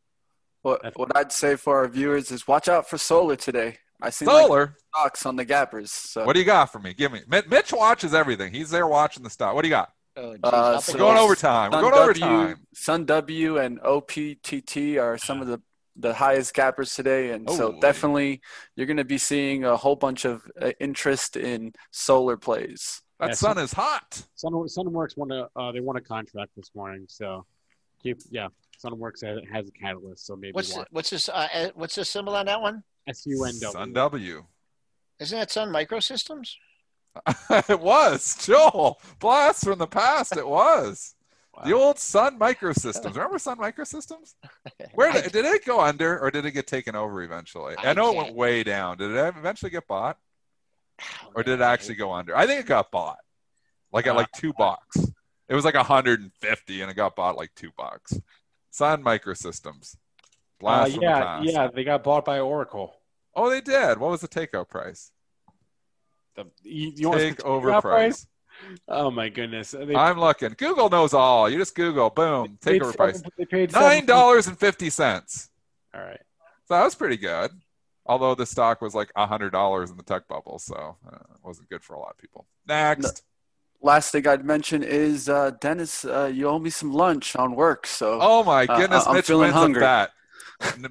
What, 0.61 0.81
what 0.97 1.15
I'd 1.15 1.31
say 1.31 1.55
for 1.55 1.77
our 1.77 1.87
viewers 1.87 2.29
is 2.31 2.45
watch 2.45 2.67
out 2.67 2.89
for 2.89 2.97
solar 2.97 3.37
today. 3.37 3.77
I 4.01 4.09
seen 4.09 4.27
like 4.27 4.45
Solar, 4.47 4.75
stocks 4.93 5.25
on 5.25 5.35
the 5.37 5.45
gappers. 5.45 5.91
So 5.91 6.25
what 6.25 6.33
do 6.33 6.39
you 6.39 6.45
got 6.45 6.71
for 6.71 6.79
me? 6.79 6.93
Give 6.93 7.11
me. 7.11 7.21
Mitch 7.27 7.71
watches 7.71 8.13
everything. 8.13 8.53
He's 8.53 8.69
there 8.69 8.87
watching 8.87 9.23
the 9.23 9.29
stock. 9.29 9.55
What 9.55 9.61
do 9.61 9.67
you 9.67 9.73
got? 9.73 9.91
Oh, 10.19 10.35
Uh, 10.43 10.47
up 10.47 10.75
We're 10.75 10.81
so- 10.81 10.97
going 10.97 11.15
down. 11.15 11.23
overtime. 11.23 11.71
We're 11.71 11.81
Sun 11.81 11.81
going 11.91 11.93
W, 11.93 12.25
overtime. 12.25 12.65
Sun 12.73 13.05
W 13.05 13.57
and 13.57 13.79
OPTT 13.81 14.97
are 14.97 15.17
some 15.17 15.41
of 15.41 15.47
the 15.47 15.61
the 15.95 16.13
highest 16.13 16.53
gappers 16.53 16.93
today, 16.93 17.31
and 17.31 17.45
Holy. 17.45 17.57
so 17.57 17.79
definitely 17.81 18.39
you're 18.75 18.85
going 18.87 18.95
to 18.97 19.03
be 19.03 19.17
seeing 19.17 19.65
a 19.65 19.75
whole 19.75 19.97
bunch 19.97 20.23
of 20.23 20.49
uh, 20.61 20.71
interest 20.79 21.35
in 21.35 21.73
solar 21.91 22.37
plays. 22.37 23.01
That 23.19 23.29
Yeah, 23.29 23.35
sun 23.35 23.55
so- 23.57 23.63
is 23.63 23.73
hot. 23.73 24.25
Sun, 24.35 24.53
Sunworks 24.53 25.17
won 25.17 25.31
a 25.31 25.49
uh, 25.57 25.71
they 25.73 25.81
won 25.81 25.97
a 25.97 26.01
contract 26.01 26.51
this 26.55 26.71
morning, 26.73 27.05
so 27.09 27.45
keep 28.01 28.19
yeah. 28.29 28.47
Sunworks 28.81 29.25
has, 29.25 29.39
has 29.51 29.67
a 29.67 29.71
catalyst, 29.73 30.25
so 30.25 30.37
maybe 30.37 30.53
What's 30.53 30.73
the, 30.73 30.85
what's 30.91 31.09
this? 31.09 31.27
Uh, 31.27 31.47
uh, 31.53 31.69
what's 31.75 31.95
the 31.95 32.05
symbol 32.05 32.33
on 32.33 32.45
that 32.45 32.61
one? 32.61 32.81
S 33.07 33.25
U 33.25 33.43
N 33.43 33.51
Sun 33.53 33.91
W. 33.91 33.93
W. 33.93 34.45
Isn't 35.19 35.37
that 35.37 35.51
Sun 35.51 35.67
Microsystems? 35.69 36.51
it 37.69 37.79
was 37.79 38.37
Joel. 38.45 38.99
Blast 39.19 39.63
from 39.63 39.79
the 39.79 39.87
past. 39.87 40.37
It 40.37 40.47
was 40.47 41.15
the 41.65 41.73
old 41.73 41.99
Sun 41.99 42.39
Microsystems. 42.39 43.15
Remember 43.15 43.39
Sun 43.39 43.57
Microsystems? 43.57 44.35
Where 44.93 45.11
did, 45.11 45.31
did 45.31 45.45
it 45.45 45.65
go 45.65 45.81
under, 45.81 46.19
or 46.19 46.31
did 46.31 46.45
it 46.45 46.51
get 46.51 46.67
taken 46.67 46.95
over 46.95 47.21
eventually? 47.21 47.75
I, 47.77 47.89
I 47.89 47.93
know 47.93 48.11
it 48.11 48.17
went 48.17 48.35
way 48.35 48.63
down. 48.63 48.97
Did 48.97 49.11
it 49.11 49.35
eventually 49.37 49.71
get 49.71 49.87
bought? 49.87 50.17
Oh, 51.01 51.31
or 51.35 51.43
did 51.43 51.59
it 51.59 51.63
actually 51.63 51.95
go 51.95 52.11
under? 52.13 52.35
I 52.35 52.45
think 52.45 52.61
it 52.61 52.65
got 52.65 52.91
bought, 52.91 53.19
like 53.91 54.07
at 54.07 54.11
Uh, 54.13 54.15
like 54.15 54.31
two 54.33 54.53
bucks. 54.57 54.97
It 55.47 55.55
was 55.55 55.65
like 55.65 55.75
150, 55.75 56.81
and 56.81 56.91
it 56.91 56.93
got 56.93 57.15
bought 57.15 57.35
like 57.37 57.51
two 57.55 57.71
bucks. 57.75 58.13
Sun 58.69 59.03
Microsystems, 59.03 59.95
Uh, 59.95 59.97
blast 60.59 60.91
from 60.91 60.99
the 60.99 61.05
yeah, 61.05 61.41
yeah, 61.41 61.67
they 61.73 61.83
got 61.83 62.03
bought 62.03 62.23
by 62.23 62.39
Oracle. 62.39 62.95
Oh, 63.35 63.49
they 63.49 63.61
did. 63.61 63.97
What 63.97 64.11
was 64.11 64.21
the 64.21 64.27
takeout 64.27 64.69
price? 64.69 65.11
The, 66.43 66.69
you, 66.69 66.91
you 66.95 67.09
want 67.09 67.21
to 67.21 67.33
Takeover 67.35 67.81
price. 67.81 68.27
Oh 68.87 69.09
my 69.09 69.29
goodness! 69.29 69.71
They, 69.71 69.95
I'm 69.95 70.19
looking. 70.19 70.53
Google 70.57 70.89
knows 70.89 71.13
all. 71.13 71.49
You 71.49 71.57
just 71.57 71.75
Google, 71.75 72.09
boom, 72.09 72.57
take 72.61 72.81
over 72.81 72.93
price. 72.93 73.21
They 73.37 73.45
paid 73.45 73.71
Nine 73.71 74.05
dollars 74.05 74.47
and 74.47 74.57
fifty 74.59 74.89
cents. 74.89 75.49
All 75.93 76.01
right. 76.01 76.19
So 76.67 76.73
that 76.75 76.83
was 76.83 76.93
pretty 76.95 77.17
good. 77.17 77.51
Although 78.05 78.35
the 78.35 78.45
stock 78.45 78.81
was 78.81 78.93
like 78.93 79.11
hundred 79.15 79.51
dollars 79.51 79.91
in 79.91 79.97
the 79.97 80.03
tech 80.03 80.27
bubble, 80.27 80.59
so 80.59 80.97
uh, 81.07 81.15
it 81.15 81.39
wasn't 81.43 81.69
good 81.69 81.83
for 81.83 81.93
a 81.93 81.99
lot 81.99 82.11
of 82.11 82.17
people. 82.17 82.45
Next. 82.67 83.23
Last 83.81 84.11
thing 84.11 84.27
I'd 84.27 84.43
mention 84.43 84.83
is 84.83 85.29
uh, 85.29 85.51
Dennis, 85.61 86.03
uh, 86.03 86.29
you 86.33 86.49
owe 86.49 86.59
me 86.59 86.69
some 86.69 86.91
lunch 86.93 87.37
on 87.37 87.55
work, 87.55 87.87
so 87.87 88.19
Oh 88.21 88.43
my 88.43 88.65
Uh, 88.65 88.77
goodness, 88.77 89.07
I'm 89.07 89.15
Mitch 89.15 89.27
feeling 89.27 89.43
wins 89.43 89.53
hungry. 89.53 89.81
a 89.81 89.85
bet. 89.85 90.09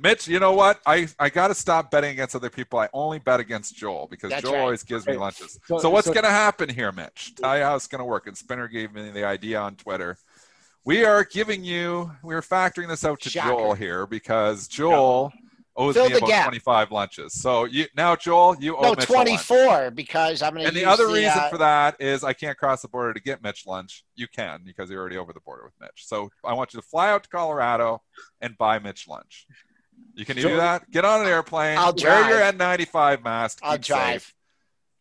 Mitch, 0.00 0.28
you 0.28 0.40
know 0.40 0.52
what? 0.52 0.80
I, 0.86 1.08
I 1.18 1.28
got 1.30 1.48
to 1.48 1.54
stop 1.54 1.90
betting 1.90 2.10
against 2.10 2.34
other 2.34 2.50
people. 2.50 2.78
I 2.78 2.88
only 2.92 3.18
bet 3.18 3.40
against 3.40 3.76
Joel 3.76 4.06
because 4.10 4.30
That's 4.30 4.42
Joel 4.42 4.54
right. 4.54 4.60
always 4.60 4.82
gives 4.82 5.06
me 5.06 5.16
lunches. 5.16 5.58
So- 5.66 5.78
So, 5.78 5.90
what's 5.90 6.06
so- 6.06 6.12
going 6.12 6.24
to 6.24 6.30
happen 6.30 6.68
here, 6.68 6.90
Mitch? 6.92 7.34
Tell 7.36 7.56
you 7.56 7.64
how 7.64 7.76
it's 7.76 7.86
going 7.86 7.98
to 8.00 8.04
work. 8.04 8.26
And 8.26 8.36
Spinner 8.36 8.68
gave 8.68 8.92
me 8.94 9.10
the 9.10 9.24
idea 9.24 9.60
on 9.60 9.76
Twitter. 9.76 10.16
We 10.84 11.04
are 11.04 11.22
giving 11.24 11.64
you, 11.64 12.10
we're 12.22 12.40
factoring 12.40 12.88
this 12.88 13.04
out 13.04 13.20
to 13.20 13.30
Shocker. 13.30 13.48
Joel 13.50 13.74
here 13.74 14.06
because 14.06 14.68
Joel 14.68 15.32
owes 15.78 15.94
Fill 15.94 16.06
me 16.06 16.12
the 16.12 16.18
about 16.18 16.28
gap. 16.28 16.44
25 16.46 16.90
lunches. 16.90 17.32
So 17.32 17.64
you 17.64 17.86
now, 17.96 18.16
Joel, 18.16 18.56
you 18.60 18.76
owe 18.76 18.82
No, 18.82 18.90
Mitch 18.90 19.08
a 19.08 19.12
lunch. 19.12 19.28
24 19.46 19.92
because 19.92 20.42
I'm 20.42 20.52
going 20.52 20.62
to 20.62 20.68
And 20.68 20.76
the 20.76 20.84
other 20.84 21.06
the, 21.06 21.14
reason 21.14 21.38
uh, 21.38 21.48
for 21.48 21.58
that 21.58 21.96
is 22.00 22.24
I 22.24 22.32
can't 22.32 22.58
cross 22.58 22.82
the 22.82 22.88
border 22.88 23.14
to 23.14 23.20
get 23.20 23.42
Mitch 23.42 23.66
lunch. 23.66 24.04
You 24.16 24.26
can 24.28 24.60
because 24.64 24.90
you're 24.90 25.00
already 25.00 25.16
over 25.16 25.32
the 25.32 25.40
border 25.40 25.64
with 25.64 25.74
Mitch. 25.80 26.06
So 26.06 26.30
I 26.44 26.52
want 26.52 26.74
you 26.74 26.80
to 26.80 26.86
fly 26.86 27.10
out 27.10 27.22
to 27.22 27.28
Colorado 27.28 28.02
and 28.40 28.58
buy 28.58 28.78
Mitch 28.78 29.08
lunch. 29.08 29.46
You 30.14 30.24
can 30.24 30.36
do 30.36 30.56
that? 30.56 30.90
Get 30.90 31.04
on 31.04 31.20
an 31.20 31.26
airplane. 31.28 31.78
I'll 31.78 31.92
drive. 31.92 32.26
wear 32.26 32.42
your 32.42 32.52
drive. 32.52 32.78
N95 32.80 33.24
mask. 33.24 33.60
I'll 33.62 33.78
drive. 33.78 34.22
safe. 34.22 34.34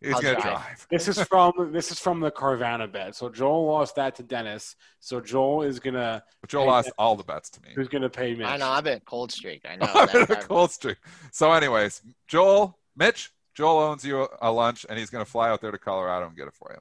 He's 0.01 0.13
I'll 0.13 0.21
gonna 0.21 0.33
drive. 0.35 0.43
drive. 0.43 0.87
This 0.91 1.07
is 1.07 1.21
from 1.27 1.71
this 1.73 1.91
is 1.91 1.99
from 1.99 2.19
the 2.19 2.29
Carvana 2.31 2.91
bet. 2.91 3.15
So 3.15 3.29
Joel 3.29 3.65
lost 3.65 3.95
that 3.95 4.15
to 4.17 4.23
Dennis. 4.23 4.75
So 4.99 5.19
Joel 5.19 5.63
is 5.63 5.79
gonna 5.79 6.23
But 6.41 6.49
Joel 6.49 6.65
Hey, 6.65 6.69
lost 6.69 6.91
all 6.99 7.15
the 7.15 7.23
bets 7.23 7.49
to 7.51 7.61
me. 7.61 7.69
who's 7.75 7.87
gonna 7.87 8.09
pay 8.09 8.35
me? 8.35 8.45
I 8.45 8.57
know. 8.57 8.69
I'm 8.69 8.85
in 8.85 8.97
a 8.97 8.99
cold 8.99 9.31
streak. 9.31 9.65
I 9.67 9.75
know. 9.77 9.87
I'm 9.93 10.09
in 10.09 10.25
that. 10.27 10.43
a 10.43 10.47
cold 10.47 10.71
streak. 10.71 10.97
So, 11.31 11.51
anyways, 11.51 12.01
Joel, 12.27 12.77
Mitch, 12.95 13.31
Joel 13.55 13.79
owns 13.79 14.05
you 14.05 14.21
a, 14.23 14.27
a 14.43 14.51
lunch, 14.51 14.85
and 14.87 14.99
he's 14.99 15.09
gonna 15.09 15.25
fly 15.25 15.49
out 15.49 15.61
there 15.61 15.71
to 15.71 15.79
Colorado 15.79 16.27
and 16.27 16.35
get 16.35 16.47
it 16.47 16.53
for 16.53 16.69
you. 16.71 16.77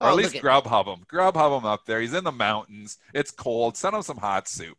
Or 0.00 0.08
Oh, 0.08 0.10
at 0.10 0.14
least 0.16 0.34
look 0.34 0.44
Grubhub 0.44 0.86
him. 0.86 1.04
Grubhub 1.12 1.58
him 1.58 1.66
up 1.66 1.84
there. 1.86 2.00
He's 2.00 2.14
in 2.14 2.24
the 2.24 2.32
mountains. 2.32 2.98
It's 3.12 3.30
cold. 3.30 3.76
Send 3.76 3.94
him 3.96 4.02
some 4.02 4.16
hot 4.16 4.48
soup. 4.48 4.78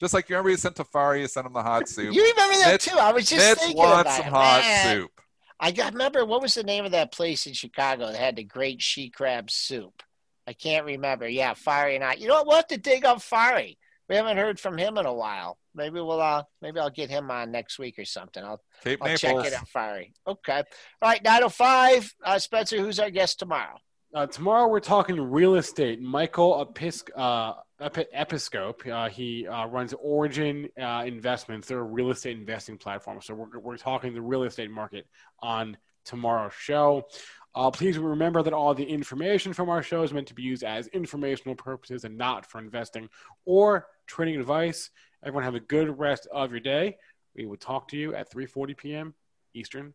Just 0.00 0.14
like 0.14 0.28
you 0.28 0.34
remember 0.36 0.50
you 0.50 0.56
sent 0.56 0.76
Tafari, 0.76 1.20
you 1.20 1.26
sent 1.28 1.46
him 1.46 1.52
the 1.52 1.62
hot 1.62 1.88
soup. 1.88 2.12
You 2.14 2.22
remember 2.22 2.56
that 2.64 2.72
Mitch- 2.72 2.84
too? 2.86 2.96
I 2.98 3.12
was 3.12 3.26
just 3.28 3.46
Mitch 3.48 3.58
thinking 3.58 3.76
wants 3.76 4.02
about 4.02 4.16
some 4.16 4.26
it. 4.26 4.30
hot 4.30 4.60
Man, 4.62 4.96
soup. 4.96 5.20
I 5.62 5.70
got 5.70 5.92
remember 5.92 6.24
what 6.24 6.42
was 6.42 6.54
the 6.54 6.64
name 6.64 6.84
of 6.84 6.90
that 6.90 7.12
place 7.12 7.46
in 7.46 7.52
Chicago 7.52 8.08
that 8.08 8.16
had 8.16 8.34
the 8.34 8.42
great 8.42 8.82
she 8.82 9.08
crab 9.10 9.48
soup? 9.48 10.02
I 10.44 10.54
can't 10.54 10.84
remember. 10.84 11.28
Yeah, 11.28 11.54
Fiery 11.54 11.94
and 11.94 12.02
I. 12.02 12.14
You 12.14 12.26
know 12.26 12.34
what? 12.34 12.46
We'll 12.48 12.56
have 12.56 12.66
to 12.66 12.76
dig 12.78 13.04
up 13.04 13.22
Fiery. 13.22 13.78
We 14.08 14.16
haven't 14.16 14.38
heard 14.38 14.58
from 14.58 14.76
him 14.76 14.98
in 14.98 15.06
a 15.06 15.14
while. 15.14 15.58
Maybe 15.72 16.00
we'll 16.00 16.20
uh 16.20 16.42
maybe 16.60 16.80
I'll 16.80 16.90
get 16.90 17.10
him 17.10 17.30
on 17.30 17.52
next 17.52 17.78
week 17.78 17.96
or 18.00 18.04
something. 18.04 18.42
I'll 18.42 18.60
I'll 19.00 19.16
check 19.16 19.34
it 19.46 19.52
out, 19.54 19.68
Fiery. 19.68 20.12
Okay. 20.26 20.58
All 21.00 21.08
right, 21.08 21.22
905. 21.22 22.12
Uh 22.24 22.38
Spencer, 22.40 22.78
who's 22.78 22.98
our 22.98 23.10
guest 23.10 23.38
tomorrow? 23.38 23.78
Uh, 24.14 24.26
tomorrow 24.26 24.68
we're 24.68 24.78
talking 24.78 25.18
real 25.18 25.54
estate. 25.54 25.98
Michael 26.00 26.66
Episc- 26.66 27.08
uh, 27.16 27.54
Epi- 27.80 28.06
Episcope. 28.14 28.86
Uh, 28.86 29.08
he 29.08 29.46
uh, 29.48 29.66
runs 29.66 29.94
Origin 29.94 30.68
uh, 30.78 31.04
Investments. 31.06 31.68
They're 31.68 31.78
a 31.78 31.82
real 31.82 32.10
estate 32.10 32.36
investing 32.36 32.76
platform. 32.76 33.20
So 33.22 33.32
we're, 33.32 33.58
we're 33.58 33.76
talking 33.78 34.12
the 34.12 34.20
real 34.20 34.42
estate 34.42 34.70
market 34.70 35.06
on 35.40 35.78
tomorrow's 36.04 36.52
show. 36.52 37.06
Uh, 37.54 37.70
please 37.70 37.96
remember 37.96 38.42
that 38.42 38.52
all 38.52 38.74
the 38.74 38.84
information 38.84 39.54
from 39.54 39.70
our 39.70 39.82
show 39.82 40.02
is 40.02 40.12
meant 40.12 40.26
to 40.26 40.34
be 40.34 40.42
used 40.42 40.62
as 40.62 40.88
informational 40.88 41.54
purposes 41.54 42.04
and 42.04 42.18
not 42.18 42.44
for 42.44 42.58
investing 42.58 43.08
or 43.46 43.86
trading 44.06 44.38
advice. 44.38 44.90
Everyone 45.24 45.44
have 45.44 45.54
a 45.54 45.60
good 45.60 45.98
rest 45.98 46.28
of 46.30 46.50
your 46.50 46.60
day. 46.60 46.98
We 47.34 47.46
will 47.46 47.56
talk 47.56 47.88
to 47.88 47.96
you 47.96 48.14
at 48.14 48.30
3:40 48.30 48.76
p.m. 48.76 49.14
Eastern. 49.54 49.94